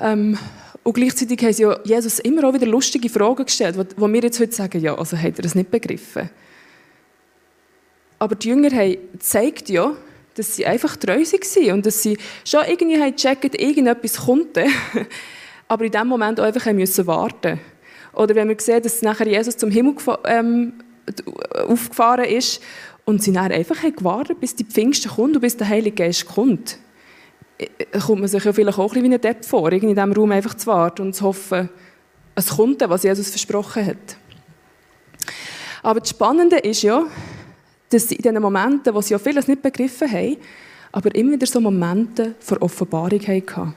ähm, 0.00 0.36
und 0.84 0.94
gleichzeitig 0.94 1.40
haben 1.42 1.52
sie 1.52 1.62
ja 1.62 1.78
Jesus 1.84 2.18
immer 2.18 2.44
auch 2.44 2.54
wieder 2.54 2.66
lustige 2.66 3.08
Fragen 3.08 3.44
gestellt, 3.44 3.76
wo, 3.96 4.08
wir 4.08 4.22
jetzt 4.22 4.40
heute 4.40 4.52
sagen, 4.52 4.80
ja, 4.80 4.96
also 4.96 5.16
hat 5.16 5.38
er 5.38 5.42
das 5.42 5.54
nicht 5.54 5.70
begriffen. 5.70 6.28
Aber 8.18 8.34
die 8.34 8.48
Jünger 8.48 8.70
haben 8.70 8.96
gezeigt 9.12 9.68
ja, 9.68 9.96
dass 10.34 10.56
sie 10.56 10.66
einfach 10.66 10.96
treu 10.96 11.20
waren 11.20 11.72
und 11.72 11.86
dass 11.86 12.02
sie 12.02 12.16
schon 12.44 12.62
irgendwie 12.66 12.98
gecheckt, 13.12 13.60
irgendetwas 13.60 14.16
kommt. 14.16 14.58
aber 15.68 15.84
in 15.84 15.92
dem 15.92 16.06
Moment 16.06 16.40
auch 16.40 16.44
einfach 16.44 16.70
müssen 16.72 17.06
warten 17.06 17.60
Oder 18.12 18.34
wenn 18.34 18.48
wir 18.48 18.56
sehen, 18.58 18.82
dass 18.82 19.02
nachher 19.02 19.26
Jesus 19.26 19.56
zum 19.56 19.70
Himmel 19.70 19.94
ähm, 20.24 20.74
aufgefahren 21.66 22.24
ist 22.26 22.60
und 23.04 23.22
sie 23.22 23.32
dann 23.32 23.52
einfach 23.52 23.80
gewartet 23.82 24.40
bis 24.40 24.54
die 24.54 24.64
Pfingsten 24.64 25.10
kommt 25.10 25.36
und 25.36 25.40
bis 25.40 25.56
der 25.56 25.68
Heilige 25.68 26.04
Geist 26.04 26.26
kommt, 26.26 26.78
kommt 28.06 28.20
man 28.20 28.28
sich 28.28 28.44
ja 28.44 28.52
vielleicht 28.52 28.78
auch 28.78 28.82
ein 28.82 28.88
bisschen 28.88 29.10
wie 29.10 29.14
ein 29.14 29.20
Depp 29.20 29.44
vor, 29.44 29.72
in 29.72 29.80
diesem 29.80 30.12
Raum 30.12 30.32
einfach 30.32 30.54
zu 30.54 30.66
warten 30.66 31.02
und 31.02 31.14
zu 31.14 31.24
hoffen, 31.24 31.68
es 32.34 32.48
kommt, 32.48 32.80
was 32.88 33.02
Jesus 33.02 33.30
versprochen 33.30 33.86
hat. 33.86 34.16
Aber 35.82 36.00
das 36.00 36.10
Spannende 36.10 36.58
ist 36.58 36.82
ja, 36.82 37.04
dass 37.90 38.08
sie 38.08 38.16
in 38.16 38.22
diesen 38.22 38.40
Momenten, 38.40 38.94
wo 38.94 39.00
sie 39.00 39.12
ja 39.12 39.18
vieles 39.18 39.48
nicht 39.48 39.62
begriffen 39.62 40.10
haben, 40.10 40.36
aber 40.92 41.14
immer 41.14 41.32
wieder 41.32 41.46
so 41.46 41.60
Momente 41.60 42.34
vor 42.40 42.62
Offenbarung 42.62 43.20
hatten. 43.20 43.74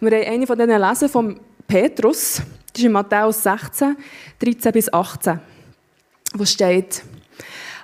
Und 0.00 0.10
wir 0.10 0.18
haben 0.18 0.32
eine 0.32 0.46
von 0.46 0.58
diesen 0.58 0.80
lesen 0.80 1.08
von 1.08 1.40
Petrus, 1.66 2.42
das 2.72 2.80
ist 2.80 2.84
in 2.84 2.92
Matthäus 2.92 3.42
16, 3.42 3.96
13 4.38 4.72
bis 4.72 4.92
18, 4.92 5.40
wo 6.34 6.44
steht, 6.44 7.02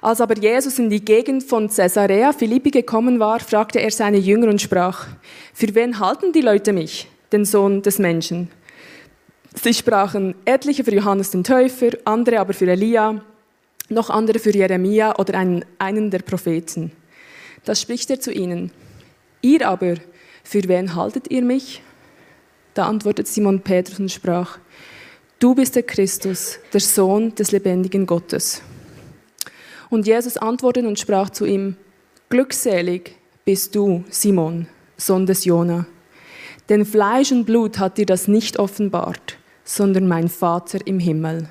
als 0.02 0.20
aber 0.20 0.36
Jesus 0.36 0.80
in 0.80 0.90
die 0.90 1.04
Gegend 1.04 1.44
von 1.44 1.68
Caesarea 1.68 2.32
Philippi 2.32 2.72
gekommen 2.72 3.20
war, 3.20 3.38
fragte 3.38 3.80
er 3.80 3.92
seine 3.92 4.18
Jünger 4.18 4.48
und 4.48 4.60
sprach, 4.60 5.06
für 5.54 5.72
wen 5.76 6.00
halten 6.00 6.32
die 6.32 6.40
Leute 6.40 6.72
mich, 6.72 7.08
den 7.30 7.44
Sohn 7.44 7.82
des 7.82 8.00
Menschen? 8.00 8.50
Sie 9.54 9.72
sprachen, 9.72 10.34
etliche 10.44 10.82
für 10.82 10.92
Johannes 10.92 11.30
den 11.30 11.44
Täufer, 11.44 11.90
andere 12.04 12.40
aber 12.40 12.52
für 12.52 12.68
Elia, 12.68 13.22
noch 13.90 14.10
andere 14.10 14.40
für 14.40 14.50
Jeremia 14.50 15.16
oder 15.20 15.34
einen, 15.38 15.64
einen 15.78 16.10
der 16.10 16.20
Propheten. 16.20 16.90
Das 17.64 17.80
spricht 17.80 18.10
er 18.10 18.18
zu 18.18 18.32
ihnen. 18.32 18.72
Ihr 19.40 19.68
aber, 19.68 19.94
für 20.42 20.66
wen 20.66 20.96
haltet 20.96 21.30
ihr 21.30 21.42
mich? 21.42 21.80
Da 22.74 22.86
antwortet 22.86 23.28
Simon 23.28 23.60
Petrus 23.60 24.00
und 24.00 24.10
sprach, 24.10 24.58
Du 25.38 25.54
bist 25.54 25.76
der 25.76 25.84
Christus, 25.84 26.58
der 26.72 26.80
Sohn 26.80 27.34
des 27.36 27.52
lebendigen 27.52 28.06
Gottes. 28.06 28.62
Und 29.92 30.06
Jesus 30.06 30.38
antwortete 30.38 30.88
und 30.88 30.98
sprach 30.98 31.28
zu 31.28 31.44
ihm, 31.44 31.76
Glückselig 32.30 33.14
bist 33.44 33.74
du, 33.74 34.04
Simon, 34.08 34.66
Sohn 34.96 35.26
des 35.26 35.44
Jona. 35.44 35.84
Denn 36.70 36.86
Fleisch 36.86 37.30
und 37.30 37.44
Blut 37.44 37.78
hat 37.78 37.98
dir 37.98 38.06
das 38.06 38.26
nicht 38.26 38.58
offenbart, 38.58 39.36
sondern 39.64 40.08
mein 40.08 40.30
Vater 40.30 40.78
im 40.86 40.98
Himmel. 40.98 41.46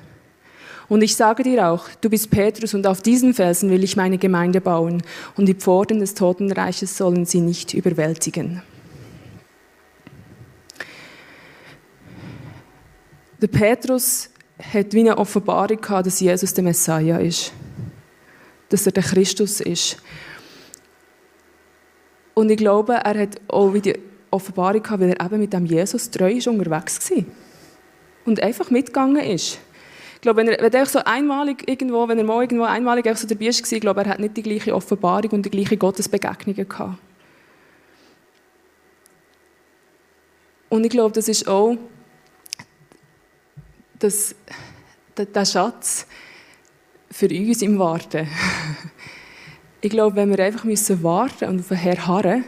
Und 0.88 1.02
ich 1.02 1.14
sage 1.14 1.44
dir 1.44 1.68
auch, 1.68 1.84
du 2.00 2.10
bist 2.10 2.32
Petrus 2.32 2.74
und 2.74 2.84
auf 2.84 3.00
diesen 3.00 3.32
Felsen 3.32 3.70
will 3.70 3.84
ich 3.84 3.94
meine 3.94 4.18
Gemeinde 4.18 4.60
bauen 4.60 5.04
und 5.36 5.46
die 5.46 5.54
Pforten 5.54 6.00
des 6.00 6.14
Totenreiches 6.14 6.96
sollen 6.96 7.24
sie 7.24 7.42
nicht 7.42 7.74
überwältigen. 7.74 8.60
Der 13.40 13.46
Petrus 13.46 14.30
hat 14.58 14.92
wie 14.94 15.00
eine 15.00 15.16
Offenbarung 15.16 15.80
gehabt, 15.80 16.06
dass 16.06 16.18
Jesus 16.18 16.52
der 16.54 16.64
Messiah 16.64 17.18
ist. 17.18 17.52
Dass 18.72 18.86
er 18.86 18.92
der 18.92 19.02
Christus 19.02 19.60
ist. 19.60 19.98
Und 22.32 22.50
ich 22.50 22.56
glaube, 22.56 22.94
er 22.94 23.20
hat 23.20 23.40
auch 23.48 23.74
die 23.74 23.98
Offenbarung 24.30 24.82
gehabt, 24.82 25.02
weil 25.02 25.10
er 25.10 25.26
eben 25.26 25.40
mit 25.40 25.52
dem 25.52 25.66
Jesus 25.66 26.10
treu 26.10 26.32
ist 26.32 26.48
unterwegs 26.48 27.10
war. 27.10 27.24
Und 28.24 28.42
einfach 28.42 28.70
mitgegangen 28.70 29.22
ist. 29.22 29.58
Ich 30.14 30.20
glaube, 30.22 30.38
wenn 30.38 30.48
er, 30.48 30.62
wenn 30.62 30.72
er 30.72 30.86
so 30.86 31.00
einmalig 31.00 31.68
irgendwo, 31.68 32.08
wenn 32.08 32.16
er 32.16 32.24
mal 32.24 32.40
irgendwo 32.40 32.64
einmalig 32.64 33.04
so 33.18 33.26
dabei 33.26 33.46
war, 33.46 33.72
ich 33.72 33.80
glaube, 33.80 34.00
er 34.00 34.08
hat 34.08 34.20
nicht 34.20 34.36
die 34.38 34.42
gleiche 34.42 34.74
Offenbarung 34.74 35.32
und 35.32 35.44
die 35.44 35.50
gleiche 35.50 35.76
Gottesbegegnungen 35.76 36.66
gehabt. 36.66 36.98
Und 40.70 40.84
ich 40.84 40.90
glaube, 40.90 41.12
das 41.12 41.28
ist 41.28 41.46
auch 41.46 41.76
das, 43.98 44.34
der 45.18 45.44
Schatz 45.44 46.06
für 47.12 47.28
uns 47.28 47.62
im 47.62 47.78
Warten. 47.78 48.26
Ich 49.82 49.90
glaube, 49.90 50.16
wenn 50.16 50.30
wir 50.30 50.42
einfach 50.42 50.64
müssen 50.64 51.02
warten 51.02 51.48
und 51.48 51.60
auf 51.60 51.68
den 51.68 51.76
Herrn 51.76 52.06
harren, 52.06 52.44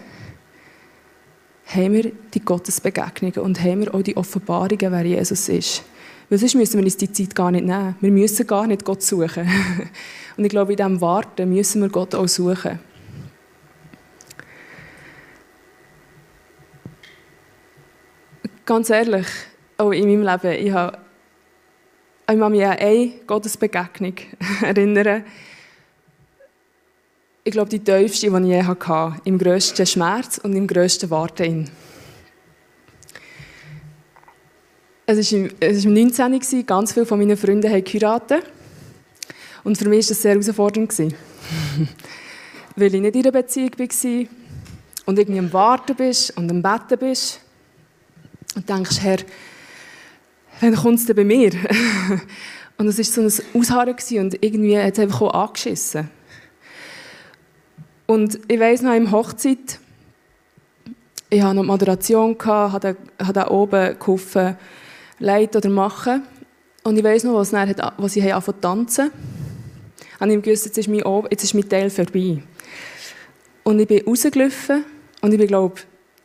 haben 1.66 1.92
wir 1.92 2.12
die 2.32 2.40
Gottesbegegnungen 2.40 3.38
und 3.38 3.62
haben 3.62 3.80
wir 3.80 3.94
auch 3.94 4.02
die 4.02 4.16
Offenbarungen, 4.16 4.92
wer 4.92 5.04
Jesus 5.04 5.48
ist. 5.48 5.84
Weil 6.28 6.38
sonst 6.38 6.54
müssen 6.54 6.78
wir 6.78 6.84
uns 6.84 6.96
die 6.96 7.12
Zeit 7.12 7.34
gar 7.34 7.50
nicht 7.50 7.66
nehmen. 7.66 7.96
Wir 8.00 8.10
müssen 8.10 8.46
gar 8.46 8.66
nicht 8.66 8.84
Gott 8.84 9.02
suchen. 9.02 9.48
Und 10.36 10.44
ich 10.44 10.50
glaube, 10.50 10.72
in 10.72 10.76
diesem 10.76 11.00
Warten 11.00 11.48
müssen 11.52 11.82
wir 11.82 11.90
Gott 11.90 12.14
auch 12.14 12.26
suchen. 12.26 12.78
Ganz 18.64 18.88
ehrlich, 18.88 19.26
auch 19.76 19.90
in 19.90 20.06
meinem 20.06 20.22
Leben, 20.22 20.66
ich 20.66 20.72
habe 20.72 21.03
ich 22.26 22.38
kann 22.38 22.52
mich 22.52 22.64
an 22.64 22.78
eine 22.78 23.12
Gottesbegegnung 23.26 24.14
erinnern. 24.62 25.24
Ich 27.46 27.52
glaube, 27.52 27.68
die 27.68 27.80
tiefste, 27.80 28.30
die 28.30 28.36
ich 28.36 28.46
je 28.46 28.62
hatte. 28.62 29.20
Im 29.24 29.38
grössten 29.38 29.86
Schmerz 29.86 30.38
und 30.38 30.56
im 30.56 30.66
grössten 30.66 31.10
Warten. 31.10 31.70
Es 35.06 35.32
war 35.32 35.40
im 35.60 35.92
19. 35.92 36.64
Ganz 36.64 36.92
viele 36.94 37.04
von 37.04 37.18
meinen 37.18 37.36
Freunden 37.36 37.70
haben 37.70 37.84
geheiratet. 37.84 38.44
Und 39.62 39.76
für 39.76 39.88
mich 39.90 40.06
war 40.06 40.08
das 40.08 40.22
sehr 40.22 40.32
herausfordernd. 40.32 40.94
Weil 42.76 42.94
ich 42.94 43.00
nicht 43.02 43.14
in 43.14 43.22
einer 43.22 43.32
Beziehung 43.32 43.70
war 43.78 44.26
und 45.04 45.18
irgendwie 45.18 45.38
am 45.38 45.52
Warten 45.52 45.94
bist 45.94 46.34
und 46.38 46.50
am 46.50 46.62
Betten 46.62 46.98
bist. 46.98 47.40
Und 48.56 48.66
denkst, 48.66 49.00
Herr, 49.00 49.18
wann 50.60 50.74
kommt 50.74 50.98
es 50.98 51.06
denn 51.06 51.16
bei 51.16 51.24
mir? 51.24 51.52
und 52.78 52.86
es 52.86 52.98
war 52.98 53.04
so 53.04 53.20
ein 53.20 53.60
Ausharren 53.60 53.96
und 54.18 54.44
irgendwie 54.44 54.78
hat 54.78 54.94
es 54.94 54.98
einfach 54.98 55.22
auch 55.22 55.48
angeschissen. 55.48 56.10
Und 58.06 58.38
ich 58.48 58.60
weiss 58.60 58.82
noch, 58.82 58.94
im 58.94 59.10
Hochzeit, 59.10 59.80
ich 61.30 61.42
hatte 61.42 61.56
noch 61.56 61.64
Moderation, 61.64 62.36
habe 62.44 62.96
da 63.32 63.48
oben 63.48 63.98
geholfen, 63.98 64.56
leiten 65.18 65.56
oder 65.58 65.70
machen. 65.70 66.22
Und 66.82 66.98
ich 66.98 67.04
weiss 67.04 67.24
noch, 67.24 67.34
was, 67.34 67.50
dann 67.50 67.68
hat, 67.68 67.78
ich 67.78 68.22
angefangen 68.22 68.42
zu 68.44 68.60
tanzen 68.60 69.10
habe 70.20 70.34
ich 70.34 70.42
gewusst, 70.42 70.66
jetzt 70.66 70.78
ist, 70.78 70.88
mein, 70.88 71.02
jetzt 71.30 71.44
ist 71.44 71.54
mein 71.54 71.68
Teil 71.68 71.90
vorbei. 71.90 72.42
Und 73.62 73.80
ich 73.80 73.88
bin 73.88 74.04
rausgelaufen 74.06 74.84
und 75.20 75.32
ich 75.32 75.38
bin, 75.38 75.48
glaube 75.48 75.80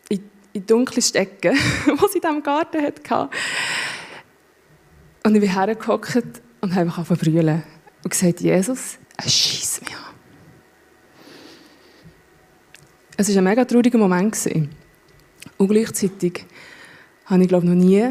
in, 0.10 0.24
in 0.54 0.66
dunkelste 0.66 1.20
Ecke, 1.20 1.52
die 1.52 2.08
sie 2.10 2.18
in 2.18 2.22
diesem 2.22 2.44
Garten 2.44 2.82
hatte. 2.82 3.30
Und 5.30 5.36
ich 5.36 5.42
bin 5.42 5.54
hergehockt 5.54 6.42
und 6.60 6.72
habe 6.72 6.82
einfach 6.82 7.08
angefangen 7.08 7.64
und 8.04 8.10
gesagt, 8.10 8.42
Jesus, 8.42 8.98
schieß 9.24 9.82
mich 9.82 9.96
an. 9.96 10.16
Es 13.16 13.30
war 13.30 13.38
ein 13.38 13.44
mega 13.44 13.64
trauriger 13.64 14.00
Moment. 14.00 14.36
Und 15.58 15.68
gleichzeitig 15.68 16.48
habe 17.26 17.44
ich, 17.44 17.48
glaube 17.48 17.68
noch 17.68 17.76
nie 17.76 18.10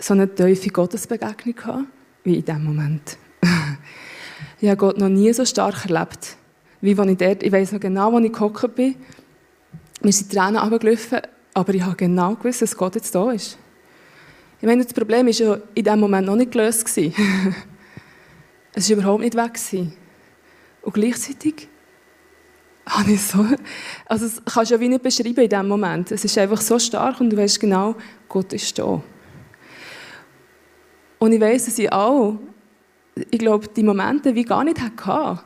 so 0.00 0.14
eine 0.14 0.34
tiefe 0.34 0.70
Gottesbegegnung 0.70 1.54
gehabt, 1.54 1.84
wie 2.24 2.34
in 2.34 2.44
diesem 2.44 2.64
Moment. 2.64 3.16
ich 4.60 4.68
habe 4.68 4.78
Gott 4.78 4.98
noch 4.98 5.08
nie 5.08 5.32
so 5.32 5.44
stark 5.44 5.84
erlebt, 5.84 6.36
wie 6.80 6.98
wenn 6.98 7.10
ich 7.10 7.18
dort, 7.18 7.44
ich 7.44 7.52
weiß 7.52 7.70
noch 7.70 7.80
genau, 7.80 8.12
wo 8.12 8.18
ich 8.18 8.32
gehockt 8.32 8.74
bin. 8.74 8.96
Mir 10.00 10.12
sind 10.12 10.32
Tränen 10.32 10.56
runtergelaufen, 10.56 11.20
aber 11.54 11.74
ich 11.74 11.82
habe 11.82 11.94
genau 11.94 12.34
gewusst, 12.34 12.60
dass 12.60 12.76
Gott 12.76 12.96
jetzt 12.96 13.14
da 13.14 13.30
ist. 13.30 13.56
Ich 14.62 14.68
meine, 14.68 14.84
das 14.84 14.94
Problem 14.94 15.26
war 15.26 15.32
ja 15.32 15.58
in 15.74 15.82
diesem 15.82 15.98
Moment 15.98 16.28
noch 16.28 16.36
nicht 16.36 16.52
gelöst. 16.52 16.86
es 18.74 18.90
war 18.90 18.96
überhaupt 18.96 19.24
nicht 19.24 19.34
weg. 19.34 19.58
Und 20.82 20.94
gleichzeitig 20.94 21.66
habe 22.86 23.10
ich 23.10 23.22
so... 23.22 23.44
Also 24.06 24.26
das 24.26 24.40
kannst 24.44 24.70
du 24.70 24.76
ja 24.76 24.80
wie 24.80 24.88
nicht 24.88 25.02
beschreiben 25.02 25.42
in 25.42 25.48
diesem 25.48 25.66
Moment. 25.66 26.12
Es 26.12 26.24
ist 26.24 26.38
einfach 26.38 26.60
so 26.60 26.78
stark 26.78 27.20
und 27.20 27.30
du 27.30 27.36
weißt 27.38 27.58
genau, 27.58 27.96
Gott 28.28 28.52
ist 28.52 28.78
da. 28.78 29.02
Und 31.18 31.32
ich 31.32 31.40
weiß, 31.40 31.64
dass 31.64 31.78
ich 31.80 31.92
auch, 31.92 32.38
ich 33.32 33.40
glaube, 33.40 33.66
die 33.66 33.82
Momente 33.82 34.32
wie 34.32 34.44
gar 34.44 34.62
nicht 34.62 34.80
hatte, 34.80 35.42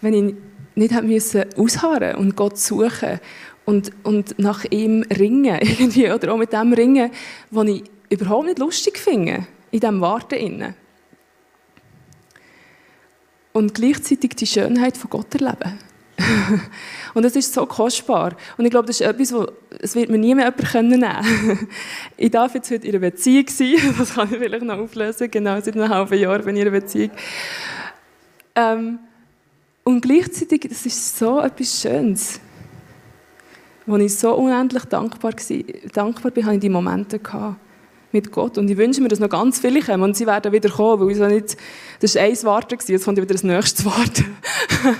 wenn 0.00 0.14
ich 0.14 0.34
nicht 0.74 0.92
hätte 0.92 1.06
müssen 1.06 1.44
ausharren 1.56 2.16
und 2.16 2.34
Gott 2.34 2.58
suchen 2.58 3.20
und, 3.66 3.92
und 4.02 4.36
nach 4.40 4.64
ihm 4.64 5.02
ringen 5.02 5.58
irgendwie 5.60 6.10
oder 6.10 6.32
auch 6.32 6.38
mit 6.38 6.52
dem 6.52 6.72
ringen, 6.72 7.12
was 7.52 7.68
ich 7.68 7.84
überhaupt 8.10 8.46
nicht 8.46 8.58
lustig 8.58 8.98
finden, 8.98 9.46
in 9.70 9.80
diesem 9.80 10.00
Warten. 10.00 10.74
Und 13.52 13.74
gleichzeitig 13.74 14.30
die 14.36 14.46
Schönheit 14.46 14.96
von 14.96 15.10
Gott 15.10 15.34
erleben. 15.34 15.78
und 17.14 17.22
das 17.22 17.36
ist 17.36 17.52
so 17.52 17.64
kostbar. 17.66 18.36
Und 18.56 18.64
ich 18.64 18.70
glaube, 18.70 18.86
das 18.86 19.00
ist 19.00 19.06
etwas, 19.06 19.34
das 19.80 19.94
wird 19.94 20.10
mir 20.10 20.18
nie 20.18 20.34
mehr 20.34 20.46
jemand 20.46 20.72
können. 20.72 21.04
ich 22.16 22.30
darf 22.30 22.54
jetzt 22.54 22.70
heute 22.70 22.86
in 22.86 22.94
einer 22.94 23.10
Beziehung 23.10 23.46
sein. 23.48 23.76
Das 23.98 24.14
kann 24.14 24.28
ich 24.30 24.38
vielleicht 24.38 24.64
noch 24.64 24.78
auflösen. 24.78 25.30
Genau, 25.30 25.60
seit 25.60 25.76
einem 25.76 25.88
halben 25.88 26.18
Jahr 26.18 26.38
bin 26.40 26.56
ich 26.56 26.62
in 26.62 26.68
einer 26.68 26.80
Beziehung. 26.80 27.10
Ähm, 28.54 28.98
und 29.84 30.00
gleichzeitig, 30.00 30.66
das 30.68 30.84
ist 30.86 31.18
so 31.18 31.40
etwas 31.40 31.80
Schönes. 31.80 32.40
Wo 33.86 33.96
ich 33.96 34.16
so 34.16 34.34
unendlich 34.34 34.84
dankbar, 34.84 35.32
war, 35.32 35.64
dankbar 35.92 36.30
bin, 36.30 36.44
habe 36.44 36.56
ich 36.56 36.60
diese 36.60 36.72
Momente 36.72 37.18
gehabt 37.18 37.56
mit 38.12 38.32
Gott. 38.32 38.58
Und 38.58 38.70
ich 38.70 38.76
wünsche 38.76 39.00
mir, 39.00 39.08
dass 39.08 39.18
noch 39.18 39.28
ganz 39.28 39.58
viele 39.58 39.80
kommen 39.80 40.02
und 40.02 40.16
sie 40.16 40.26
werden 40.26 40.52
wieder 40.52 40.70
kommen, 40.70 41.00
weil 41.00 41.10
ich 41.10 41.18
so 41.18 41.26
nicht, 41.26 41.56
das 42.00 42.14
war 42.14 42.22
eins 42.22 42.44
Warten, 42.44 42.78
jetzt 42.86 43.04
kommt 43.04 43.16
wieder 43.16 43.26
das 43.26 43.42
nächste 43.42 43.84
Warten. 43.84 44.36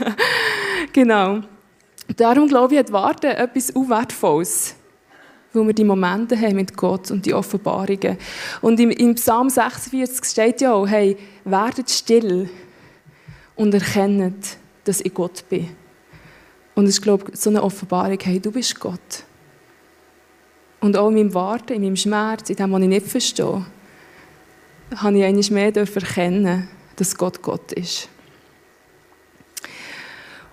genau. 0.92 1.40
Darum 2.16 2.48
glaube 2.48 2.74
ich, 2.74 2.80
hat 2.80 2.92
Warten 2.92 3.30
etwas 3.30 3.70
Unwertvolles, 3.70 4.74
weil 5.52 5.66
wir 5.66 5.74
die 5.74 5.84
Momente 5.84 6.38
haben 6.38 6.56
mit 6.56 6.76
Gott 6.76 7.10
und 7.10 7.24
die 7.24 7.34
Offenbarungen. 7.34 8.18
Und 8.60 8.80
im, 8.80 8.90
im 8.90 9.14
Psalm 9.14 9.48
46 9.50 10.24
steht 10.24 10.60
ja 10.60 10.72
auch, 10.72 10.86
hey, 10.86 11.16
werdet 11.44 11.90
still 11.90 12.48
und 13.56 13.74
erkennt, 13.74 14.58
dass 14.84 15.00
ich 15.00 15.12
Gott 15.12 15.44
bin. 15.48 15.68
Und 16.74 16.86
ist, 16.86 17.02
glaube 17.02 17.30
ich, 17.32 17.38
so 17.38 17.50
eine 17.50 17.62
Offenbarung, 17.62 18.18
hey, 18.22 18.40
du 18.40 18.52
bist 18.52 18.78
Gott. 18.78 19.24
Und 20.80 20.96
auch 20.96 21.08
in 21.08 21.14
meinem 21.14 21.34
Warten, 21.34 21.72
in 21.72 21.82
meinem 21.82 21.96
Schmerz, 21.96 22.50
in 22.50 22.56
dem, 22.56 22.72
was 22.72 22.82
ich 22.82 22.88
nicht 22.88 23.06
verstehe, 23.06 23.66
habe 24.96 25.18
ich 25.18 25.24
einmal 25.24 25.44
mehr 25.50 25.76
erkennen, 25.76 26.68
dass 26.96 27.16
Gott 27.16 27.42
Gott 27.42 27.72
ist. 27.72 28.08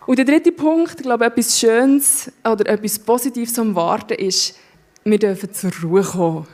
Und 0.05 0.19
der 0.19 0.25
dritte 0.25 0.51
Punkt, 0.51 0.95
ich 0.97 1.03
glaube, 1.03 1.25
etwas 1.25 1.59
Schönes 1.59 2.31
oder 2.43 2.69
etwas 2.69 2.99
Positives 2.99 3.57
am 3.57 3.73
Warten 3.75 4.13
ist, 4.13 4.55
wir 5.03 5.17
dürfen 5.17 5.51
zur 5.51 5.71
Ruhe 5.83 6.03
kommen. 6.03 6.47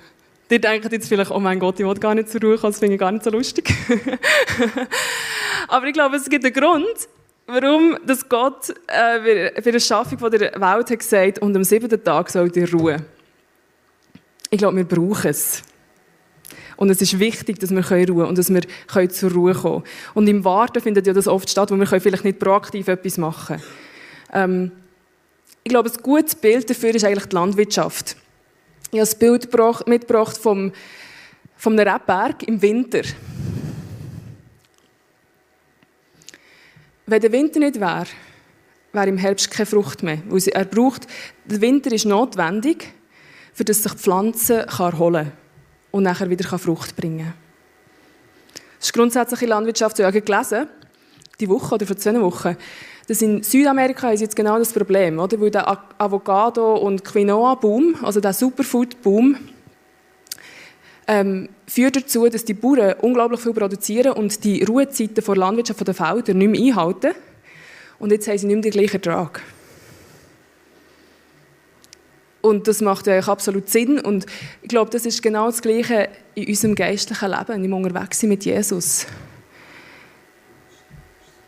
Ihr 0.49 0.59
denkt 0.59 0.91
jetzt 0.91 1.07
vielleicht, 1.07 1.31
oh 1.31 1.39
mein 1.39 1.59
Gott, 1.59 1.79
ich 1.79 1.85
will 1.85 1.93
gar 1.95 2.13
nicht 2.13 2.29
zur 2.29 2.41
Ruhe 2.41 2.57
kommen, 2.57 2.73
das 2.73 2.79
finde 2.79 2.95
ich 2.95 2.99
gar 2.99 3.11
nicht 3.11 3.23
so 3.23 3.29
lustig. 3.29 3.73
Aber 5.67 5.87
ich 5.87 5.93
glaube, 5.93 6.17
es 6.17 6.29
gibt 6.29 6.43
einen 6.43 6.53
Grund, 6.53 7.07
warum 7.47 7.97
Gott 8.27 8.73
äh, 8.87 9.61
für 9.61 9.71
die 9.71 9.79
Schaffung 9.79 10.29
der 10.29 10.51
Welt 10.59 10.89
hat 10.89 10.99
gesagt, 10.99 11.39
und 11.39 11.55
am 11.55 11.63
siebten 11.63 12.03
Tag 12.03 12.29
soll 12.29 12.51
ihr 12.55 12.71
ruhen. 12.71 13.05
Ich 14.51 14.57
glaube, 14.57 14.75
wir 14.75 14.83
brauchen 14.83 15.31
es. 15.31 15.63
Und 16.75 16.89
es 16.89 17.01
ist 17.01 17.19
wichtig, 17.19 17.57
dass 17.59 17.71
wir 17.71 17.87
ruhen 17.89 18.05
können 18.05 18.27
und 18.27 18.37
dass 18.37 18.53
wir 18.53 19.09
zur 19.09 19.31
Ruhe 19.31 19.53
kommen 19.53 19.83
können. 19.83 19.93
Und 20.13 20.27
im 20.27 20.43
Warten 20.43 20.81
findet 20.81 21.07
ja 21.07 21.13
das 21.13 21.27
oft 21.27 21.49
statt, 21.49 21.71
wo 21.71 21.77
wir 21.77 21.87
vielleicht 21.87 22.25
nicht 22.25 22.37
proaktiv 22.37 22.87
etwas 22.89 23.17
machen 23.17 23.57
können. 23.57 23.63
Ähm, 24.33 24.71
ich 25.63 25.69
glaube, 25.69 25.89
ein 25.89 26.01
gutes 26.01 26.35
Bild 26.35 26.69
dafür 26.69 26.93
ist 26.93 27.05
eigentlich 27.05 27.27
die 27.27 27.35
Landwirtschaft. 27.35 28.17
Ich 28.91 28.99
habe 28.99 29.01
das 29.01 29.15
Bild 29.15 29.87
mitgebracht 29.87 30.37
vom, 30.37 30.73
vom 31.55 31.79
Rebberg 31.79 32.43
im 32.43 32.61
Winter. 32.61 33.03
Wenn 37.05 37.21
der 37.21 37.31
Winter 37.31 37.59
nicht 37.59 37.79
wäre, 37.79 38.07
wäre 38.91 39.07
im 39.07 39.17
Herbst 39.17 39.49
keine 39.49 39.65
Frucht 39.65 40.03
mehr. 40.03 40.17
Er 40.51 40.65
braucht, 40.65 41.07
der 41.45 41.61
Winter 41.61 41.91
ist 41.93 42.05
notwendig, 42.05 42.91
für 43.53 43.65
dass 43.65 43.83
sich 43.83 43.91
die 43.91 43.97
Pflanze 43.97 44.67
erholen 44.67 45.25
kann 45.25 45.31
und 45.91 46.03
nachher 46.03 46.29
wieder 46.29 46.57
Frucht 46.57 46.95
bringen 46.95 47.25
kann. 47.25 47.33
Das 48.79 48.87
ist 48.87 48.93
grundsätzlich 48.93 49.41
in 49.43 49.49
Landwirtschaft 49.49 49.97
so. 49.97 50.03
Gelesen, 50.03 50.67
die 51.39 51.49
Woche 51.49 51.75
oder 51.75 51.85
vor 51.85 51.97
zwei 51.97 52.19
Wochen, 52.21 52.57
dass 53.07 53.21
in 53.21 53.43
Südamerika 53.43 54.11
ist 54.11 54.21
jetzt 54.21 54.35
genau 54.35 54.57
das 54.57 54.71
Problem, 54.73 55.19
oder? 55.19 55.39
Weil 55.39 55.51
der 55.51 55.67
Avocado- 55.97 56.77
und 56.77 57.03
Quinoa-Boom, 57.03 58.03
also 58.03 58.19
der 58.19 58.33
Superfood-Boom, 58.33 59.37
ähm, 61.07 61.49
führt 61.67 61.95
dazu, 61.95 62.27
dass 62.29 62.45
die 62.45 62.53
Bauern 62.53 62.95
unglaublich 63.01 63.41
viel 63.41 63.53
produzieren 63.53 64.13
und 64.13 64.43
die 64.43 64.63
Ruhezeiten 64.63 65.23
der 65.23 65.35
Landwirtschaft 65.35 65.85
der 65.85 65.93
Felder 65.93 66.33
nicht 66.33 66.51
mehr 66.51 66.61
einhalten. 66.61 67.11
Und 67.99 68.11
jetzt 68.11 68.27
haben 68.27 68.37
sie 68.37 68.47
nicht 68.47 68.55
mehr 68.55 68.63
den 68.63 68.71
gleichen 68.71 68.95
Ertrag. 68.95 69.41
Und 72.41 72.67
das 72.67 72.81
macht 72.81 73.07
ja 73.07 73.19
absolut 73.19 73.69
Sinn. 73.69 73.99
Und 73.99 74.25
ich 74.61 74.69
glaube, 74.69 74.89
das 74.91 75.05
ist 75.05 75.21
genau 75.21 75.45
das 75.45 75.61
Gleiche 75.61 76.09
in 76.35 76.47
unserem 76.47 76.75
geistlichen 76.75 77.29
Leben, 77.29 77.63
im 77.63 77.73
Unterwegssein 77.73 78.29
mit 78.29 78.45
Jesus. 78.45 79.05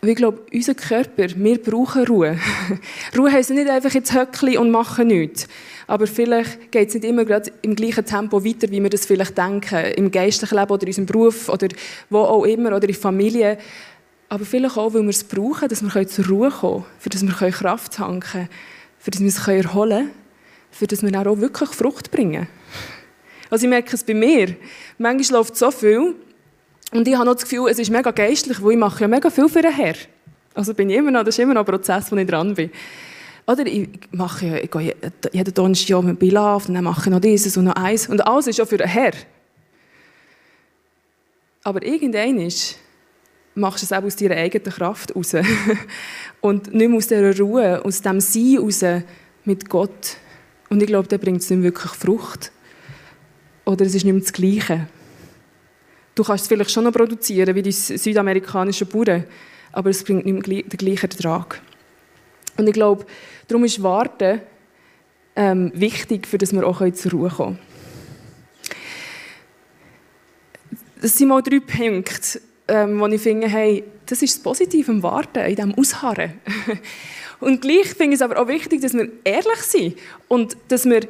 Ich 0.06 0.16
glaube, 0.16 0.42
unser 0.54 0.76
Körper, 0.76 1.28
wir 1.34 1.62
brauchen 1.62 2.06
Ruhe. 2.06 2.38
Ruhe 3.18 3.32
heisst 3.32 3.52
nicht 3.52 3.70
einfach 3.70 3.94
jetzt 3.94 4.14
Höckli 4.14 4.58
und 4.58 4.70
machen 4.70 5.08
nichts. 5.08 5.48
Aber 5.88 6.08
vielleicht 6.08 6.72
geht 6.72 6.90
es 6.90 6.96
nicht 6.96 7.06
immer 7.06 7.24
gerade 7.24 7.52
im 7.62 7.74
gleichen 7.74 8.06
Tempo 8.06 8.44
weiter, 8.44 8.70
wie 8.70 8.84
wir 8.84 8.90
das 8.90 9.06
vielleicht 9.06 9.38
denken. 9.38 9.94
Im 9.96 10.12
geistlichen 10.12 10.58
Leben 10.58 10.72
oder 10.72 10.82
in 10.84 10.88
unserem 10.90 11.06
Beruf 11.06 11.48
oder 11.48 11.70
wo 12.10 12.20
auch 12.20 12.44
immer 12.44 12.70
oder 12.70 12.84
in 12.84 12.88
der 12.88 12.96
Familie. 12.96 13.58
Aber 14.28 14.44
vielleicht 14.44 14.78
auch, 14.78 14.94
weil 14.94 15.04
wir 15.04 15.10
es 15.10 15.24
brauchen, 15.24 15.70
dass 15.70 15.82
wir 15.82 16.08
zur 16.08 16.28
Ruhe 16.28 16.50
kommen 16.50 16.84
können, 16.84 16.86
für 17.00 17.10
dass 17.10 17.24
wir 17.24 17.52
Kraft 17.52 17.94
tanken 17.94 18.20
können, 18.20 18.50
für 19.00 19.12
dass 19.12 19.22
wir 19.22 19.28
es 19.30 19.48
erholen 19.48 19.90
können, 19.90 20.12
für 20.74 20.88
dass 20.88 21.04
wir 21.04 21.28
auch 21.28 21.40
wirklich 21.40 21.70
Frucht 21.70 22.12
bringen. 22.12 22.48
Also 23.50 23.66
ich 23.66 23.70
merke 23.70 23.96
es 23.96 24.04
bei 24.04 24.14
mir. 24.14 24.56
Manchmal 24.98 25.40
läuft 25.40 25.56
so 25.56 25.72
viel 25.72 26.16
und 26.92 27.08
ich 27.08 27.16
habe 27.16 27.26
noch 27.26 27.36
das 27.36 27.44
Gefühl, 27.44 27.70
es 27.70 27.80
ist 27.80 27.92
mega 27.92 28.12
geistlich, 28.12 28.62
weil 28.62 28.74
ich 28.74 28.78
mache 28.78 29.02
ja 29.02 29.08
mega 29.08 29.30
viel 29.30 29.48
für 29.48 29.62
den 29.62 29.74
Herr. 29.74 29.96
Also 30.56 30.74
bin 30.74 30.90
ich 30.90 30.98
immer 30.98 31.12
noch, 31.12 31.24
das 31.24 31.36
ist 31.36 31.40
immer 31.40 31.54
noch 31.54 31.62
ein 31.62 31.66
Prozess, 31.66 32.12
wo 32.12 32.16
ich 32.16 32.28
dran 32.28 32.54
bin. 32.54 32.72
Oder 33.46 33.66
ich 33.66 33.90
mache 34.12 34.46
ja, 34.46 34.56
ich 34.58 34.72
gehe 34.72 34.96
jeden 35.32 35.54
Donnerstag 35.54 36.04
mit 36.04 36.20
Bilaf 36.20 36.68
und 36.68 36.76
dann 36.76 36.84
mache 36.84 37.02
ich 37.02 37.12
noch 37.12 37.20
dieses 37.20 37.58
und 37.58 37.66
noch 37.66 37.76
eins. 37.76 38.08
Und 38.08 38.26
alles 38.26 38.48
ist 38.48 38.58
ja 38.58 38.66
für 38.66 38.78
den 38.78 38.88
Herr. 38.88 39.12
Aber 41.64 41.84
irgendwann 41.84 42.40
ist, 42.40 42.78
machst 43.56 43.84
du 43.84 43.86
es 43.86 43.92
auch 43.92 44.04
aus 44.04 44.16
deiner 44.16 44.36
eigenen 44.36 44.72
Kraft 44.72 45.16
raus. 45.16 45.34
und 46.42 46.74
nicht 46.74 46.88
mehr 46.88 46.98
aus 46.98 47.08
dieser 47.08 47.38
Ruhe, 47.38 47.84
aus 47.84 48.02
dem 48.02 48.20
Sein 48.20 48.58
raus 48.60 48.84
mit 49.46 49.70
Gott. 49.70 50.18
Und 50.70 50.82
ich 50.82 50.88
glaube, 50.88 51.08
dann 51.08 51.20
bringt 51.20 51.42
es 51.42 51.50
nicht 51.50 51.64
wirklich 51.64 51.92
Frucht. 51.92 52.52
Oder 53.66 53.86
es 53.86 53.96
ist 53.96 54.04
nicht 54.04 54.14
mehr 54.14 54.22
das 54.22 54.34
Gleiche. 54.34 54.88
Du 56.16 56.24
kannst 56.24 56.44
es 56.44 56.48
vielleicht 56.48 56.72
schon 56.72 56.84
noch 56.84 56.92
produzieren, 56.92 57.56
wie 57.56 57.62
die 57.62 57.72
südamerikanischen 57.72 58.88
Bauern, 58.88 59.24
aber 59.72 59.90
es 59.90 60.04
bringt 60.04 60.26
nicht 60.26 60.48
mehr 60.48 60.64
den 60.64 60.78
gleichen 60.78 61.10
Ertrag. 61.10 61.62
Und 62.58 62.68
ich 62.68 62.74
glaube, 62.74 63.06
darum 63.48 63.64
ist 63.66 63.82
Warten 63.82 64.42
ähm, 65.36 65.72
wichtig, 65.74 66.28
für 66.28 66.38
dass 66.38 66.54
wir 66.54 66.66
auch 66.68 66.88
zur 66.92 67.12
Ruhe 67.12 67.30
kommen 67.30 67.58
Das 71.02 71.18
sind 71.18 71.30
mal 71.30 71.42
drei 71.42 71.60
Punkte, 71.60 72.42
ähm, 72.68 73.00
wo 73.00 73.08
ich 73.08 73.22
finde, 73.22 73.48
hey, 73.48 73.84
das 74.06 74.22
ist 74.22 74.36
das 74.36 74.44
Positive 74.44 74.92
im 74.92 75.02
Warten, 75.02 75.40
in 75.40 75.56
diesem 75.56 75.74
Ausharren. 75.76 76.34
und 77.44 77.62
gleich 77.62 77.88
finde 77.88 78.16
ich 78.16 78.16
es 78.16 78.22
aber 78.22 78.40
auch 78.42 78.48
wichtig, 78.48 78.82
dass 78.82 78.94
wir 78.94 79.10
ehrlich 79.24 79.62
sind 79.62 79.98
und 80.28 80.58
dass 80.68 80.86
wir 80.86 81.02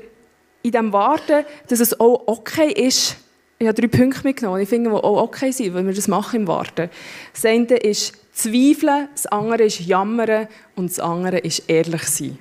in 0.61 0.71
diesem 0.71 0.93
Warten, 0.93 1.45
dass 1.67 1.79
es 1.79 1.99
auch 1.99 2.23
okay 2.27 2.71
ist, 2.71 3.17
ich 3.59 3.67
habe 3.67 3.79
drei 3.79 3.87
Punkte 3.87 4.21
mitgenommen, 4.23 4.61
ich 4.61 4.69
finde, 4.69 4.89
die 4.89 4.95
auch 4.95 5.21
okay 5.21 5.51
sind, 5.51 5.73
wenn 5.73 5.87
wir 5.87 5.93
das 5.93 6.07
machen 6.07 6.41
im 6.41 6.47
Warten. 6.47 6.89
Das 7.33 7.45
eine 7.45 7.77
ist 7.77 8.13
Zweifeln, 8.33 9.07
das 9.13 9.25
andere 9.27 9.63
ist 9.63 9.79
Jammern 9.79 10.47
und 10.75 10.89
das 10.89 10.99
andere 10.99 11.37
ist 11.37 11.69
ehrlich 11.69 12.03
sein. 12.03 12.37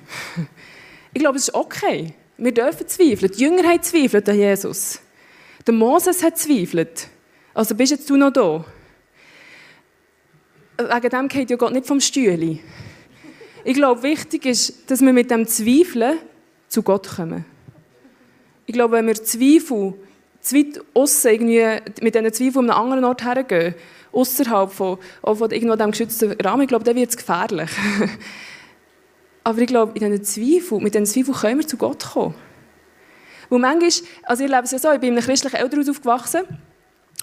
Ich 1.13 1.21
glaube, 1.21 1.37
es 1.37 1.49
ist 1.49 1.53
okay. 1.53 2.13
Wir 2.37 2.51
dürfen 2.51 2.87
zweifeln. 2.87 3.31
Die 3.31 3.43
Jünger 3.43 3.63
haben 3.69 3.83
zweifelt 3.83 4.27
an 4.27 4.35
Jesus. 4.35 4.99
Der 5.67 5.73
Moses 5.73 6.23
hat 6.23 6.39
zweifelt. 6.39 7.07
Also 7.53 7.75
bist 7.75 7.91
jetzt 7.91 8.09
du 8.09 8.17
noch 8.17 8.33
da? 8.33 8.65
Wegen 10.77 11.09
dem 11.09 11.27
geht 11.27 11.51
ja 11.51 11.55
Gott 11.55 11.71
nicht 11.71 11.85
vom 11.85 12.01
Stühle. 12.01 12.57
Ich 13.65 13.75
glaube, 13.75 14.03
wichtig 14.03 14.45
ist, 14.45 14.91
dass 14.91 15.01
wir 15.01 15.13
mit 15.13 15.31
dem 15.31 15.47
Zweifeln 15.47 16.17
zu 16.67 16.83
Gott 16.83 17.07
kommen. 17.15 17.45
Ich 18.65 18.73
glaube, 18.73 18.95
wenn 18.95 19.07
wir 19.07 19.15
Zweifel 19.15 19.93
zu 20.41 20.65
aussen 20.93 21.31
irgendwie 21.31 21.91
mit 22.01 22.15
diesen 22.15 22.33
Zweifeln 22.33 22.69
an 22.69 22.71
einen 22.71 22.83
anderen 22.83 23.05
Ort 23.05 23.23
hergehen, 23.23 23.75
außerhalb 24.11 24.71
von, 24.71 24.97
von 25.21 25.51
irgendwo 25.51 25.75
diesem 25.75 25.91
geschützten 25.91 26.31
Rahmen, 26.33 26.63
ich 26.63 26.67
glaube, 26.67 26.83
dann 26.83 26.95
wird 26.95 27.09
es 27.09 27.17
gefährlich. 27.17 27.69
Aber 29.45 29.59
ich 29.59 29.67
glaube, 29.67 29.97
in 29.97 30.11
diesen 30.11 30.23
Zweifeln, 30.23 30.83
mit 30.83 30.93
diesen 30.93 31.05
Zweifeln 31.05 31.37
können 31.37 31.59
wir 31.59 31.67
zu 31.67 31.77
Gott 31.77 32.03
kommen. 32.03 32.35
Weil 33.49 33.59
manchmal, 33.59 33.91
also 34.23 34.43
ich 34.43 34.49
lebe 34.49 34.63
es 34.63 34.71
ja 34.71 34.79
so, 34.79 34.91
ich 34.91 34.99
bin 34.99 35.09
in 35.09 35.17
einem 35.17 35.25
christlichen 35.25 35.55
Elternhaus 35.55 35.89
aufgewachsen 35.89 36.41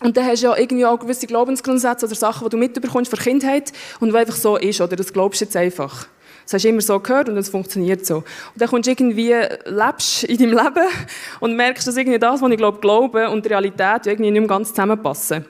und 0.03 0.17
dann 0.17 0.27
hast 0.27 0.43
du 0.43 0.47
ja 0.47 0.57
irgendwie 0.57 0.87
auch 0.87 0.99
gewisse 0.99 1.27
Glaubensgrundsätze 1.27 2.07
oder 2.07 2.15
Sachen, 2.15 2.45
die 2.45 2.51
du 2.51 2.57
mitbekommst 2.57 3.11
von 3.11 3.19
Kindheit 3.19 3.73
und 4.01 4.11
die 4.11 4.17
einfach 4.17 4.37
so 4.37 4.57
ist, 4.57 4.81
oder 4.81 4.97
das 4.97 5.13
glaubst 5.13 5.41
du 5.41 5.45
jetzt 5.45 5.57
einfach. 5.57 6.07
Das 6.51 6.55
hast 6.55 6.65
du 6.65 6.69
immer 6.71 6.81
so 6.81 6.99
gehört 6.99 7.29
und 7.29 7.37
es 7.37 7.49
funktioniert 7.49 8.05
so. 8.05 8.17
Und 8.17 8.25
dann 8.57 8.69
kommst 8.69 8.89
du 8.89 8.91
irgendwie, 8.91 9.37
lebst 9.67 10.25
in 10.25 10.37
deinem 10.37 10.51
Leben 10.51 10.89
und 11.39 11.55
merkst, 11.55 11.87
dass 11.87 11.97
irgendwie 11.97 12.19
das, 12.19 12.43
was 12.43 12.51
ich 12.51 12.57
glaube, 12.57 12.81
glaube 12.81 13.31
und 13.31 13.49
Realität 13.49 14.07
irgendwie 14.07 14.33
nicht 14.33 14.41
mehr 14.41 14.49
ganz 14.49 14.71
zusammenpassen. 14.71 15.45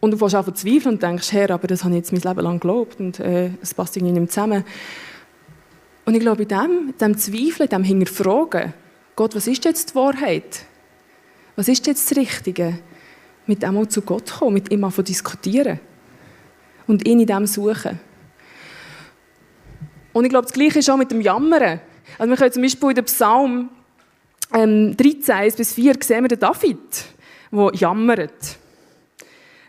Und 0.00 0.10
du 0.10 0.22
an 0.22 0.44
zu 0.44 0.52
zweifeln 0.52 0.96
und 0.96 1.02
denkst, 1.02 1.32
Herr, 1.32 1.50
aber 1.52 1.66
das 1.66 1.82
habe 1.82 1.94
ich 1.94 2.00
jetzt 2.00 2.12
mein 2.12 2.20
Leben 2.20 2.44
lang 2.44 2.60
geglaubt 2.60 3.00
und 3.00 3.20
äh, 3.20 3.50
es 3.62 3.72
passt 3.72 3.96
irgendwie 3.96 4.12
nicht 4.12 4.20
mehr 4.20 4.28
zusammen. 4.28 4.64
Und 6.04 6.12
ich 6.12 6.20
glaube, 6.20 6.42
in 6.42 6.48
dem, 6.48 6.94
dem 7.00 7.16
Zweifeln, 7.16 7.70
dem 7.70 7.84
Hinterfragen, 7.84 8.74
Gott, 9.16 9.34
was 9.34 9.46
ist 9.46 9.64
jetzt 9.64 9.90
die 9.90 9.94
Wahrheit? 9.94 10.66
Was 11.56 11.68
ist 11.68 11.86
jetzt 11.86 12.10
das 12.10 12.18
Richtige? 12.18 12.80
Mit 13.46 13.62
dem 13.62 13.78
auch 13.78 13.86
zu 13.86 14.02
Gott 14.02 14.30
kommen, 14.30 14.52
mit 14.52 14.70
ihm 14.70 14.86
zu 14.92 15.02
diskutieren 15.02 15.80
und 16.86 17.08
ihn 17.08 17.20
in 17.20 17.26
dem 17.26 17.46
suchen. 17.46 17.98
Und 20.18 20.24
ich 20.24 20.30
glaube, 20.30 20.46
das 20.46 20.52
Gleiche 20.52 20.80
ist 20.80 20.90
auch 20.90 20.96
mit 20.96 21.12
dem 21.12 21.20
Jammern. 21.20 21.78
Also 22.18 22.30
wir 22.30 22.36
können 22.36 22.50
zum 22.50 22.62
Beispiel 22.62 22.88
in 22.88 22.94
dem 22.96 23.04
Psalm 23.04 23.68
ähm, 24.52 24.96
13, 24.96 25.32
1 25.32 25.54
bis 25.54 25.72
4 25.74 25.94
sehen 26.00 26.24
wir 26.24 26.28
den 26.28 26.40
David, 26.40 26.76
der 27.52 27.70
jammert. 27.74 28.58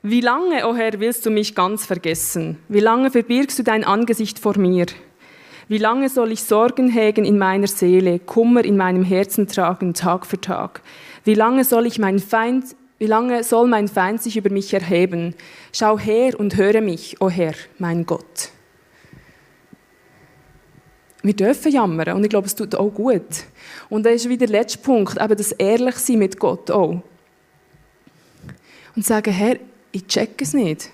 Wie 0.02 0.22
lange, 0.22 0.66
o 0.66 0.72
oh 0.72 0.76
Herr, 0.76 1.00
willst 1.00 1.24
du 1.28 1.30
mich 1.30 1.54
ganz 1.54 1.86
vergessen? 1.86 2.58
Wie 2.68 2.80
lange 2.80 3.12
verbirgst 3.12 3.60
du 3.60 3.64
dein 3.64 3.84
Angesicht 3.84 4.40
vor 4.40 4.58
mir? 4.58 4.88
Wie 5.68 5.78
lange 5.78 6.10
soll 6.10 6.32
ich 6.32 6.42
Sorgen 6.42 6.90
hegen 6.90 7.26
in 7.26 7.38
meiner 7.38 7.68
Seele, 7.68 8.18
Kummer 8.18 8.66
in 8.66 8.76
meinem 8.76 9.04
Herzen 9.04 9.48
tragen, 9.48 9.94
Tag 9.94 10.26
für 10.26 10.42
Tag? 10.42 10.82
Wie 11.26 11.36
lange 11.36 11.64
soll 11.64 11.86
ich 11.86 12.00
mein 12.00 12.18
Feind, 12.18 12.76
wie 12.98 13.06
lange 13.06 13.44
soll 13.44 13.68
mein 13.68 13.88
Feind 13.88 14.24
sich 14.24 14.36
über 14.36 14.50
mich 14.50 14.74
erheben? 14.74 15.36
Schau 15.74 16.00
her 16.00 16.40
und 16.40 16.58
höre 16.58 16.82
mich, 16.82 17.22
o 17.22 17.26
oh 17.26 17.30
Herr, 17.30 17.54
mein 17.78 18.08
Gott. 18.08 18.50
Wir 21.22 21.34
dürfen 21.34 21.72
jammern 21.72 22.16
und 22.16 22.24
ich 22.24 22.30
glaube, 22.30 22.48
es 22.48 22.56
tut 22.56 22.76
auch 22.76 22.90
gut. 22.90 23.44
Und 23.90 24.06
das 24.06 24.14
ist 24.16 24.30
wieder 24.30 24.48
der 24.48 24.60
letzte 24.60 24.80
Punkt, 24.80 25.20
eben 25.22 25.36
das 25.36 25.52
Ehrlichsein 25.52 26.20
mit 26.20 26.40
Gott 26.40 26.72
auch. 26.72 27.02
Und 28.96 29.06
sagen, 29.06 29.34
Herr, 29.34 29.58
ich 29.92 30.08
check 30.08 30.42
es 30.42 30.54
nicht. 30.54 30.90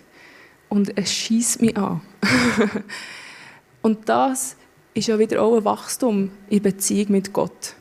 Und 0.67 0.97
es 0.97 1.11
schießt 1.11 1.61
mich 1.61 1.77
an. 1.77 2.01
und 3.81 4.09
das 4.09 4.55
ist 4.95 5.07
ja 5.07 5.19
wieder 5.19 5.41
auch 5.43 5.57
ein 5.57 5.65
Wachstum 5.65 6.31
in 6.49 6.61
Beziehung 6.61 7.11
mit 7.11 7.31
Gott. 7.31 7.75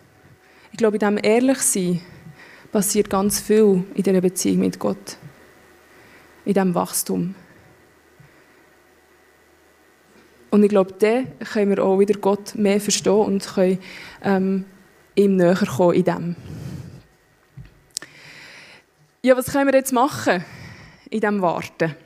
Ich 0.70 0.78
glaube, 0.78 0.96
in 0.96 1.00
diesem 1.00 1.18
Ehrlichsein 1.22 2.00
passiert 2.72 3.08
ganz 3.08 3.40
viel 3.40 3.84
in 3.94 4.02
dieser 4.02 4.20
Beziehung 4.20 4.58
mit 4.58 4.78
Gott. 4.78 5.16
In 6.44 6.52
diesem 6.52 6.74
Wachstum. 6.74 7.34
Und 10.54 10.62
ich 10.62 10.68
glaube, 10.68 10.94
dann 11.00 11.26
können 11.52 11.76
wir 11.76 11.84
auch 11.84 11.98
wieder 11.98 12.16
Gott 12.16 12.54
mehr 12.54 12.80
verstehen 12.80 13.12
und 13.12 13.44
können 13.44 13.80
ähm, 14.22 14.64
ihm 15.16 15.34
näher 15.34 15.56
kommen 15.56 15.94
in 15.94 16.04
dem. 16.04 16.36
Ja, 19.20 19.36
was 19.36 19.46
können 19.46 19.66
wir 19.66 19.74
jetzt 19.74 19.92
machen 19.92 20.44
in 21.10 21.18
diesem 21.18 21.42
Warten? 21.42 21.96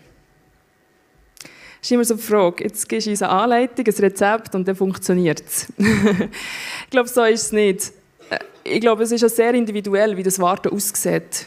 Das 1.43 1.83
ist 1.83 1.93
immer 1.93 2.07
so 2.07 2.15
die 2.15 2.23
Frage. 2.23 2.65
Jetzt 2.65 2.89
gibst 2.89 3.07
du 3.07 3.11
uns 3.11 3.21
eine 3.21 3.33
Anleitung, 3.33 3.85
ein 3.87 3.95
Rezept 4.01 4.55
und 4.55 4.67
dann 4.67 4.77
funktioniert 4.77 5.43
es. 5.47 5.71
ich 5.77 6.91
glaube, 6.91 7.11
so 7.11 7.25
ist 7.25 7.43
es 7.43 7.53
nicht. 7.53 7.93
Äh, 8.31 8.39
ich 8.65 8.81
glaube, 8.81 9.03
es 9.03 9.13
ist 9.13 9.27
auch 9.27 9.29
sehr 9.29 9.53
individuell, 9.53 10.17
wie 10.17 10.23
das 10.23 10.39
Warten 10.39 10.71
aussieht. 10.71 11.45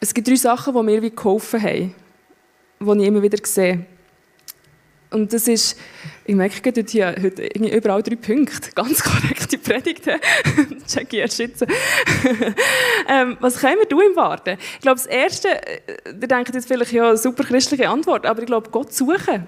Es 0.00 0.12
gibt 0.12 0.26
drei 0.26 0.34
Sachen, 0.34 0.74
die 0.74 0.82
mir 0.82 1.02
wie 1.02 1.10
geholfen 1.10 1.62
haben, 1.62 1.94
die 2.80 3.02
ich 3.02 3.08
immer 3.08 3.22
wieder 3.22 3.38
sehe. 3.42 3.86
Und 5.10 5.32
das 5.32 5.46
ist, 5.46 5.78
ich 6.24 6.34
merke 6.34 6.60
gerade 6.60 6.84
hier 6.88 7.14
heute 7.22 7.46
überall 7.74 8.02
drei 8.02 8.16
Punkte. 8.16 8.70
Ganz 8.74 9.02
korrekte 9.02 9.56
Predigt. 9.56 10.04
Check 10.86 11.12
ich 11.12 11.38
jetzt. 11.38 11.62
ähm, 13.08 13.36
was 13.40 13.58
können 13.58 13.78
wir 13.78 13.88
tun 13.88 14.02
im 14.10 14.16
Warten? 14.16 14.58
Ich 14.74 14.80
glaube, 14.80 14.96
das 14.96 15.06
Erste, 15.06 15.48
äh, 15.48 15.80
ihr 16.06 16.28
denkt 16.28 16.54
jetzt 16.54 16.66
vielleicht, 16.66 16.92
ja, 16.92 17.16
super 17.16 17.44
christliche 17.44 17.88
Antwort, 17.88 18.26
aber 18.26 18.40
ich 18.40 18.46
glaube, 18.46 18.70
Gott 18.70 18.92
suchen 18.92 19.46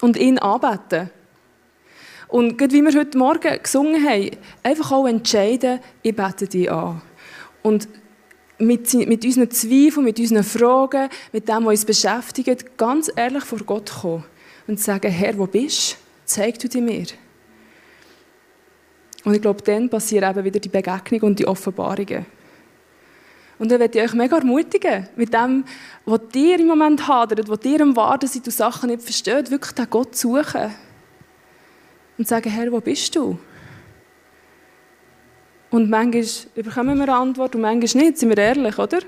und 0.00 0.16
ihn 0.16 0.38
anbeten. 0.38 1.10
Und 2.28 2.56
gerade 2.56 2.72
wie 2.72 2.82
wir 2.82 2.98
heute 2.98 3.18
Morgen 3.18 3.62
gesungen 3.62 4.08
haben, 4.08 4.30
einfach 4.62 4.92
auch 4.92 5.06
entscheiden, 5.06 5.80
ich 6.02 6.16
bete 6.16 6.46
dich 6.46 6.70
an. 6.70 7.02
Und 7.62 7.88
mit, 8.60 8.92
mit 8.94 9.24
unseren 9.24 9.50
Zweifeln, 9.50 10.04
mit 10.04 10.18
unseren 10.18 10.44
Fragen, 10.44 11.08
mit 11.32 11.48
dem, 11.48 11.64
was 11.64 11.72
uns 11.72 11.84
beschäftigt, 11.84 12.76
ganz 12.76 13.10
ehrlich 13.14 13.44
vor 13.44 13.58
Gott 13.58 13.90
kommen 13.90 14.24
und 14.66 14.78
sagen, 14.78 15.10
Herr, 15.10 15.36
wo 15.38 15.46
bist 15.46 15.92
du? 15.92 15.96
Zeig 16.24 16.58
du 16.60 16.68
dir 16.68 16.82
mir. 16.82 17.06
Und 19.24 19.34
ich 19.34 19.42
glaube, 19.42 19.62
dann 19.62 19.88
passieren 19.88 20.30
eben 20.30 20.44
wieder 20.44 20.60
die 20.60 20.68
Begegnungen 20.68 21.24
und 21.24 21.38
die 21.38 21.46
Offenbarungen. 21.46 22.24
Und 23.58 23.70
dann 23.70 23.78
möchte 23.78 23.98
ich 23.98 24.04
euch 24.04 24.14
mega 24.14 24.38
ermutigen, 24.38 25.08
mit 25.16 25.34
dem, 25.34 25.64
was 26.06 26.20
ihr 26.34 26.58
im 26.58 26.66
Moment 26.66 27.06
hadert, 27.06 27.46
was 27.48 27.58
ihr 27.64 27.80
am 27.82 27.94
Warten 27.94 28.26
seid 28.26 28.46
und 28.46 28.52
Sachen 28.52 28.88
nicht 28.88 29.02
versteht, 29.02 29.50
wirklich 29.50 29.72
den 29.72 29.90
Gott 29.90 30.16
suchen. 30.16 30.74
Und 32.16 32.26
sagen, 32.26 32.50
Herr, 32.50 32.72
wo 32.72 32.80
bist 32.80 33.14
du? 33.16 33.38
Und 35.70 35.88
manchmal 35.88 36.24
bekommen 36.54 36.98
wir 36.98 37.04
eine 37.04 37.14
Antwort 37.14 37.54
und 37.54 37.60
manchmal 37.60 38.04
nicht, 38.04 38.18
sind 38.18 38.30
wir 38.30 38.38
ehrlich, 38.38 38.78
oder? 38.78 38.98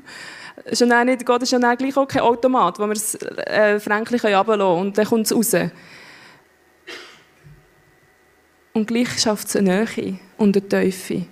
schon 0.72 0.88
nicht, 1.06 1.24
Gott 1.24 1.42
ist 1.42 1.52
ja 1.52 1.58
dann 1.58 1.76
gleich 1.76 1.96
auch 1.96 2.06
kein 2.06 2.22
Automat, 2.22 2.78
wo 2.78 2.86
wir 2.86 2.92
es 2.92 3.14
äh, 3.14 3.78
fränklich 3.78 4.24
runterlassen 4.24 4.58
können 4.58 4.80
und 4.80 4.98
dann 4.98 5.06
kommt 5.06 5.26
es 5.26 5.34
raus. 5.34 5.54
Und 8.72 8.86
gleich 8.86 9.18
schafft 9.18 9.48
es 9.48 9.56
eine 9.56 9.84
Nähe 9.84 10.18
und 10.38 10.56
eine 10.56 10.68
Teufel. 10.68 11.26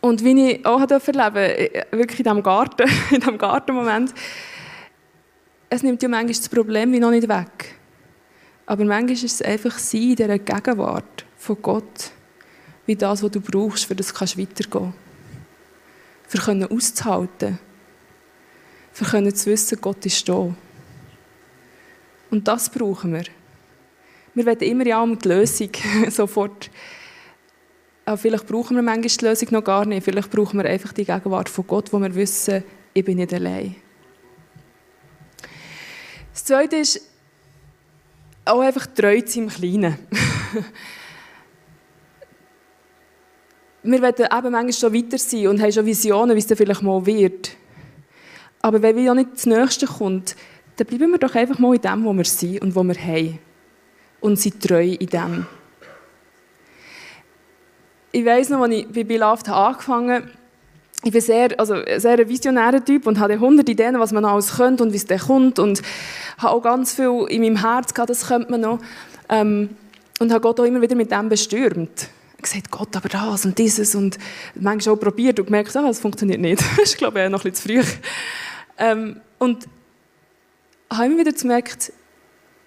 Und 0.00 0.22
wie 0.22 0.50
ich 0.50 0.64
auch 0.64 0.80
erleben 0.80 1.36
äh, 1.36 1.84
wirklich 1.90 2.20
in 2.20 2.24
diesem 2.24 2.42
Garten, 2.42 2.88
in 3.10 3.20
diesem 3.20 3.38
Gartenmoment, 3.38 4.14
es 5.68 5.82
nimmt 5.82 6.02
ja 6.02 6.08
manchmal 6.08 6.34
das 6.34 6.48
Problem 6.48 6.92
wie 6.92 7.00
noch 7.00 7.10
nicht 7.10 7.28
weg. 7.28 7.74
Aber 8.66 8.84
manchmal 8.84 9.12
ist 9.12 9.24
es 9.24 9.42
einfach 9.42 9.78
sein 9.78 10.02
in 10.02 10.16
dieser 10.16 10.38
Gegenwart 10.38 11.24
von 11.36 11.60
Gott, 11.60 12.12
wie 12.86 12.96
das, 12.96 13.22
was 13.22 13.30
du 13.30 13.40
brauchst, 13.40 13.84
für 13.84 13.94
das 13.94 14.12
du 14.12 14.20
weitergehen 14.20 14.70
kannst 14.70 15.06
für 16.26 16.38
können 16.38 16.64
auszuhalten, 16.64 17.58
für 18.92 19.04
können 19.04 19.34
zu 19.34 19.50
wissen, 19.50 19.78
Gott 19.80 20.04
ist 20.06 20.28
da. 20.28 20.54
Und 22.30 22.48
das 22.48 22.70
brauchen 22.70 23.12
wir. 23.12 23.24
Wir 24.34 24.46
wollen 24.46 24.58
immer 24.58 24.86
ja 24.86 25.02
um 25.02 25.18
die 25.18 25.28
Lösung 25.28 25.70
sofort. 26.10 26.70
Aber 28.04 28.16
vielleicht 28.16 28.46
brauchen 28.46 28.76
wir 28.76 28.82
manchmal 28.82 29.08
die 29.08 29.24
Lösung 29.24 29.48
noch 29.52 29.64
gar 29.64 29.84
nicht. 29.86 30.04
Vielleicht 30.04 30.30
brauchen 30.30 30.58
wir 30.58 30.68
einfach 30.68 30.92
die 30.92 31.04
Gegenwart 31.04 31.48
von 31.48 31.66
Gott, 31.66 31.92
wo 31.92 31.98
wir 31.98 32.14
wissen, 32.14 32.64
ich 32.92 33.04
bin 33.04 33.18
nicht 33.18 33.32
allein. 33.32 33.76
Das 36.32 36.44
Zweite 36.44 36.76
ist 36.76 37.00
auch 38.44 38.60
einfach 38.60 38.86
treu 38.86 39.20
zu 39.22 39.40
im 39.40 39.48
Kleinen. 39.48 39.98
wir 43.86 44.02
wollen 44.02 44.14
eben 44.18 44.52
manchmal 44.52 44.72
schon 44.72 44.94
weiter 44.94 45.18
sein 45.18 45.48
und 45.48 45.62
haben 45.62 45.72
schon 45.72 45.86
Visionen, 45.86 46.34
wie 46.34 46.40
es 46.40 46.46
dann 46.46 46.56
vielleicht 46.56 46.82
mal 46.82 47.04
wird. 47.06 47.50
Aber 48.60 48.82
wenn 48.82 48.96
wir 48.96 49.02
ja 49.04 49.14
nicht 49.14 49.30
das 49.34 49.46
Nächste 49.46 49.86
kommt, 49.86 50.34
dann 50.76 50.86
bleiben 50.86 51.12
wir 51.12 51.18
doch 51.18 51.34
einfach 51.34 51.58
mal 51.58 51.74
in 51.74 51.80
dem, 51.80 52.04
wo 52.04 52.12
wir 52.12 52.24
sind 52.24 52.60
und 52.62 52.74
wo 52.74 52.82
wir 52.82 52.96
haben. 52.96 53.38
Und 54.20 54.40
sind 54.40 54.60
treu 54.60 54.82
in 54.82 55.06
dem. 55.06 55.46
Ich 58.12 58.24
weiss 58.24 58.48
noch, 58.48 58.62
als 58.62 58.74
ich 58.74 58.88
bei 58.88 59.04
Beloved 59.04 59.48
angefangen 59.48 60.22
habe, 60.22 60.30
ich 61.04 61.12
bin 61.12 61.20
sehr, 61.20 61.60
also 61.60 61.76
sehr 61.98 62.18
ein 62.18 62.28
visionärer 62.28 62.84
Typ 62.84 63.06
und 63.06 63.20
hatte 63.20 63.38
hundert 63.38 63.68
Ideen, 63.68 64.00
was 64.00 64.12
man 64.12 64.24
alles 64.24 64.56
könnte 64.56 64.82
und 64.82 64.92
wie 64.92 64.96
es 64.96 65.06
dann 65.06 65.18
kommt. 65.18 65.58
Und 65.58 65.82
habe 66.38 66.54
auch 66.54 66.62
ganz 66.62 66.94
viel 66.94 67.26
in 67.28 67.42
meinem 67.42 67.60
Herz 67.60 67.94
gehabt, 67.94 68.10
das 68.10 68.26
könnte 68.26 68.50
man 68.50 68.62
noch. 68.62 68.80
Ähm, 69.28 69.76
und 70.18 70.32
habe 70.32 70.40
Gott 70.40 70.58
auch 70.58 70.64
immer 70.64 70.80
wieder 70.80 70.96
mit 70.96 71.12
dem 71.12 71.28
bestürmt 71.28 72.08
gesagt, 72.46 72.70
Gott, 72.70 72.96
aber 72.96 73.08
das 73.08 73.44
und 73.44 73.58
dieses 73.58 73.94
und 73.94 74.18
manchmal 74.54 74.94
auch 74.94 75.00
probiert 75.00 75.38
und 75.38 75.46
gemerkt, 75.46 75.76
ah, 75.76 75.82
das 75.82 76.00
funktioniert 76.00 76.40
nicht. 76.40 76.62
das 76.76 76.90
ist, 76.90 76.98
glaube 76.98 77.22
ich, 77.22 77.30
noch 77.30 77.44
ein 77.44 77.50
bisschen 77.50 77.82
zu 77.82 77.84
früh. 77.84 78.00
Ähm, 78.78 79.20
und 79.38 79.66
habe 80.90 81.06
immer 81.06 81.18
wieder 81.18 81.32
gemerkt, 81.32 81.92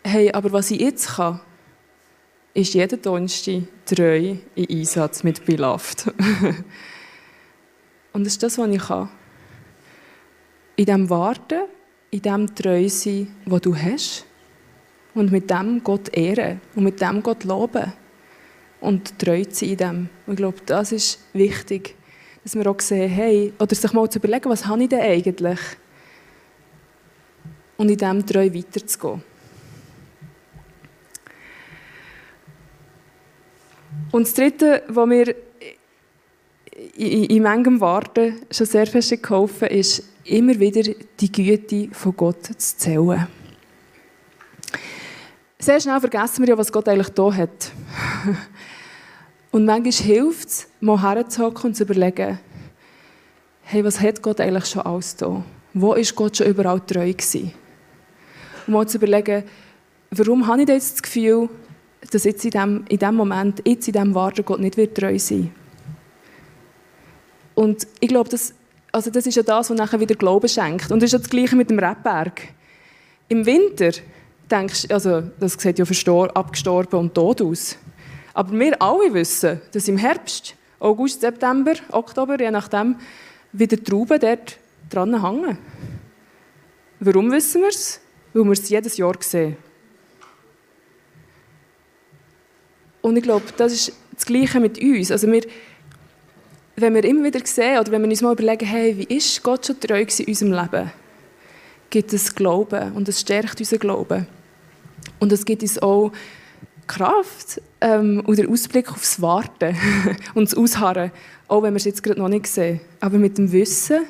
hey, 0.03 0.31
aber 0.31 0.51
was 0.51 0.71
ich 0.71 0.81
jetzt 0.81 1.15
kann, 1.15 1.39
ist 2.53 2.73
jeden 2.73 3.01
Donnerstag 3.01 3.63
treu 3.85 4.35
in 4.55 4.69
Einsatz 4.69 5.23
mit 5.23 5.45
Beloved. 5.45 6.07
und 8.13 8.25
das 8.25 8.33
ist 8.33 8.43
das, 8.43 8.57
was 8.57 8.69
ich 8.69 8.81
kann. 8.81 9.09
In 10.75 10.85
dem 10.85 11.09
Warten, 11.09 11.63
in 12.11 12.21
dem 12.21 12.55
treu 12.55 12.89
sein, 12.89 13.35
was 13.45 13.61
du 13.61 13.75
hast. 13.75 14.25
Und 15.13 15.31
mit 15.31 15.49
dem 15.49 15.83
Gott 15.83 16.09
ehren 16.09 16.61
und 16.75 16.83
mit 16.83 17.01
dem 17.01 17.23
Gott 17.23 17.43
loben 17.43 17.93
und 18.81 19.17
treu 19.19 19.43
zu 19.45 19.65
sein 19.65 19.69
in 19.69 19.77
dem. 19.77 20.09
Und 20.25 20.33
ich 20.33 20.37
glaube, 20.37 20.57
das 20.65 20.91
ist 20.91 21.19
wichtig, 21.33 21.95
dass 22.43 22.55
wir 22.55 22.67
auch 22.67 22.79
sehen, 22.79 23.09
hey, 23.09 23.53
oder 23.59 23.75
sich 23.75 23.93
mal 23.93 24.09
zu 24.09 24.19
überlegen, 24.19 24.49
was 24.49 24.65
habe 24.65 24.83
ich 24.83 24.89
denn 24.89 25.01
eigentlich? 25.01 25.59
Und 27.77 27.89
in 27.89 27.97
dem 27.97 28.25
treu 28.25 28.53
weiterzugehen. 28.53 29.23
Und 34.11 34.27
das 34.27 34.33
Dritte, 34.33 34.83
was 34.87 35.07
mir 35.07 35.35
in, 36.95 37.25
in 37.25 37.43
manchem 37.43 37.79
Warten 37.79 38.41
schon 38.49 38.65
sehr 38.65 38.87
fest 38.87 39.21
geholfen 39.21 39.67
ist, 39.67 40.03
immer 40.23 40.57
wieder 40.59 40.93
die 41.19 41.31
Güte 41.31 41.89
von 41.93 42.15
Gott 42.15 42.45
zu 42.45 42.77
zählen. 42.77 43.27
Sehr 45.59 45.79
schnell 45.79 45.99
vergessen 45.99 46.41
wir 46.41 46.49
ja, 46.49 46.57
was 46.57 46.71
Gott 46.71 46.87
eigentlich 46.87 47.09
da 47.09 47.33
hat. 47.33 47.71
Und 49.51 49.65
manchmal 49.65 49.91
hilft 49.91 50.49
es, 50.49 50.67
mal 50.79 51.01
herzuhocken 51.01 51.69
und 51.69 51.75
zu 51.75 51.83
überlegen, 51.83 52.39
hey, 53.63 53.83
was 53.83 53.99
hat 53.99 54.21
Gott 54.21 54.39
eigentlich 54.39 54.65
schon 54.65 54.83
alles 54.83 55.15
da? 55.15 55.43
Wo 55.73 55.93
ist 55.93 56.15
Gott 56.15 56.38
schon 56.38 56.47
überall 56.47 56.79
treu 56.81 57.12
gewesen? 57.12 57.51
Und 58.67 58.73
mal 58.73 58.88
zu 58.88 58.97
überlegen, 58.97 59.43
warum 60.12 60.45
habe 60.47 60.62
ich 60.62 60.67
jetzt 60.67 60.93
das 60.93 61.03
Gefühl, 61.03 61.49
dass 62.12 62.23
jetzt 62.23 62.45
in 62.45 62.51
diesem 62.51 62.85
in 62.88 62.97
dem 62.99 63.15
Moment, 63.15 63.62
jetzt 63.65 63.88
in 63.88 63.93
diesem 63.93 64.15
Warten 64.15 64.45
Gott 64.45 64.59
nicht 64.59 64.77
wird 64.77 64.95
treu 64.95 65.17
sein 65.19 65.51
Und 67.55 67.88
ich 67.99 68.07
glaube, 68.07 68.29
das, 68.29 68.53
also 68.91 69.12
das 69.12 69.27
ist 69.27 69.35
ja 69.35 69.43
das, 69.43 69.69
was 69.69 69.77
nachher 69.77 69.99
wieder 69.99 70.15
Glauben 70.15 70.47
schenkt. 70.47 70.91
Und 70.91 71.01
das 71.01 71.07
ist 71.07 71.13
ja 71.13 71.19
das 71.19 71.29
Gleiche 71.29 71.55
mit 71.55 71.69
dem 71.69 71.79
Rebberg. 71.79 72.41
Im 73.27 73.45
Winter 73.45 73.91
denkst 74.49 74.88
du, 74.88 74.93
also 74.93 75.21
das 75.39 75.53
sieht 75.53 75.77
ja 75.77 75.85
abgestorben 76.33 76.99
und 76.99 77.13
tot 77.13 77.41
aus. 77.41 77.77
Aber 78.39 78.58
wir 78.58 78.82
alle 78.82 79.13
wissen, 79.13 79.60
dass 79.73 79.89
im 79.89 79.97
Herbst, 79.97 80.56
August, 80.80 81.19
September, 81.19 81.73
Oktober, 81.91 82.39
je 82.39 82.49
nachdem, 82.49 82.95
wieder 83.52 83.84
Trauben 83.84 84.17
dort 84.17 84.58
dran 84.89 85.22
hängen. 85.22 85.57
Warum 87.01 87.30
wissen 87.34 87.63
wir 87.63 87.68
es? 87.68 87.99
Weil 88.34 88.45
wir 88.45 88.51
es 88.53 88.70
jedes 88.70 88.95
Jahr 88.95 89.16
sehen. 89.20 89.57
Und 93.01 93.18
ich 93.18 93.24
glaube, 93.24 93.43
das 93.57 93.74
ist 93.74 93.91
das 94.13 94.26
Gleiche 94.26 94.61
mit 94.61 94.82
uns. 94.82 95.11
Also 95.11 95.30
wir, 95.30 95.41
wenn 96.78 96.95
wir 96.95 97.03
immer 97.03 97.26
wieder 97.26 97.45
sehen 97.45 97.80
oder 97.80 97.91
wenn 97.91 98.03
wir 98.03 98.09
uns 98.09 98.22
mal 98.22 98.32
überlegen, 98.32 98.66
hey, 98.66 98.97
wie 98.99 99.18
ist 99.18 99.43
Gott 99.43 99.66
schon 99.66 99.82
treu 99.82 99.99
in 99.99 100.26
unserem 100.28 100.53
Leben, 100.53 100.91
gibt 101.89 102.13
es 102.13 102.34
Glauben 102.34 102.93
und 102.93 103.09
es 103.09 103.20
stärkt 103.20 103.59
unseren 103.59 103.80
Glauben. 103.80 104.28
Und 105.20 105.30
es 105.34 105.43
gibt 105.43 105.61
uns 105.61 105.78
auch 105.80 106.13
Kraft 106.89 107.61
ähm, 107.81 108.21
und 108.25 108.37
der 108.37 108.49
Ausblick 108.49 108.91
aufs 108.91 109.21
Warten 109.21 109.77
und 110.33 110.49
das 110.49 110.57
Ausharren, 110.57 111.11
auch 111.47 111.61
wenn 111.61 111.73
wir 111.73 111.77
es 111.77 111.85
jetzt 111.85 112.03
gerade 112.03 112.19
noch 112.19 112.27
nicht 112.27 112.47
sehen. 112.47 112.81
Aber 112.99 113.17
mit 113.17 113.37
dem 113.37 113.51
Wissen, 113.51 114.01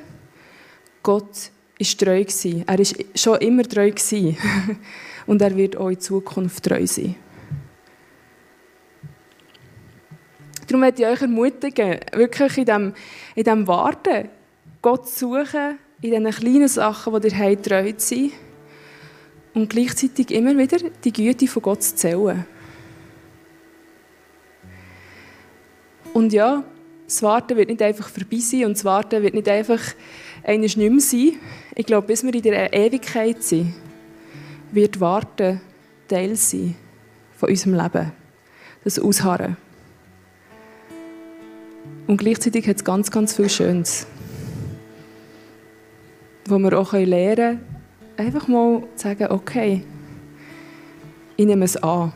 Gott 1.04 1.52
ist 1.78 2.00
treu 2.00 2.22
gewesen. 2.22 2.64
Er 2.66 2.80
ist 2.80 2.96
schon 3.16 3.38
immer 3.40 3.64
treu 3.64 3.92
gewesen. 3.92 4.38
und 5.28 5.42
er 5.42 5.56
wird 5.56 5.76
auch 5.78 5.90
in 5.90 6.00
Zukunft 6.00 6.64
treu 6.64 6.88
sein. 6.88 7.16
Darum 10.66 10.82
möchte 10.82 11.02
ich 11.02 11.08
euch 11.08 11.22
ermutigen, 11.22 12.00
wirklich 12.14 12.58
in 12.60 12.66
diesem, 12.66 12.94
in 13.36 13.44
diesem 13.44 13.68
Warten 13.68 14.30
Gott 14.82 15.10
zu 15.10 15.28
suchen, 15.28 15.80
in 16.02 16.12
diesen 16.12 16.30
kleinen 16.30 16.68
Sachen, 16.68 17.22
die 17.22 17.28
ihr 17.28 17.38
habt, 17.38 17.66
treu 17.66 17.92
zu 17.92 18.16
sein 18.16 18.32
und 19.54 19.70
gleichzeitig 19.70 20.32
immer 20.32 20.58
wieder 20.58 20.78
die 21.04 21.12
Güte 21.12 21.48
von 21.48 21.62
Gott 21.62 21.84
zu 21.84 21.96
zählen. 21.96 22.46
Und 26.20 26.34
ja, 26.34 26.66
das 27.06 27.24
Warten 27.24 27.56
wird 27.56 27.70
nicht 27.70 27.82
einfach 27.82 28.10
vorbei 28.10 28.40
sein 28.40 28.66
und 28.66 28.76
das 28.76 28.84
Warten 28.84 29.24
wird 29.24 29.34
nicht 29.34 29.48
einfach 29.48 29.80
eines 30.44 30.76
nicht 30.76 30.92
mehr 30.92 31.00
sein. 31.00 31.40
Ich 31.76 31.86
glaube, 31.86 32.08
bis 32.08 32.24
wir 32.24 32.36
in 32.36 32.42
der 32.42 32.74
Ewigkeit 32.74 33.42
sind, 33.42 33.74
wird 34.74 35.00
Warten 35.00 35.62
Teil 36.10 36.36
sein 36.36 36.76
von 37.38 37.48
unserem 37.48 37.76
Leben. 37.76 38.12
Das 38.84 39.00
Ausharren. 39.00 39.56
Und 42.06 42.18
gleichzeitig 42.18 42.68
hat 42.68 42.76
es 42.76 42.84
ganz, 42.84 43.10
ganz 43.10 43.34
viel 43.34 43.50
Schönes, 43.50 44.06
wo 46.50 46.60
wir 46.60 46.78
auch 46.78 46.92
lernen 46.92 47.36
können, 47.36 47.66
einfach 48.18 48.46
mal 48.50 48.84
zu 48.98 49.04
sagen, 49.04 49.28
okay, 49.32 49.86
ich 51.38 51.46
nehme 51.46 51.64
es 51.64 51.78
an. 51.78 52.12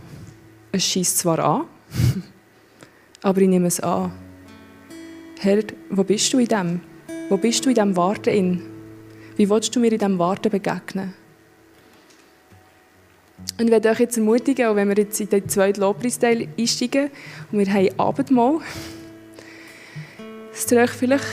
Es 0.74 0.84
schießt 0.84 1.20
zwar 1.20 1.39
an, 1.39 1.64
aber 3.24 3.42
ich 3.42 3.48
nehme 3.48 3.68
es 3.68 3.80
an. 3.80 4.12
Herr, 5.40 5.64
wo 5.90 6.04
bist 6.04 6.32
du 6.34 6.40
in 6.40 6.48
dem? 6.48 6.82
Wo 7.30 7.38
bist 7.38 7.66
du 7.66 7.70
in 7.70 7.76
diesem 7.76 7.96
Warten? 7.96 8.30
In? 8.30 8.62
Wie 9.36 9.50
willst 9.50 9.76
du 9.76 9.80
mir 9.80 9.92
in 9.92 9.98
diesem 9.98 10.20
Warten 10.20 10.52
begegnen? 10.52 11.14
Und 13.60 13.66
ich 13.66 13.72
werde 13.72 13.90
euch 13.90 14.00
jetzt 14.00 14.18
ermutigen, 14.18 14.68
auch 14.68 14.76
wenn 14.76 14.90
wir 14.90 14.98
jetzt 14.98 15.20
in 15.20 15.30
den 15.30 15.50
zweiten 15.50 15.82
Lobpreisteil 15.82 16.48
einsteigen 16.58 17.10
und 17.52 17.60
wir 17.60 17.74
haben 17.74 17.90
Abendmahl, 17.98 18.60
dass 20.52 20.72
ihr 20.72 20.80
euch 20.80 20.92
vielleicht 20.92 21.26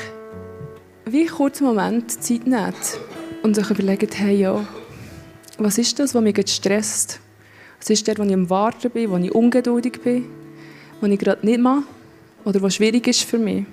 wie 1.04 1.20
einen 1.20 1.28
kurzen 1.28 1.66
Moment 1.66 2.10
Zeit 2.10 2.46
nehmt 2.46 2.98
und 3.42 3.58
euch 3.58 3.70
überlegt, 3.70 4.18
hey, 4.18 4.36
ja, 4.36 4.66
was 5.58 5.78
ist 5.78 5.98
das, 5.98 6.14
was 6.14 6.22
mich 6.22 6.36
jetzt 6.36 6.52
stresst? 6.52 7.20
Was 7.78 7.90
ist 7.90 8.06
der, 8.06 8.18
wo 8.18 8.22
ich 8.22 8.32
am 8.32 8.48
Warten 8.50 8.90
bin, 8.90 9.10
wo 9.10 9.16
ich 9.16 9.32
ungeduldig 9.32 10.00
bin, 10.02 10.26
wo 11.00 11.06
ich 11.06 11.18
gerade 11.18 11.44
nicht 11.46 11.60
mache 11.60 11.84
oder 12.44 12.60
was 12.62 12.74
schwierig 12.74 13.06
ist 13.06 13.22
für 13.22 13.38
mich? 13.38 13.64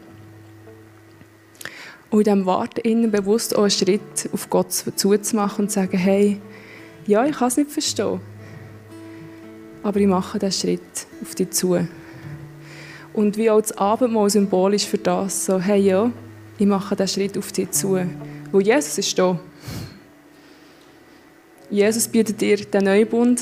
Und 2.10 2.20
in 2.20 2.24
diesem 2.24 2.46
Warten 2.46 2.80
innen 2.82 3.12
bewusst 3.12 3.56
auch 3.56 3.64
einen 3.64 3.72
Schritt 3.72 4.30
auf 4.32 4.50
Gott 4.50 4.72
zuzumachen 4.72 5.66
und 5.66 5.70
zu 5.70 5.76
sagen, 5.76 5.98
hey, 5.98 6.40
ja, 7.06 7.26
ich 7.26 7.36
kann 7.36 7.50
es 7.50 7.58
nicht 7.58 7.72
verstehen, 7.72 8.20
aber 9.84 10.00
ich 10.00 10.08
mache 10.08 10.40
diesen 10.40 10.52
Schritt 10.52 11.08
auf 11.22 11.36
dich 11.36 11.52
zu. 11.52 11.78
Und 13.14 13.38
wie 13.38 13.50
auch 13.50 13.62
das 13.62 13.78
Abendmahl 13.78 14.30
symbolisch 14.30 14.86
für 14.86 14.98
das, 14.98 15.46
so, 15.46 15.60
hey, 15.60 15.82
ja, 15.82 16.12
ich 16.58 16.66
mache 16.66 16.96
diesen 16.96 17.08
Schritt 17.08 17.38
auf 17.38 17.52
dich 17.52 17.72
zu. 17.72 18.00
Weil 18.52 18.62
Jesus 18.62 18.98
ist 18.98 19.18
da. 19.20 19.40
Jesus 21.70 22.08
bietet 22.08 22.40
dir 22.40 22.58
den 22.58 22.86
Neubund, 22.86 23.42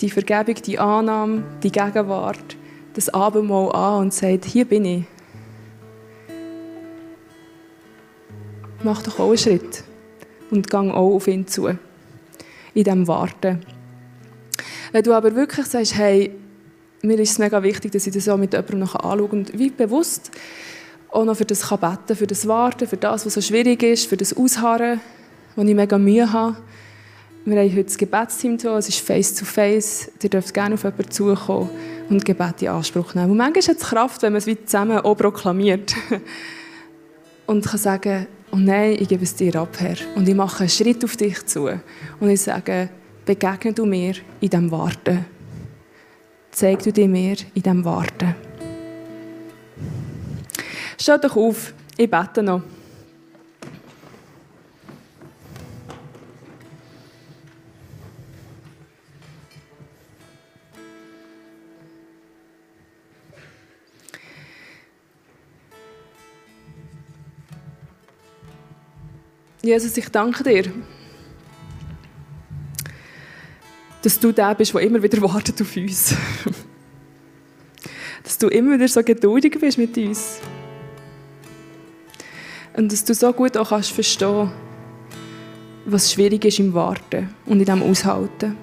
die 0.00 0.10
Vergebung, 0.10 0.54
die 0.62 0.78
Annahme, 0.78 1.42
die 1.62 1.72
Gegenwart, 1.72 2.56
das 2.94 3.08
Abendmahl 3.08 3.72
an 3.72 4.00
und 4.02 4.14
sagt, 4.14 4.44
hier 4.44 4.64
bin 4.64 4.84
ich. 4.84 5.04
Mach 8.82 9.02
doch 9.02 9.18
auch 9.18 9.28
einen 9.28 9.38
Schritt 9.38 9.84
und 10.50 10.70
gang 10.70 10.92
auch 10.92 11.14
auf 11.14 11.28
ihn 11.28 11.46
zu. 11.46 11.66
In 11.66 11.78
diesem 12.74 13.08
Warten. 13.08 13.60
Wenn 14.92 15.02
du 15.02 15.14
aber 15.14 15.34
wirklich 15.34 15.66
sagst, 15.66 15.96
hey, 15.96 16.30
mir 17.02 17.18
ist 17.18 17.32
es 17.32 17.38
mega 17.38 17.62
wichtig, 17.62 17.92
dass 17.92 18.06
ich 18.06 18.14
das 18.14 18.28
auch 18.28 18.36
mit 18.36 18.52
jemandem 18.52 18.82
anschaue 18.82 19.22
und 19.24 19.58
wie 19.58 19.70
bewusst 19.70 20.30
auch 21.10 21.24
noch 21.24 21.36
für 21.36 21.44
das 21.44 21.68
kann 21.68 21.98
für 22.12 22.26
das 22.26 22.46
Warten, 22.46 22.86
für 22.86 22.96
das, 22.96 23.24
was 23.24 23.34
so 23.34 23.40
schwierig 23.40 23.82
ist, 23.82 24.06
für 24.06 24.16
das 24.16 24.36
Ausharren, 24.36 25.00
wo 25.54 25.62
ich 25.62 25.74
mega 25.74 25.98
Mühe 25.98 26.32
habe. 26.32 26.56
Wir 27.48 27.60
haben 27.60 27.70
heute 27.70 27.84
das 27.84 27.96
Gebetsteam 27.96 28.58
hier, 28.58 28.72
es 28.72 28.88
ist 28.88 28.98
face-to-face. 29.06 30.10
Ihr 30.20 30.30
dürft 30.30 30.52
gerne 30.52 30.74
auf 30.74 30.82
jemanden 30.82 31.08
zukommen 31.12 31.70
und 32.10 32.24
Gebet 32.24 32.62
in 32.62 32.68
Anspruch 32.70 33.14
nehmen. 33.14 33.30
Und 33.30 33.36
manchmal 33.36 33.62
hat 33.62 33.76
es 33.76 33.88
Kraft, 33.88 34.22
wenn 34.22 34.32
man 34.32 34.38
es 34.38 34.48
wie 34.48 34.64
zusammen 34.64 34.98
auch 34.98 35.14
proklamiert. 35.14 35.94
und 37.46 37.64
kann 37.64 37.78
sagen, 37.78 38.26
oh 38.50 38.56
nein, 38.56 38.96
ich 38.98 39.06
gebe 39.06 39.22
es 39.22 39.36
dir 39.36 39.54
ab, 39.54 39.76
Herr. 39.78 39.94
Und 40.16 40.28
ich 40.28 40.34
mache 40.34 40.62
einen 40.62 40.68
Schritt 40.68 41.04
auf 41.04 41.16
dich 41.16 41.46
zu. 41.46 41.68
Und 42.18 42.28
ich 42.28 42.40
sage, 42.40 42.88
begegne 43.24 43.72
du 43.72 43.86
mir 43.86 44.16
in 44.40 44.50
diesem 44.50 44.68
Warten. 44.72 45.24
Zeig 46.50 46.82
du 46.82 46.92
dir 46.92 47.06
mir 47.06 47.36
in 47.54 47.62
diesem 47.62 47.84
Warten. 47.84 48.34
Steht 51.00 51.22
doch 51.22 51.36
auf, 51.36 51.74
ich 51.96 52.10
bete 52.10 52.42
noch. 52.42 52.62
Jesus, 69.66 69.96
ich 69.96 70.08
danke 70.10 70.44
dir, 70.44 70.72
dass 74.00 74.20
du 74.20 74.30
der 74.30 74.54
bist, 74.54 74.72
der 74.72 74.80
immer 74.82 75.02
wieder 75.02 75.20
wartet 75.22 75.60
auf 75.60 75.76
uns. 75.76 76.14
dass 78.22 78.38
du 78.38 78.46
immer 78.46 78.74
wieder 78.74 78.86
so 78.86 79.02
geduldig 79.02 79.58
bist 79.58 79.76
mit 79.76 79.98
uns. 79.98 80.38
Und 82.76 82.92
dass 82.92 83.04
du 83.04 83.12
so 83.12 83.32
gut 83.32 83.56
auch 83.56 83.70
kannst 83.70 83.90
verstehen, 83.90 84.52
was 85.84 86.12
schwierig 86.12 86.44
ist 86.44 86.60
im 86.60 86.72
Warten 86.72 87.34
und 87.46 87.58
in 87.58 87.66
dem 87.66 87.82
Aushalten. 87.82 88.56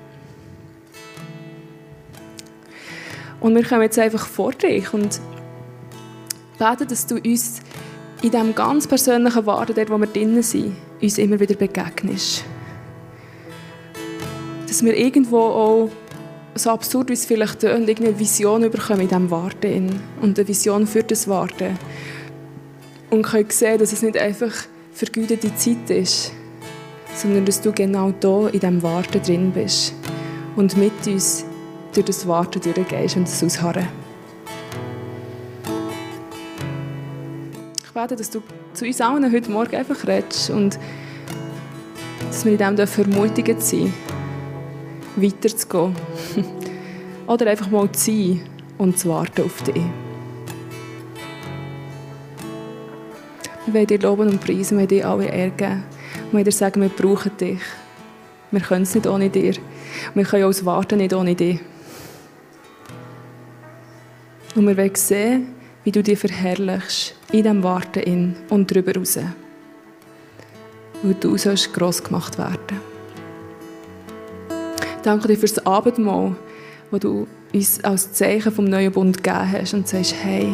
Und 3.41 3.55
wir 3.55 3.63
kommen 3.65 3.81
jetzt 3.81 3.99
einfach 3.99 4.25
vor 4.25 4.53
dich 4.53 4.93
und 4.93 5.19
beten, 6.57 6.87
dass 6.87 7.05
du 7.07 7.17
uns 7.17 7.61
in 8.23 8.31
diesem 8.31 8.55
ganz 8.55 8.87
persönlichen 8.87 9.45
Warten, 9.45 9.75
dort 9.75 9.89
wo 9.89 9.97
wir 9.97 10.07
drinnen 10.07 10.41
sind, 10.41 10.77
uns 11.01 11.17
immer 11.17 11.39
wieder 11.39 11.55
begegnest. 11.55 12.45
Dass 14.65 14.81
wir 14.81 14.95
irgendwo 14.97 15.39
auch, 15.39 15.89
so 16.55 16.69
absurd 16.69 17.09
wie 17.09 17.13
es 17.13 17.25
vielleicht 17.25 17.59
tönt, 17.59 17.89
eine 17.89 18.19
Vision 18.19 18.61
bekommen 18.71 19.01
in 19.01 19.07
diesem 19.09 19.29
Warten 19.29 19.99
und 20.21 20.39
eine 20.39 20.47
Vision 20.47 20.87
für 20.87 21.03
das 21.03 21.27
Warten. 21.27 21.77
Und 23.09 23.23
können 23.23 23.49
sehen, 23.49 23.77
dass 23.77 23.91
es 23.91 24.01
nicht 24.01 24.17
einfach 24.17 24.53
vergütete 24.93 25.53
Zeit 25.55 25.89
ist, 25.89 26.31
sondern 27.15 27.43
dass 27.43 27.59
du 27.59 27.73
genau 27.73 28.13
da 28.19 28.47
in 28.47 28.59
diesem 28.59 28.81
Warten 28.83 29.21
drin 29.21 29.51
bist 29.51 29.93
und 30.55 30.77
mit 30.77 30.93
uns 31.07 31.43
durch 31.93 32.05
das 32.05 32.25
Warten 32.27 32.61
durchgehst 32.61 33.17
und 33.17 33.27
das 33.27 33.43
Ausharren. 33.43 34.02
Bete, 38.03 38.17
dass 38.17 38.29
du 38.29 38.41
zu 38.73 38.85
uns 38.85 38.99
allen 38.99 39.31
heute 39.31 39.49
Morgen 39.49 39.77
einfach 39.77 40.05
redest 40.05 40.49
und 40.49 40.77
dass 42.27 42.43
wir 42.43 42.51
in 42.51 42.57
dem 42.57 42.77
ermutigt 42.77 43.61
sein 43.61 43.93
weiterzugehen. 45.15 45.95
Oder 47.27 47.47
einfach 47.47 47.69
mal 47.69 47.89
zu 47.93 48.11
sein 48.11 48.41
und 48.77 48.99
zu 48.99 49.07
warten 49.07 49.43
auf 49.43 49.61
dich. 49.63 49.81
Wir 53.65 53.73
wollen 53.73 53.87
dir 53.87 53.99
loben 53.99 54.29
und 54.31 54.41
preisen, 54.41 54.77
wir 54.77 54.79
wollen 54.79 54.87
dir 54.89 55.07
alle 55.07 55.29
ärgern. 55.29 55.85
Wir 56.25 56.33
wollen 56.33 56.43
dir 56.43 56.51
sagen, 56.51 56.81
wir 56.81 56.89
brauchen 56.89 57.37
dich. 57.37 57.61
Wir 58.51 58.59
können 58.59 58.83
es 58.83 58.95
nicht 58.95 59.07
ohne 59.07 59.29
dir. 59.29 59.53
Wir 60.13 60.25
können 60.25 60.43
auch 60.43 60.65
Warten 60.65 60.97
nicht 60.97 61.13
ohne 61.13 61.35
dich. 61.35 61.61
Und 64.55 64.67
wir 64.67 64.75
wollen 64.75 64.95
sehen, 64.95 65.62
wie 65.83 65.91
du 65.91 66.01
dich 66.01 66.19
verherrlichst 66.19 67.15
in 67.31 67.43
diesem 67.43 67.63
Warten 67.63 67.99
in 67.99 68.35
und 68.49 68.71
darüber 68.71 68.95
raus. 68.95 69.17
Weil 71.01 71.13
du 71.15 71.37
sollst 71.37 71.73
gross 71.73 72.03
gemacht 72.03 72.37
werden. 72.37 72.79
Danke 75.03 75.27
dir 75.27 75.35
für 75.35 75.47
das 75.47 75.65
Abendmahl, 75.65 76.35
das 76.91 76.99
du 77.01 77.27
uns 77.53 77.83
als 77.83 78.13
Zeichen 78.13 78.51
vom 78.51 78.65
neuen 78.65 78.91
Bund 78.91 79.21
gegeben 79.21 79.51
hast 79.51 79.73
und 79.73 79.87
sagst, 79.87 80.15
hey, 80.23 80.47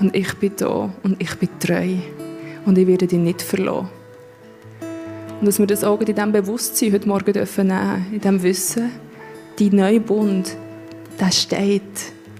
und 0.00 0.14
ich 0.14 0.32
bin 0.34 0.52
da 0.56 0.90
und 1.02 1.20
ich 1.20 1.34
bin 1.36 1.48
treu 1.58 1.96
und 2.64 2.78
ich 2.78 2.86
werde 2.86 3.06
dich 3.06 3.18
nicht 3.18 3.42
verlassen. 3.42 3.88
Und 5.40 5.46
dass 5.46 5.58
wir 5.58 5.66
das 5.66 5.84
auch 5.84 6.00
in 6.00 6.06
diesem 6.06 6.32
Bewusstsein 6.32 6.92
heute 6.92 7.08
Morgen 7.08 7.32
dürfen 7.32 7.66
nehmen, 7.66 8.06
in 8.12 8.20
diesem 8.20 8.42
Wissen, 8.42 8.92
die 9.58 9.70
neue 9.70 10.00
Bund, 10.00 10.56
der 11.20 11.32
steht 11.32 11.82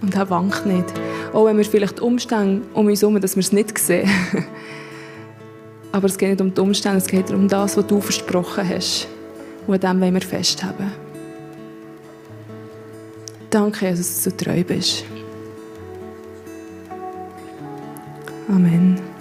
und 0.00 0.14
der 0.14 0.30
wankt 0.30 0.66
nicht. 0.66 0.92
Auch 1.34 1.46
wenn 1.46 1.56
wir 1.56 1.64
vielleicht 1.64 2.00
Umstände 2.00 2.62
um 2.74 2.86
uns 2.86 3.02
herum, 3.02 3.20
dass 3.20 3.34
wir 3.34 3.40
es 3.40 3.50
nicht 3.50 3.76
sehen. 3.76 4.08
Aber 5.92 6.06
es 6.06 6.16
geht 6.16 6.30
nicht 6.30 6.40
um 6.40 6.54
die 6.54 6.60
Umstände, 6.60 6.98
es 6.98 7.08
geht 7.08 7.30
um 7.32 7.48
das, 7.48 7.76
was 7.76 7.86
du 7.88 8.00
versprochen 8.00 8.68
hast. 8.68 9.08
Und 9.66 9.84
an 9.84 9.96
dem 9.96 10.02
wollen 10.02 10.14
wir 10.14 10.20
festhalten. 10.20 10.92
Danke, 13.50 13.88
Jesus, 13.88 14.22
dass 14.22 14.36
du 14.36 14.44
treu 14.44 14.62
bist. 14.62 15.04
Amen. 18.48 19.13